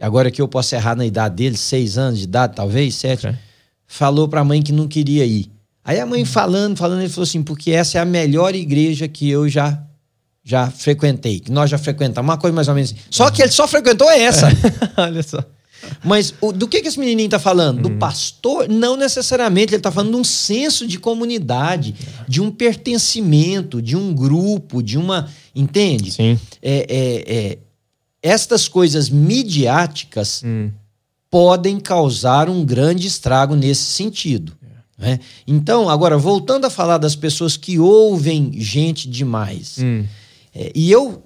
agora 0.00 0.28
que 0.28 0.42
eu 0.42 0.48
posso 0.48 0.74
errar 0.74 0.96
na 0.96 1.06
idade 1.06 1.36
dele, 1.36 1.56
seis 1.56 1.96
anos 1.96 2.18
de 2.18 2.24
idade, 2.24 2.56
talvez, 2.56 2.96
sete. 2.96 3.28
Okay 3.28 3.49
falou 3.90 4.28
para 4.28 4.40
a 4.40 4.44
mãe 4.44 4.62
que 4.62 4.70
não 4.70 4.86
queria 4.86 5.26
ir. 5.26 5.50
Aí 5.84 5.98
a 5.98 6.06
mãe 6.06 6.24
falando, 6.24 6.76
falando, 6.76 7.00
ele 7.00 7.08
falou 7.08 7.24
assim: 7.24 7.42
porque 7.42 7.72
essa 7.72 7.98
é 7.98 8.00
a 8.00 8.04
melhor 8.04 8.54
igreja 8.54 9.08
que 9.08 9.28
eu 9.28 9.48
já 9.48 9.82
já 10.42 10.70
frequentei, 10.70 11.40
que 11.40 11.50
nós 11.50 11.68
já 11.68 11.76
frequentamos, 11.76 12.28
uma 12.28 12.38
coisa 12.38 12.54
mais 12.54 12.68
ou 12.68 12.74
menos 12.74 12.92
assim. 12.92 13.00
Só 13.10 13.30
que 13.30 13.42
ele 13.42 13.50
só 13.50 13.66
frequentou 13.66 14.08
essa. 14.08 14.48
Olha 14.96 15.22
só. 15.22 15.44
Mas 16.04 16.34
o, 16.40 16.52
do 16.52 16.68
que, 16.68 16.80
que 16.80 16.88
esse 16.88 16.98
menininho 16.98 17.26
está 17.26 17.38
falando? 17.38 17.82
Do 17.82 17.88
uhum. 17.88 17.98
pastor? 17.98 18.68
Não 18.68 18.96
necessariamente. 18.96 19.72
Ele 19.72 19.78
está 19.78 19.90
falando 19.90 20.12
de 20.12 20.16
um 20.18 20.24
senso 20.24 20.86
de 20.86 20.98
comunidade, 20.98 21.94
de 22.28 22.40
um 22.40 22.50
pertencimento, 22.50 23.82
de 23.82 23.96
um 23.96 24.14
grupo, 24.14 24.82
de 24.82 24.96
uma. 24.96 25.28
Entende? 25.54 26.12
Sim. 26.12 26.38
É, 26.62 26.86
é, 26.88 27.34
é, 27.36 27.58
estas 28.22 28.68
coisas 28.68 29.10
midiáticas 29.10 30.42
hum 30.44 30.70
podem 31.30 31.78
causar 31.78 32.48
um 32.48 32.64
grande 32.64 33.06
estrago 33.06 33.54
nesse 33.54 33.84
sentido. 33.84 34.52
É. 34.98 35.10
Né? 35.10 35.20
Então, 35.46 35.88
agora, 35.88 36.18
voltando 36.18 36.66
a 36.66 36.70
falar 36.70 36.98
das 36.98 37.14
pessoas 37.14 37.56
que 37.56 37.78
ouvem 37.78 38.52
gente 38.54 39.08
demais. 39.08 39.76
Hum. 39.78 40.04
É, 40.54 40.72
e 40.74 40.90
eu 40.90 41.22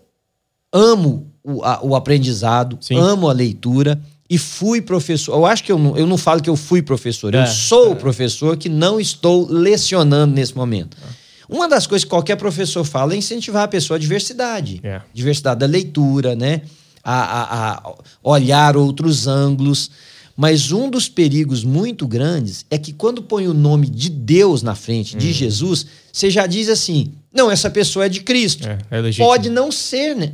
amo 0.72 1.32
o, 1.42 1.64
a, 1.64 1.80
o 1.82 1.96
aprendizado, 1.96 2.78
Sim. 2.80 2.98
amo 2.98 3.28
a 3.28 3.32
leitura 3.32 4.00
e 4.28 4.38
fui 4.38 4.80
professor. 4.80 5.34
Eu 5.34 5.46
acho 5.46 5.64
que 5.64 5.72
eu 5.72 5.78
não, 5.78 5.96
eu 5.96 6.06
não 6.06 6.18
falo 6.18 6.42
que 6.42 6.50
eu 6.50 6.56
fui 6.56 6.82
professor, 6.82 7.34
é, 7.34 7.42
eu 7.42 7.46
sou 7.46 7.92
é. 7.92 7.94
professor 7.94 8.56
que 8.56 8.68
não 8.68 9.00
estou 9.00 9.46
lecionando 9.50 10.34
nesse 10.34 10.56
momento. 10.56 10.96
É. 11.02 11.24
Uma 11.48 11.68
das 11.68 11.86
coisas 11.86 12.04
que 12.04 12.10
qualquer 12.10 12.36
professor 12.36 12.84
fala 12.84 13.14
é 13.14 13.16
incentivar 13.16 13.64
a 13.64 13.68
pessoa 13.68 13.96
à 13.96 14.00
diversidade. 14.00 14.80
É. 14.82 15.00
Diversidade 15.12 15.60
da 15.60 15.66
leitura, 15.66 16.34
né? 16.34 16.62
A, 17.04 17.14
a, 17.14 17.72
a 17.74 17.94
olhar 18.22 18.76
outros 18.76 19.26
ângulos. 19.26 19.90
Mas 20.36 20.72
um 20.72 20.90
dos 20.90 21.08
perigos 21.08 21.62
muito 21.62 22.08
grandes 22.08 22.66
é 22.68 22.76
que 22.76 22.92
quando 22.92 23.22
põe 23.22 23.46
o 23.46 23.54
nome 23.54 23.88
de 23.88 24.10
Deus 24.10 24.62
na 24.62 24.74
frente, 24.74 25.16
de 25.16 25.28
hum. 25.28 25.32
Jesus, 25.32 25.86
você 26.12 26.28
já 26.28 26.46
diz 26.46 26.68
assim: 26.68 27.12
não, 27.32 27.50
essa 27.50 27.70
pessoa 27.70 28.06
é 28.06 28.08
de 28.08 28.20
Cristo. 28.20 28.66
É, 28.66 28.78
é 28.90 29.12
Pode 29.12 29.48
não 29.50 29.70
ser, 29.70 30.16
né? 30.16 30.32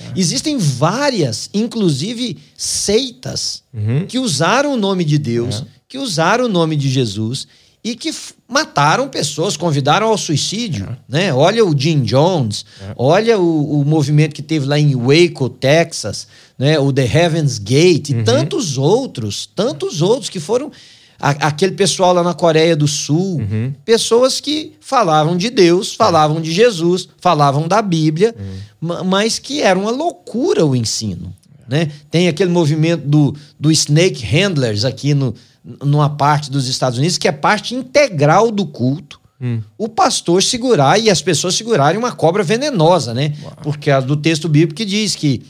É. 0.00 0.18
Existem 0.18 0.56
várias, 0.56 1.50
inclusive 1.52 2.38
seitas, 2.56 3.62
uhum. 3.74 4.06
que 4.06 4.18
usaram 4.18 4.72
o 4.72 4.76
nome 4.76 5.04
de 5.04 5.18
Deus, 5.18 5.60
é. 5.60 5.64
que 5.88 5.98
usaram 5.98 6.46
o 6.46 6.48
nome 6.48 6.74
de 6.74 6.88
Jesus 6.88 7.46
e 7.82 7.96
que 7.96 8.14
mataram 8.46 9.08
pessoas, 9.08 9.56
convidaram 9.56 10.08
ao 10.08 10.18
suicídio. 10.18 10.86
É. 10.90 10.96
Né? 11.08 11.34
Olha 11.34 11.64
o 11.64 11.76
Jim 11.76 12.02
Jones, 12.02 12.64
é. 12.80 12.92
olha 12.96 13.38
o, 13.38 13.80
o, 13.80 13.84
movimento 13.84 14.34
que 14.34 14.42
teve 14.42 14.66
lá 14.66 14.78
em 14.78 14.94
Waco, 14.94 15.48
Texas, 15.48 16.26
né? 16.58 16.78
o 16.78 16.92
The 16.92 17.04
Heaven's 17.04 17.58
Gate, 17.58 18.10
uhum. 18.10 18.20
e 18.20 18.24
tantos 18.24 18.76
outros, 18.76 19.48
tantos 19.54 20.02
outros 20.02 20.28
que 20.28 20.40
foram. 20.40 20.70
A, 21.18 21.30
aquele 21.48 21.72
pessoal 21.72 22.14
lá 22.14 22.22
na 22.22 22.32
Coreia 22.32 22.74
do 22.74 22.88
Sul, 22.88 23.40
uhum. 23.40 23.74
pessoas 23.84 24.40
que 24.40 24.72
falavam 24.80 25.36
de 25.36 25.50
Deus, 25.50 25.94
falavam 25.94 26.38
é. 26.38 26.40
de 26.40 26.52
Jesus, 26.52 27.08
falavam 27.18 27.68
da 27.68 27.82
Bíblia, 27.82 28.34
uhum. 28.80 29.04
mas 29.04 29.38
que 29.38 29.60
era 29.60 29.78
uma 29.78 29.90
loucura 29.90 30.64
o 30.64 30.74
ensino. 30.74 31.34
Né? 31.68 31.90
Tem 32.10 32.26
aquele 32.26 32.50
movimento 32.50 33.06
do, 33.06 33.34
do 33.58 33.70
Snake 33.70 34.24
Handlers 34.24 34.84
aqui 34.84 35.14
no, 35.14 35.34
numa 35.64 36.10
parte 36.10 36.50
dos 36.50 36.68
Estados 36.68 36.98
Unidos 36.98 37.18
que 37.18 37.28
é 37.28 37.32
parte 37.32 37.74
integral 37.74 38.50
do 38.50 38.66
culto. 38.66 39.20
hum. 39.40 39.60
o 39.78 39.88
pastor 39.88 40.42
segurar 40.42 40.98
e 40.98 41.08
as 41.10 41.22
pessoas 41.22 41.54
segurarem 41.54 41.98
uma 41.98 42.12
cobra 42.12 42.42
venenosa, 42.42 43.14
né? 43.14 43.34
Uau. 43.42 43.52
Porque 43.62 43.90
do 44.02 44.16
texto 44.16 44.48
bíblico 44.48 44.74
que 44.74 44.84
diz 44.84 45.14
que 45.14 45.42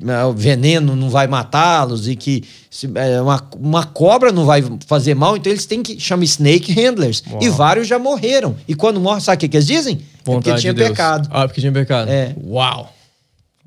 né, 0.00 0.24
o 0.24 0.32
veneno 0.32 0.94
não 0.94 1.08
vai 1.08 1.26
matá-los 1.26 2.08
e 2.08 2.14
que 2.14 2.44
se, 2.70 2.90
é, 2.94 3.20
uma, 3.20 3.42
uma 3.58 3.84
cobra 3.84 4.30
não 4.30 4.44
vai 4.44 4.62
fazer 4.86 5.14
mal, 5.14 5.36
então 5.36 5.50
eles 5.50 5.64
têm 5.64 5.82
que 5.82 5.98
chamar 5.98 6.24
snake 6.24 6.72
handlers. 6.72 7.22
Uau. 7.30 7.42
E 7.42 7.48
vários 7.48 7.86
já 7.88 7.98
morreram. 7.98 8.56
E 8.68 8.74
quando 8.74 9.00
morrem, 9.00 9.20
sabe 9.20 9.36
o 9.36 9.40
que, 9.40 9.48
que 9.48 9.56
eles 9.56 9.66
dizem? 9.66 9.94
É 9.94 10.22
porque 10.24 10.54
tinha 10.56 10.74
de 10.74 10.84
pecado. 10.84 11.28
Ah, 11.32 11.46
porque 11.46 11.60
tinha 11.60 11.72
pecado. 11.72 12.10
É. 12.10 12.34
Uau! 12.44 12.92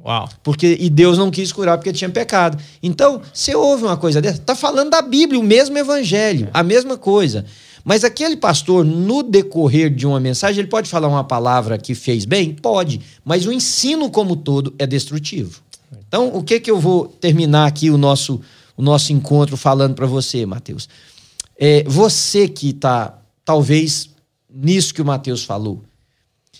Uau. 0.03 0.29
Porque, 0.43 0.77
e 0.79 0.89
Deus 0.89 1.17
não 1.17 1.29
quis 1.29 1.51
curar 1.51 1.77
porque 1.77 1.91
tinha 1.91 2.09
pecado. 2.09 2.61
Então, 2.81 3.21
você 3.33 3.53
ouve 3.55 3.83
uma 3.83 3.97
coisa 3.97 4.21
dessa, 4.21 4.39
tá 4.39 4.55
falando 4.55 4.89
da 4.89 5.01
Bíblia, 5.01 5.39
o 5.39 5.43
mesmo 5.43 5.77
evangelho, 5.77 6.49
a 6.53 6.63
mesma 6.63 6.97
coisa. 6.97 7.45
Mas 7.83 8.03
aquele 8.03 8.37
pastor, 8.37 8.85
no 8.85 9.23
decorrer 9.23 9.89
de 9.89 10.05
uma 10.05 10.19
mensagem, 10.19 10.59
ele 10.59 10.67
pode 10.67 10.89
falar 10.89 11.07
uma 11.07 11.23
palavra 11.23 11.77
que 11.77 11.95
fez 11.95 12.25
bem? 12.25 12.53
Pode. 12.53 13.01
Mas 13.23 13.45
o 13.45 13.51
ensino 13.51 14.09
como 14.09 14.35
todo 14.35 14.73
é 14.77 14.85
destrutivo. 14.85 15.61
Então, 16.07 16.29
o 16.35 16.43
que 16.43 16.59
que 16.59 16.69
eu 16.69 16.79
vou 16.79 17.07
terminar 17.07 17.67
aqui 17.67 17.89
o 17.89 17.97
nosso, 17.97 18.41
o 18.75 18.81
nosso 18.81 19.13
encontro 19.13 19.55
falando 19.55 19.95
para 19.95 20.05
você, 20.05 20.45
Mateus? 20.45 20.89
É, 21.57 21.83
você 21.87 22.47
que 22.47 22.69
está, 22.69 23.19
talvez, 23.43 24.09
nisso 24.49 24.93
que 24.93 25.01
o 25.01 25.05
Mateus 25.05 25.43
falou, 25.43 25.83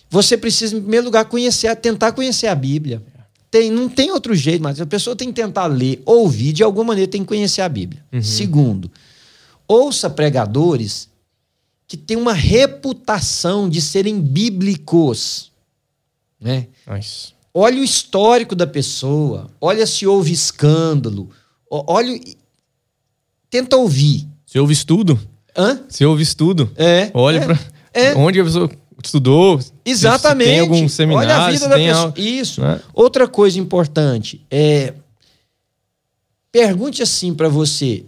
você 0.10 0.38
precisa, 0.38 0.76
em 0.76 0.82
primeiro 0.82 1.06
lugar, 1.06 1.26
conhecer, 1.26 1.74
tentar 1.76 2.12
conhecer 2.12 2.48
a 2.48 2.56
Bíblia. 2.56 3.02
Tem, 3.52 3.72
não 3.72 3.90
tem 3.90 4.12
outro 4.12 4.36
jeito, 4.36 4.62
mas 4.62 4.80
a 4.80 4.86
pessoa 4.86 5.16
tem 5.16 5.30
que 5.30 5.42
tentar 5.42 5.66
ler, 5.66 6.02
ouvir, 6.06 6.54
de 6.54 6.64
alguma 6.64 6.86
maneira 6.86 7.10
tem 7.10 7.22
que 7.22 7.28
conhecer 7.28 7.62
a 7.62 7.70
Bíblia. 7.70 8.04
Uhum. 8.14 8.22
Segundo, 8.22 8.92
ouça 9.68 10.10
pregadores 10.10 11.10
que 11.88 11.98
têm 11.98 12.16
uma 12.16 12.34
reputação 12.34 13.68
de 13.68 13.82
serem 13.82 14.22
bíblicos. 14.22 15.52
Né? 16.40 16.68
Nice. 16.88 17.34
Olha 17.52 17.82
o 17.82 17.84
histórico 17.84 18.56
da 18.56 18.68
pessoa, 18.68 19.50
olha 19.60 19.86
se 19.88 20.06
houve 20.06 20.32
escândalo, 20.32 21.30
olha. 21.70 22.20
Tenta 23.50 23.76
ouvir. 23.76 24.28
Se 24.46 24.60
houve 24.60 24.74
estudo? 24.74 25.20
Hã? 25.58 25.84
Se 25.90 26.06
houve 26.06 26.22
estudo. 26.22 26.72
É. 26.76 27.10
Olha 27.16 27.40
é, 27.40 27.46
para 27.46 27.60
é. 27.94 28.16
onde 28.16 28.40
a 28.40 28.44
pessoa 28.44 28.70
estudou. 29.08 29.60
Exatamente. 29.86 30.50
Tem 30.50 30.60
algum 30.60 30.88
seminário. 30.90 31.30
Olha 31.30 31.46
a 31.46 31.52
vida 31.52 31.68
da 31.68 31.76
pessoa. 31.76 32.06
Algo, 32.06 32.20
Isso. 32.20 32.62
Né? 32.62 32.80
Outra 32.94 33.28
coisa 33.28 33.60
importante 33.60 34.46
é. 34.50 34.94
Pergunte 36.52 37.04
assim 37.04 37.34
para 37.34 37.48
você. 37.48 38.06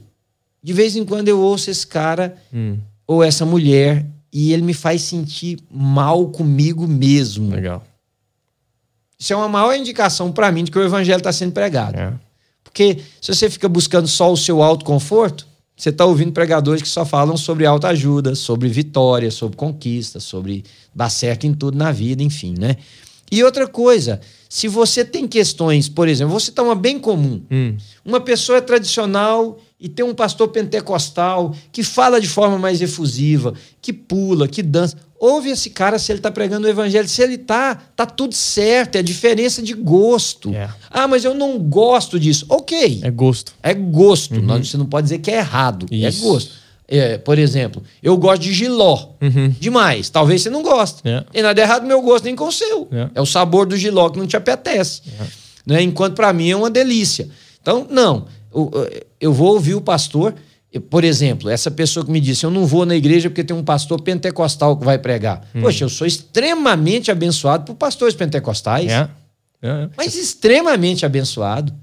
De 0.64 0.74
vez 0.74 0.96
em 0.96 1.06
quando 1.06 1.28
eu 1.28 1.40
ouço 1.40 1.70
esse 1.70 1.86
cara 1.86 2.38
hum. 2.54 2.78
ou 3.06 3.24
essa 3.24 3.46
mulher 3.46 4.06
e 4.34 4.54
ele 4.54 4.62
me 4.62 4.74
faz 4.74 5.02
sentir 5.02 5.60
mal 5.70 6.28
comigo 6.30 6.88
mesmo. 6.88 7.54
Legal. 7.54 7.84
Isso 9.20 9.34
é 9.34 9.36
uma 9.36 9.48
maior 9.48 9.76
indicação 9.76 10.32
para 10.32 10.52
mim 10.52 10.64
de 10.64 10.72
que 10.72 10.80
o 10.80 10.84
evangelho 10.84 11.20
está 11.20 11.32
sendo 11.32 11.52
pregado. 11.52 11.98
É. 11.98 12.14
Porque 12.64 13.00
se 13.22 13.34
você 13.34 13.50
fica 13.50 13.68
buscando 13.68 14.08
só 14.08 14.32
o 14.32 14.38
seu 14.38 14.64
autoconforto, 14.64 15.46
você 15.82 15.90
está 15.90 16.06
ouvindo 16.06 16.32
pregadores 16.32 16.84
que 16.84 16.88
só 16.88 17.04
falam 17.04 17.36
sobre 17.36 17.66
autoajuda, 17.66 18.36
sobre 18.36 18.70
vitória, 18.70 19.32
sobre 19.32 19.58
conquista, 19.58 20.20
sobre 20.20 20.64
dar 20.94 21.10
certo 21.10 21.48
em 21.48 21.56
tudo 21.56 21.76
na 21.76 21.92
vida, 21.92 22.22
enfim, 22.22 22.54
né? 22.56 22.78
E 23.32 23.44
outra 23.44 23.68
coisa, 23.68 24.22
se 24.48 24.68
você 24.68 25.04
tem 25.04 25.28
questões, 25.28 25.90
por 25.90 26.08
exemplo, 26.08 26.30
vou 26.30 26.40
citar 26.40 26.64
uma 26.64 26.76
bem 26.76 27.00
comum. 27.00 27.42
Hum. 27.50 27.78
Uma 28.06 28.22
pessoa 28.22 28.60
é 28.60 28.62
tradicional 28.62 29.58
e 29.80 29.90
tem 29.90 30.06
um 30.06 30.14
pastor 30.14 30.50
pentecostal 30.50 31.56
que 31.72 31.82
fala 31.82 32.22
de 32.22 32.30
forma 32.30 32.60
mais 32.60 32.80
efusiva, 32.80 33.56
que 33.82 33.92
pula, 33.92 34.48
que 34.48 34.62
dança. 34.62 34.96
Ouve 35.22 35.52
esse 35.52 35.70
cara 35.70 36.00
se 36.00 36.12
ele 36.12 36.18
está 36.18 36.32
pregando 36.32 36.66
o 36.66 36.70
evangelho. 36.70 37.08
Se 37.08 37.22
ele 37.22 37.38
tá, 37.38 37.76
tá 37.96 38.08
tudo 38.08 38.34
certo. 38.34 38.96
É 38.96 39.04
diferença 39.04 39.62
de 39.62 39.72
gosto. 39.72 40.52
É. 40.52 40.68
Ah, 40.90 41.08
mas 41.08 41.24
eu 41.24 41.36
não 41.36 41.60
gosto 41.60 42.20
disso. 42.20 42.44
Ok. 42.50 43.02
É 43.04 43.12
gosto. 43.12 43.54
É 43.62 43.72
gosto. 43.72 44.34
Uhum. 44.34 44.42
Não, 44.42 44.64
você 44.64 44.78
não 44.78 44.88
pode 44.88 45.04
dizer 45.04 45.20
que 45.20 45.30
é 45.30 45.38
errado. 45.38 45.86
É 45.92 45.96
Isso. 45.96 46.26
É 46.26 46.28
gosto. 46.28 46.52
É, 46.88 47.18
por 47.20 47.38
exemplo, 47.38 47.84
eu 48.02 48.18
gosto 48.18 48.42
de 48.42 48.52
giló. 48.52 49.10
Uhum. 49.22 49.54
Demais. 49.60 50.10
Talvez 50.10 50.42
você 50.42 50.50
não 50.50 50.64
goste. 50.64 51.04
É. 51.06 51.24
E 51.32 51.44
nada 51.44 51.62
errado 51.62 51.84
no 51.84 51.88
meu 51.88 52.02
gosto, 52.02 52.26
nem 52.26 52.36
com 52.36 52.48
o 52.48 52.52
seu. 52.52 52.88
É, 52.92 53.12
é 53.14 53.22
o 53.22 53.26
sabor 53.26 53.68
do 53.68 53.78
giló 53.78 54.10
que 54.10 54.18
não 54.18 54.26
te 54.26 54.36
apetece. 54.36 55.04
É. 55.20 55.26
Né? 55.68 55.84
Enquanto 55.84 56.16
para 56.16 56.34
mim 56.34 56.50
é 56.50 56.56
uma 56.56 56.72
delícia. 56.72 57.30
Então, 57.62 57.86
não. 57.92 58.26
Eu, 58.52 58.72
eu 59.20 59.32
vou 59.32 59.54
ouvir 59.54 59.76
o 59.76 59.82
pastor 59.82 60.34
por 60.80 61.04
exemplo, 61.04 61.50
essa 61.50 61.70
pessoa 61.70 62.06
que 62.06 62.12
me 62.12 62.22
disse: 62.22 62.46
Eu 62.46 62.50
não 62.50 62.66
vou 62.66 62.86
na 62.86 62.96
igreja 62.96 63.30
porque 63.30 63.44
tem 63.44 63.56
um 63.56 63.64
pastor 63.64 64.02
pentecostal 64.02 64.78
que 64.78 64.86
vai 64.86 64.98
pregar. 64.98 65.42
Hum. 65.54 65.62
Poxa, 65.62 65.84
eu 65.84 65.90
sou 65.90 66.08
extremamente 66.08 67.12
abençoado 67.12 67.66
por 67.66 67.76
pastores 67.76 68.16
pentecostais. 68.16 68.92
É. 68.92 69.10
É. 69.62 69.70
é. 69.70 69.90
Mas 69.98 70.16
extremamente 70.16 71.06
abençoado. 71.06 71.74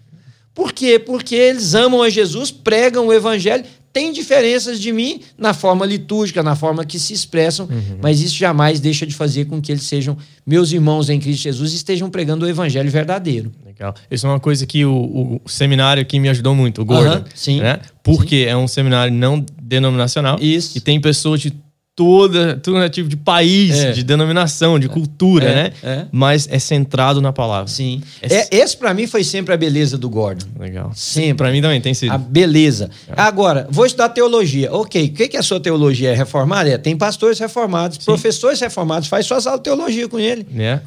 Por 0.55 0.72
quê? 0.72 0.99
Porque 0.99 1.34
eles 1.36 1.74
amam 1.74 2.03
a 2.03 2.11
Jesus, 2.11 2.51
pregam 2.51 3.07
o 3.07 3.12
evangelho, 3.12 3.64
tem 3.99 4.13
diferenças 4.13 4.79
de 4.79 4.93
mim 4.93 5.23
na 5.37 5.53
forma 5.53 5.85
litúrgica, 5.85 6.41
na 6.41 6.55
forma 6.55 6.85
que 6.85 7.01
se 7.01 7.13
expressam, 7.13 7.67
uhum. 7.67 7.99
mas 8.01 8.21
isso 8.21 8.37
jamais 8.37 8.79
deixa 8.79 9.05
de 9.05 9.13
fazer 9.13 9.47
com 9.47 9.61
que 9.61 9.73
eles 9.73 9.83
sejam 9.83 10.17
meus 10.47 10.71
irmãos 10.71 11.11
em 11.11 11.19
Cristo 11.19 11.43
Jesus 11.43 11.73
e 11.73 11.77
estejam 11.77 12.09
pregando 12.09 12.47
o 12.47 12.49
evangelho 12.49 12.89
verdadeiro. 12.93 13.51
Legal. 13.67 13.93
Isso 14.09 14.25
é 14.25 14.31
uma 14.31 14.39
coisa 14.39 14.65
que 14.67 14.85
o, 14.85 15.41
o 15.45 15.49
seminário 15.49 16.01
aqui 16.01 16.21
me 16.21 16.29
ajudou 16.29 16.55
muito, 16.55 16.81
o 16.81 16.85
Gordon. 16.85 17.17
Uhum, 17.17 17.25
sim. 17.35 17.61
Né? 17.61 17.81
Porque 18.01 18.45
sim. 18.45 18.51
é 18.51 18.57
um 18.57 18.69
seminário 18.69 19.13
não 19.13 19.45
denominacional. 19.61 20.39
Isso. 20.41 20.79
E 20.79 20.81
tem 20.81 21.01
pessoas 21.01 21.41
de 21.41 21.53
toda, 21.99 22.55
todo 22.55 22.89
tipo 22.89 23.09
de 23.09 23.17
país, 23.17 23.77
é. 23.77 23.91
de 23.91 24.05
denominação, 24.05 24.79
de 24.79 24.87
é. 24.87 24.89
cultura, 24.89 25.47
é. 25.47 25.55
né? 25.55 25.73
É. 25.83 26.07
Mas 26.13 26.47
é 26.49 26.57
centrado 26.61 27.21
na 27.21 27.33
palavra. 27.33 27.67
Sim. 27.67 28.01
É, 28.23 28.57
esse 28.57 28.77
para 28.77 28.95
mim 28.95 29.09
foi 29.09 29.25
sempre 29.25 29.53
a 29.53 29.57
beleza 29.57 29.99
do 29.99 30.09
Gordon. 30.09 30.47
Legal. 30.57 30.93
Sempre. 30.95 31.39
Para 31.39 31.51
mim 31.51 31.61
também 31.61 31.81
tem 31.81 31.93
sido. 31.93 32.13
A 32.13 32.17
beleza. 32.17 32.89
É. 33.09 33.15
Agora, 33.21 33.67
vou 33.69 33.85
estudar 33.85 34.11
teologia. 34.11 34.73
Ok, 34.73 35.07
o 35.07 35.13
que, 35.13 35.27
que 35.27 35.37
é 35.37 35.41
a 35.41 35.43
sua 35.43 35.59
teologia? 35.59 36.11
É 36.11 36.15
reformada? 36.15 36.71
É, 36.71 36.79
tem 36.79 36.97
pastores 36.97 37.41
reformados, 37.41 37.99
Sim. 37.99 38.05
professores 38.05 38.61
reformados, 38.61 39.09
faz 39.09 39.27
suas 39.27 39.45
aulas 39.45 39.59
de 39.59 39.65
teologia 39.65 40.09
com 40.09 40.21
ele. 40.21 40.47
É. 40.57 40.79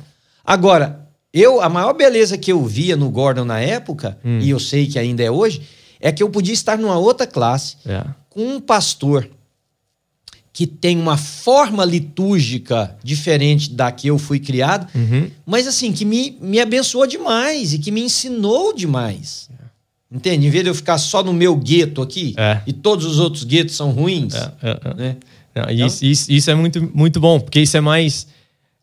Agora, 0.45 1.09
eu, 1.34 1.59
a 1.59 1.68
maior 1.68 1.91
beleza 1.91 2.38
que 2.38 2.53
eu 2.53 2.66
via 2.66 2.95
no 2.95 3.09
Gordon 3.09 3.43
na 3.43 3.59
época, 3.59 4.18
hum. 4.24 4.39
e 4.41 4.49
eu 4.49 4.59
sei 4.62 4.88
que 4.88 4.97
ainda 4.97 5.22
é 5.22 5.30
hoje, 5.30 5.62
é 5.99 6.09
que 6.09 6.24
eu 6.24 6.30
podia 6.30 6.53
estar 6.53 6.78
numa 6.78 6.97
outra 6.97 7.28
classe 7.28 7.76
com 8.30 8.55
um 8.55 8.62
pastor 8.62 9.30
que 10.53 10.67
tem 10.67 10.97
uma 10.97 11.17
forma 11.17 11.85
litúrgica 11.85 12.97
diferente 13.03 13.71
da 13.71 13.91
que 13.91 14.07
eu 14.07 14.17
fui 14.17 14.39
criado, 14.39 14.87
uhum. 14.93 15.29
mas 15.45 15.65
assim, 15.65 15.93
que 15.93 16.03
me, 16.03 16.37
me 16.41 16.59
abençoou 16.59 17.07
demais 17.07 17.73
e 17.73 17.79
que 17.79 17.91
me 17.91 18.01
ensinou 18.01 18.73
demais. 18.73 19.49
Entende? 20.11 20.45
Em 20.45 20.49
vez 20.49 20.65
de 20.65 20.69
eu 20.69 20.75
ficar 20.75 20.97
só 20.97 21.23
no 21.23 21.31
meu 21.31 21.55
gueto 21.55 22.01
aqui 22.01 22.33
é. 22.37 22.61
e 22.67 22.73
todos 22.73 23.05
os 23.05 23.17
outros 23.17 23.45
guetos 23.45 23.75
são 23.77 23.91
ruins. 23.91 24.35
É, 24.35 24.51
é, 24.61 24.79
é. 24.83 24.93
né? 24.93 25.17
Não, 25.55 25.63
então, 25.63 25.87
isso, 25.87 26.05
isso, 26.05 26.31
isso, 26.31 26.51
é 26.51 26.55
muito, 26.55 26.91
muito 26.93 27.19
bom, 27.19 27.39
porque 27.39 27.61
isso 27.61 27.77
é 27.77 27.81
mais 27.81 28.27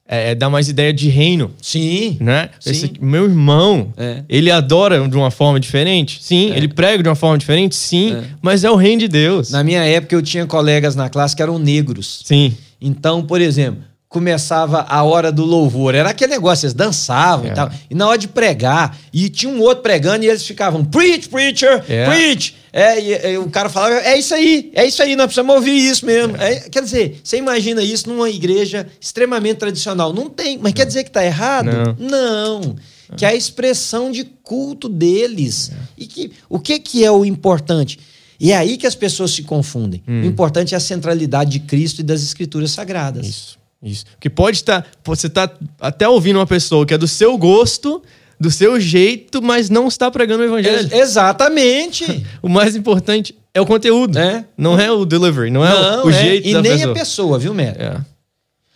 é, 0.09 0.30
é, 0.30 0.34
dá 0.34 0.48
mais 0.48 0.68
ideia 0.68 0.92
de 0.92 1.11
reino. 1.11 1.50
Sim. 1.61 2.16
Né? 2.18 2.48
Sim. 2.59 2.70
Esse, 2.70 2.92
meu 2.98 3.24
irmão, 3.24 3.92
é. 3.96 4.22
ele 4.26 4.50
adora 4.50 5.06
de 5.06 5.16
uma 5.16 5.30
forma 5.30 5.61
diferente? 5.61 6.18
Sim. 6.22 6.50
É. 6.50 6.56
Ele 6.56 6.66
prega 6.66 7.02
de 7.02 7.09
uma 7.09 7.14
forma 7.14 7.36
diferente? 7.36 7.76
Sim. 7.76 8.14
É. 8.14 8.24
Mas 8.40 8.64
é 8.64 8.70
o 8.70 8.74
reino 8.74 9.00
de 9.00 9.09
Deus. 9.09 9.50
Na 9.50 9.62
minha 9.62 9.84
época, 9.84 10.14
eu 10.14 10.22
tinha 10.22 10.46
colegas 10.46 10.96
na 10.96 11.11
classe 11.11 11.36
que 11.36 11.42
eram 11.42 11.59
negros. 11.59 12.22
Sim. 12.24 12.56
Então, 12.80 13.22
por 13.22 13.40
exemplo, 13.40 13.82
começava 14.09 14.86
a 14.88 15.02
hora 15.02 15.30
do 15.30 15.44
louvor. 15.44 15.94
Era 15.94 16.11
aquele 16.11 16.32
negócio, 16.32 16.64
eles 16.64 16.74
dançavam 16.74 17.46
É. 17.46 17.50
e 17.50 17.54
tal. 17.54 17.70
E 17.90 17.94
na 17.94 18.09
hora 18.09 18.18
de 18.18 18.26
pregar, 18.28 18.96
e 19.12 19.28
tinha 19.28 19.52
um 19.52 19.61
outro 19.61 19.82
pregando 19.82 20.24
e 20.24 20.28
eles 20.28 20.42
ficavam, 20.46 20.84
preach, 20.84 21.28
preacher, 21.28 21.84
É. 21.88 22.06
preach. 22.06 22.54
É, 22.72 23.00
e, 23.00 23.32
e 23.32 23.38
o 23.38 23.48
cara 23.50 23.68
falava, 23.68 23.94
é 23.96 24.18
isso 24.18 24.34
aí, 24.34 24.70
é 24.74 24.86
isso 24.86 25.02
aí, 25.02 25.14
nós 25.16 25.26
precisamos 25.26 25.54
ouvir 25.54 25.76
isso 25.76 26.06
mesmo. 26.06 26.36
É, 26.36 26.61
quer 26.70 26.82
dizer, 26.82 27.20
você 27.22 27.36
imagina 27.36 27.82
isso 27.82 28.09
numa 28.09 28.30
igreja 28.30 28.86
extremamente 29.00 29.56
tradicional. 29.56 30.12
Não 30.12 30.28
tem, 30.30 30.59
mas 30.59 30.72
quer 30.72 30.86
dizer 30.86 31.02
que 31.04 31.11
está 31.11 31.24
errado? 31.24 31.96
Não. 31.98 32.76
Que 33.16 33.24
é 33.24 33.28
a 33.28 33.34
expressão 33.34 34.11
de 34.12 34.24
culto 34.42 34.88
deles. 34.88 35.70
É. 35.72 35.74
E 35.98 36.06
que 36.06 36.30
o 36.48 36.59
que, 36.59 36.78
que 36.78 37.04
é 37.04 37.11
o 37.11 37.24
importante? 37.24 37.98
E 38.40 38.52
é 38.52 38.56
aí 38.56 38.76
que 38.76 38.86
as 38.86 38.94
pessoas 38.94 39.32
se 39.32 39.42
confundem. 39.42 40.02
Hum. 40.06 40.22
O 40.22 40.26
importante 40.26 40.72
é 40.74 40.76
a 40.76 40.80
centralidade 40.80 41.50
de 41.50 41.61
Cristo 41.61 42.00
e 42.00 42.04
das 42.04 42.22
Escrituras 42.22 42.70
Sagradas. 42.70 43.26
Isso. 43.26 43.57
Isso. 43.83 44.05
Que 44.18 44.29
pode 44.29 44.57
estar. 44.59 44.87
Você 45.05 45.26
está 45.29 45.51
até 45.81 46.09
ouvindo 46.09 46.37
uma 46.39 46.47
pessoa 46.47 46.85
que 46.85 46.93
é 46.95 46.99
do 46.99 47.07
seu 47.09 47.37
gosto, 47.39 48.03
do 48.41 48.51
seu 48.51 48.81
jeito, 48.81 49.41
mas 49.41 49.70
não 49.70 49.87
está 49.89 50.11
pregando 50.11 50.43
o 50.43 50.47
evangelho. 50.47 50.79
Ex- 50.79 50.93
exatamente. 50.93 52.26
o 52.43 52.49
mais 52.49 52.74
importante 52.76 53.37
é 53.55 53.61
o 53.61 53.66
conteúdo. 53.66 54.18
É. 54.18 54.45
Não 54.57 54.79
é 54.79 54.91
o 54.91 55.05
delivery, 55.05 55.51
não 55.51 55.64
é 55.64 55.72
Não, 55.72 56.07
o 56.07 56.11
é. 56.11 56.12
jeito 56.12 56.49
E 56.49 56.53
da 56.53 56.62
nem 56.62 56.72
pessoa. 56.72 56.91
a 56.93 56.95
pessoa, 56.95 57.39
viu, 57.39 57.55
Mero? 57.55 57.81
É. 57.81 57.97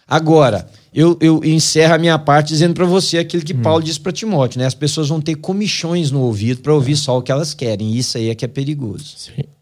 Agora, 0.07 0.67
eu, 0.95 1.17
eu 1.21 1.41
encerro 1.45 1.95
a 1.95 1.99
minha 1.99 2.19
parte 2.19 2.49
dizendo 2.49 2.75
para 2.75 2.85
você 2.85 3.19
aquilo 3.19 3.43
Hum. 3.43 3.47
que 3.47 3.55
Paulo 3.55 3.83
disse 3.83 3.99
para 4.01 4.13
Timóteo, 4.13 4.59
né? 4.61 4.67
As 4.67 4.75
pessoas 4.75 5.09
vão 5.09 5.21
ter 5.21 5.35
comichões 5.37 6.11
no 6.11 6.21
ouvido 6.21 6.61
para 6.61 6.73
É. 6.73 6.75
ouvir 6.75 6.97
só 6.97 7.17
o 7.19 7.23
que 7.23 7.33
elas 7.33 7.55
querem. 7.55 7.97
Isso 7.97 8.19
aí 8.19 8.29
é 8.29 8.35
que 8.35 8.45
é 8.45 8.49
perigoso. 8.49 9.15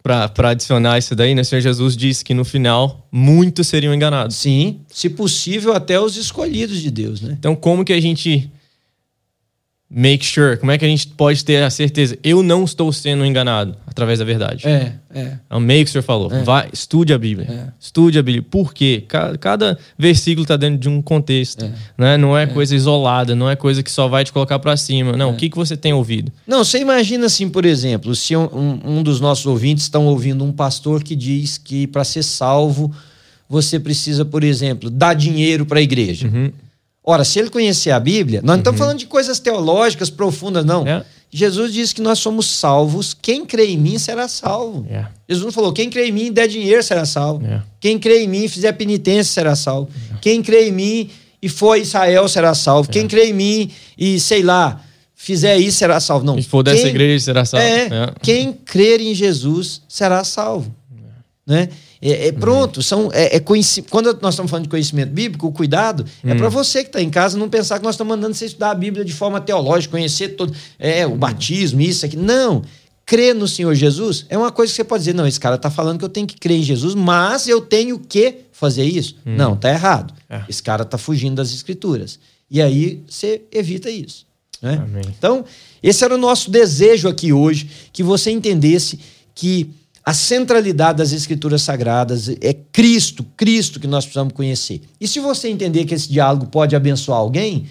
Para 0.03 0.51
adicionar 0.51 0.99
isso 0.99 1.15
daí, 1.15 1.35
né? 1.35 1.43
O 1.43 1.45
Senhor 1.45 1.61
Jesus 1.61 1.97
disse 1.97 2.25
que 2.25 2.33
no 2.35 2.45
final 2.45 3.07
muitos 3.13 3.69
seriam 3.69 3.95
enganados. 3.95 4.35
Sim, 4.37 4.81
se 4.89 5.09
possível 5.11 5.73
até 5.75 6.01
os 6.01 6.17
escolhidos 6.17 6.81
de 6.81 6.91
Deus, 6.91 7.21
né? 7.21 7.37
Então 7.39 7.55
como 7.55 7.85
que 7.85 7.93
a 7.93 8.01
gente 8.01 8.51
make 9.93 10.25
sure, 10.25 10.57
como 10.57 10.71
é 10.71 10.79
que 10.79 10.85
a 10.85 10.89
gente 10.89 11.09
pode 11.09 11.45
ter 11.45 11.63
a 11.65 11.71
certeza? 11.71 12.17
Eu 12.23 12.45
não 12.45 12.63
estou 12.63 12.93
sendo 12.93 13.27
enganado 13.27 13.75
através 13.85 14.21
da 14.21 14.25
verdade. 14.25 14.67
É, 14.67 14.93
é. 15.13 15.39
É 15.51 15.57
o 15.57 15.59
meio 15.59 15.85
que 15.85 15.89
o 15.89 15.93
senhor 15.93 16.05
falou. 16.05 16.31
É. 16.33 16.45
Vai, 16.45 16.69
estude 16.73 17.13
a 17.13 17.19
Bíblia. 17.19 17.49
É. 17.51 17.73
Estude 17.81 18.17
a 18.17 18.23
Bíblia. 18.23 18.47
Por 18.49 18.73
quê? 18.73 19.05
Cada, 19.09 19.37
cada 19.37 19.79
versículo 19.99 20.45
está 20.45 20.57
dentro 20.57 20.79
de 20.79 20.89
um 20.89 21.03
contexto. 21.03 21.65
É. 21.65 21.73
Né? 21.99 22.17
Não 22.17 22.39
é, 22.39 22.45
é, 22.45 22.47
coisa 22.47 22.77
isolada, 22.77 23.35
não 23.35 23.51
é 23.51 23.57
coisa 23.57 23.83
que 23.83 23.91
só 23.91 24.07
vai 24.07 24.25
te 24.25 24.33
colocar 24.33 24.61
para 24.61 24.77
cima. 24.77 25.17
Não, 25.17 25.31
é. 25.31 25.33
o 25.33 25.37
que, 25.37 25.51
que 25.51 25.57
você 25.57 25.77
tem 25.77 25.93
ouvido? 25.93 26.31
Não, 26.47 26.63
você 26.63 26.79
imagina 26.79 27.27
assim, 27.27 27.49
por 27.49 27.65
exemplo, 27.65 28.15
se 28.15 28.37
um, 28.37 28.45
um, 28.45 28.99
um 28.99 29.03
dos 29.03 29.21
nossos 29.21 29.47
ouvintes 29.47 29.85
estão 29.85 30.07
ouvindo 30.07 30.45
um 30.45 30.53
pastor 30.53 31.03
que 31.03 31.17
diz 31.17 31.59
que 31.59 31.89
para 31.89 32.05
ser 32.05 32.23
salvo 32.23 32.95
você 33.49 33.81
precisa, 33.81 34.25
por 34.25 34.45
exemplo, 34.45 34.89
dar 34.89 35.15
dinheiro 35.15 35.67
para 35.67 35.81
a 35.81 35.83
igreja. 35.83 36.29
Uhum. 36.29 36.53
Ora, 37.11 37.25
se 37.25 37.39
ele 37.41 37.51
conhecer 37.51 37.91
a 37.91 37.99
Bíblia, 37.99 38.41
nós 38.41 38.47
não 38.47 38.55
uhum. 38.55 38.61
estamos 38.61 38.79
falando 38.79 38.99
de 38.99 39.07
coisas 39.07 39.41
teológicas 39.41 40.09
profundas, 40.11 40.65
não. 40.65 40.87
É. 40.87 41.05
Jesus 41.33 41.73
disse 41.73 41.93
que 41.93 42.01
nós 42.01 42.19
somos 42.21 42.47
salvos. 42.47 43.17
Quem 43.21 43.45
crê 43.45 43.67
em 43.67 43.77
mim 43.77 43.99
será 43.99 44.29
salvo. 44.29 44.87
É. 44.89 45.07
Jesus 45.29 45.45
não 45.45 45.53
falou: 45.53 45.73
quem 45.73 45.91
crê 45.91 46.09
em 46.09 46.13
mim 46.13 46.27
e 46.27 46.31
der 46.31 46.47
dinheiro 46.47 46.83
será 46.83 47.05
salvo. 47.05 47.45
É. 47.45 47.63
Quem 47.81 47.99
crê 47.99 48.23
em 48.23 48.29
mim 48.29 48.45
e 48.45 48.49
fizer 48.49 48.73
penitência 48.73 49.33
será 49.33 49.57
salvo. 49.57 49.91
É. 50.13 50.19
Quem 50.21 50.41
crê 50.41 50.69
em 50.69 50.73
mim 50.73 51.11
e 51.43 51.49
for 51.49 51.77
Israel 51.77 52.29
será 52.29 52.55
salvo. 52.55 52.89
Quem 52.89 53.05
é. 53.07 53.09
crê 53.09 53.31
em 53.31 53.33
mim 53.33 53.71
e, 53.99 54.21
sei 54.21 54.43
lá, 54.43 54.81
fizer 55.17 55.57
isso 55.59 55.79
será 55.79 55.99
salvo. 55.99 56.25
Não. 56.25 56.41
Se 56.41 56.49
for 56.49 56.63
dessa 56.63 56.83
quem, 56.83 56.91
igreja 56.91 57.25
será 57.25 57.45
salvo. 57.45 57.67
É, 57.67 57.87
é, 57.87 58.13
quem 58.23 58.53
crer 58.53 59.01
em 59.01 59.15
Jesus 59.15 59.83
será 59.89 60.23
salvo. 60.23 60.73
Né? 61.47 61.69
É, 62.03 62.29
é 62.29 62.33
pronto, 62.33 62.83
são, 62.83 63.11
é, 63.13 63.37
é 63.37 63.41
quando 63.41 64.19
nós 64.23 64.33
estamos 64.35 64.51
falando 64.51 64.65
de 64.65 64.71
conhecimento 64.71 65.11
bíblico, 65.11 65.47
o 65.47 65.53
cuidado 65.53 66.07
é 66.25 66.35
para 66.35 66.47
hum. 66.47 66.51
você 66.51 66.83
que 66.83 66.89
está 66.89 67.03
em 67.03 67.11
casa 67.11 67.37
não 67.37 67.49
pensar 67.49 67.79
que 67.79 67.85
nós 67.85 67.95
estamos 67.95 68.17
mandando 68.17 68.35
você 68.35 68.47
estudar 68.47 68.71
a 68.71 68.75
Bíblia 68.75 69.05
de 69.05 69.13
forma 69.13 69.41
teológica, 69.41 69.93
conhecer 69.93 70.31
todo 70.31 70.55
é, 70.79 71.07
o 71.07 71.15
batismo, 71.15 71.81
isso 71.81 72.07
aqui. 72.07 72.17
Não. 72.17 72.63
Crer 73.05 73.35
no 73.35 73.47
Senhor 73.47 73.75
Jesus 73.75 74.25
é 74.29 74.39
uma 74.39 74.51
coisa 74.51 74.73
que 74.73 74.77
você 74.77 74.85
pode 74.85 75.03
dizer, 75.03 75.15
não, 75.15 75.27
esse 75.27 75.39
cara 75.39 75.57
está 75.57 75.71
falando 75.71 75.99
que 75.99 76.05
eu 76.05 76.09
tenho 76.09 76.27
que 76.27 76.37
crer 76.37 76.59
em 76.59 76.63
Jesus, 76.63 76.95
mas 76.95 77.49
eu 77.49 77.61
tenho 77.61 77.99
que 77.99 78.37
fazer 78.53 78.85
isso. 78.85 79.17
Hum. 79.27 79.37
Não, 79.37 79.57
tá 79.57 79.69
errado. 79.69 80.15
É. 80.29 80.43
Esse 80.49 80.63
cara 80.63 80.85
está 80.85 80.97
fugindo 80.97 81.35
das 81.35 81.53
escrituras. 81.53 82.19
E 82.51 82.63
aí 82.63 83.03
você 83.07 83.43
evita 83.53 83.91
isso. 83.91 84.25
Né? 84.63 84.83
Então, 85.07 85.45
esse 85.83 86.05
era 86.05 86.15
o 86.15 86.19
nosso 86.19 86.51
desejo 86.51 87.09
aqui 87.09 87.33
hoje, 87.33 87.69
que 87.93 88.03
você 88.03 88.31
entendesse 88.31 88.99
que 89.35 89.71
a 90.05 90.15
centralidade 90.15 90.99
das 90.99 91.13
escrituras 91.13 91.63
sagradas 91.63 92.29
é 92.41 92.55
Cristo, 92.73 93.25
Cristo 93.37 93.79
que 93.79 93.87
nós 93.87 94.05
precisamos 94.05 94.33
conhecer. 94.33 94.81
E 95.01 95.07
se 95.07 95.21
você 95.21 95.49
entender 95.49 95.85
que 95.85 95.95
esse 95.95 96.11
diálogo 96.11 96.47
pode 96.47 96.75
abençoar 96.75 97.19
alguém, 97.19 97.67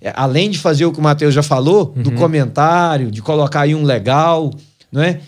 é, 0.00 0.12
além 0.16 0.50
de 0.50 0.58
fazer 0.58 0.86
o 0.86 0.92
que 0.92 0.98
o 0.98 1.02
Mateus 1.02 1.34
já 1.34 1.42
falou, 1.42 1.92
uhum. 1.96 2.02
do 2.02 2.12
comentário, 2.12 3.10
de 3.10 3.20
colocar 3.22 3.62
aí 3.62 3.74
um 3.74 3.84
legal, 3.84 4.50
não 4.90 5.02
é? 5.02 5.20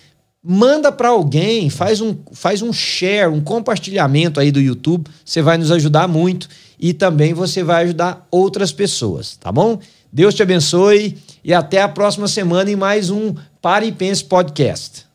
Manda 0.43 0.93
para 0.93 1.09
alguém, 1.09 1.69
faz 1.69 2.01
um, 2.01 2.15
faz 2.33 2.63
um 2.63 2.73
share, 2.73 3.33
um 3.33 3.41
compartilhamento 3.41 4.39
aí 4.39 4.53
do 4.53 4.61
YouTube, 4.61 5.11
você 5.25 5.43
vai 5.43 5.59
nos 5.59 5.73
ajudar 5.73 6.07
muito 6.07 6.49
e 6.79 6.93
também 6.93 7.35
você 7.35 7.65
vai 7.65 7.85
ajudar 7.85 8.27
outras 8.31 8.71
pessoas, 8.71 9.37
tá 9.37 9.51
bom? 9.51 9.79
Deus 10.13 10.35
te 10.35 10.43
abençoe 10.43 11.19
e 11.45 11.53
até 11.53 11.83
a 11.83 11.89
próxima 11.89 12.29
semana 12.29 12.71
em 12.71 12.77
mais 12.77 13.11
um 13.11 13.35
Pare 13.61 13.87
e 13.87 13.93
Pense 13.93 14.25
Podcast. 14.25 15.06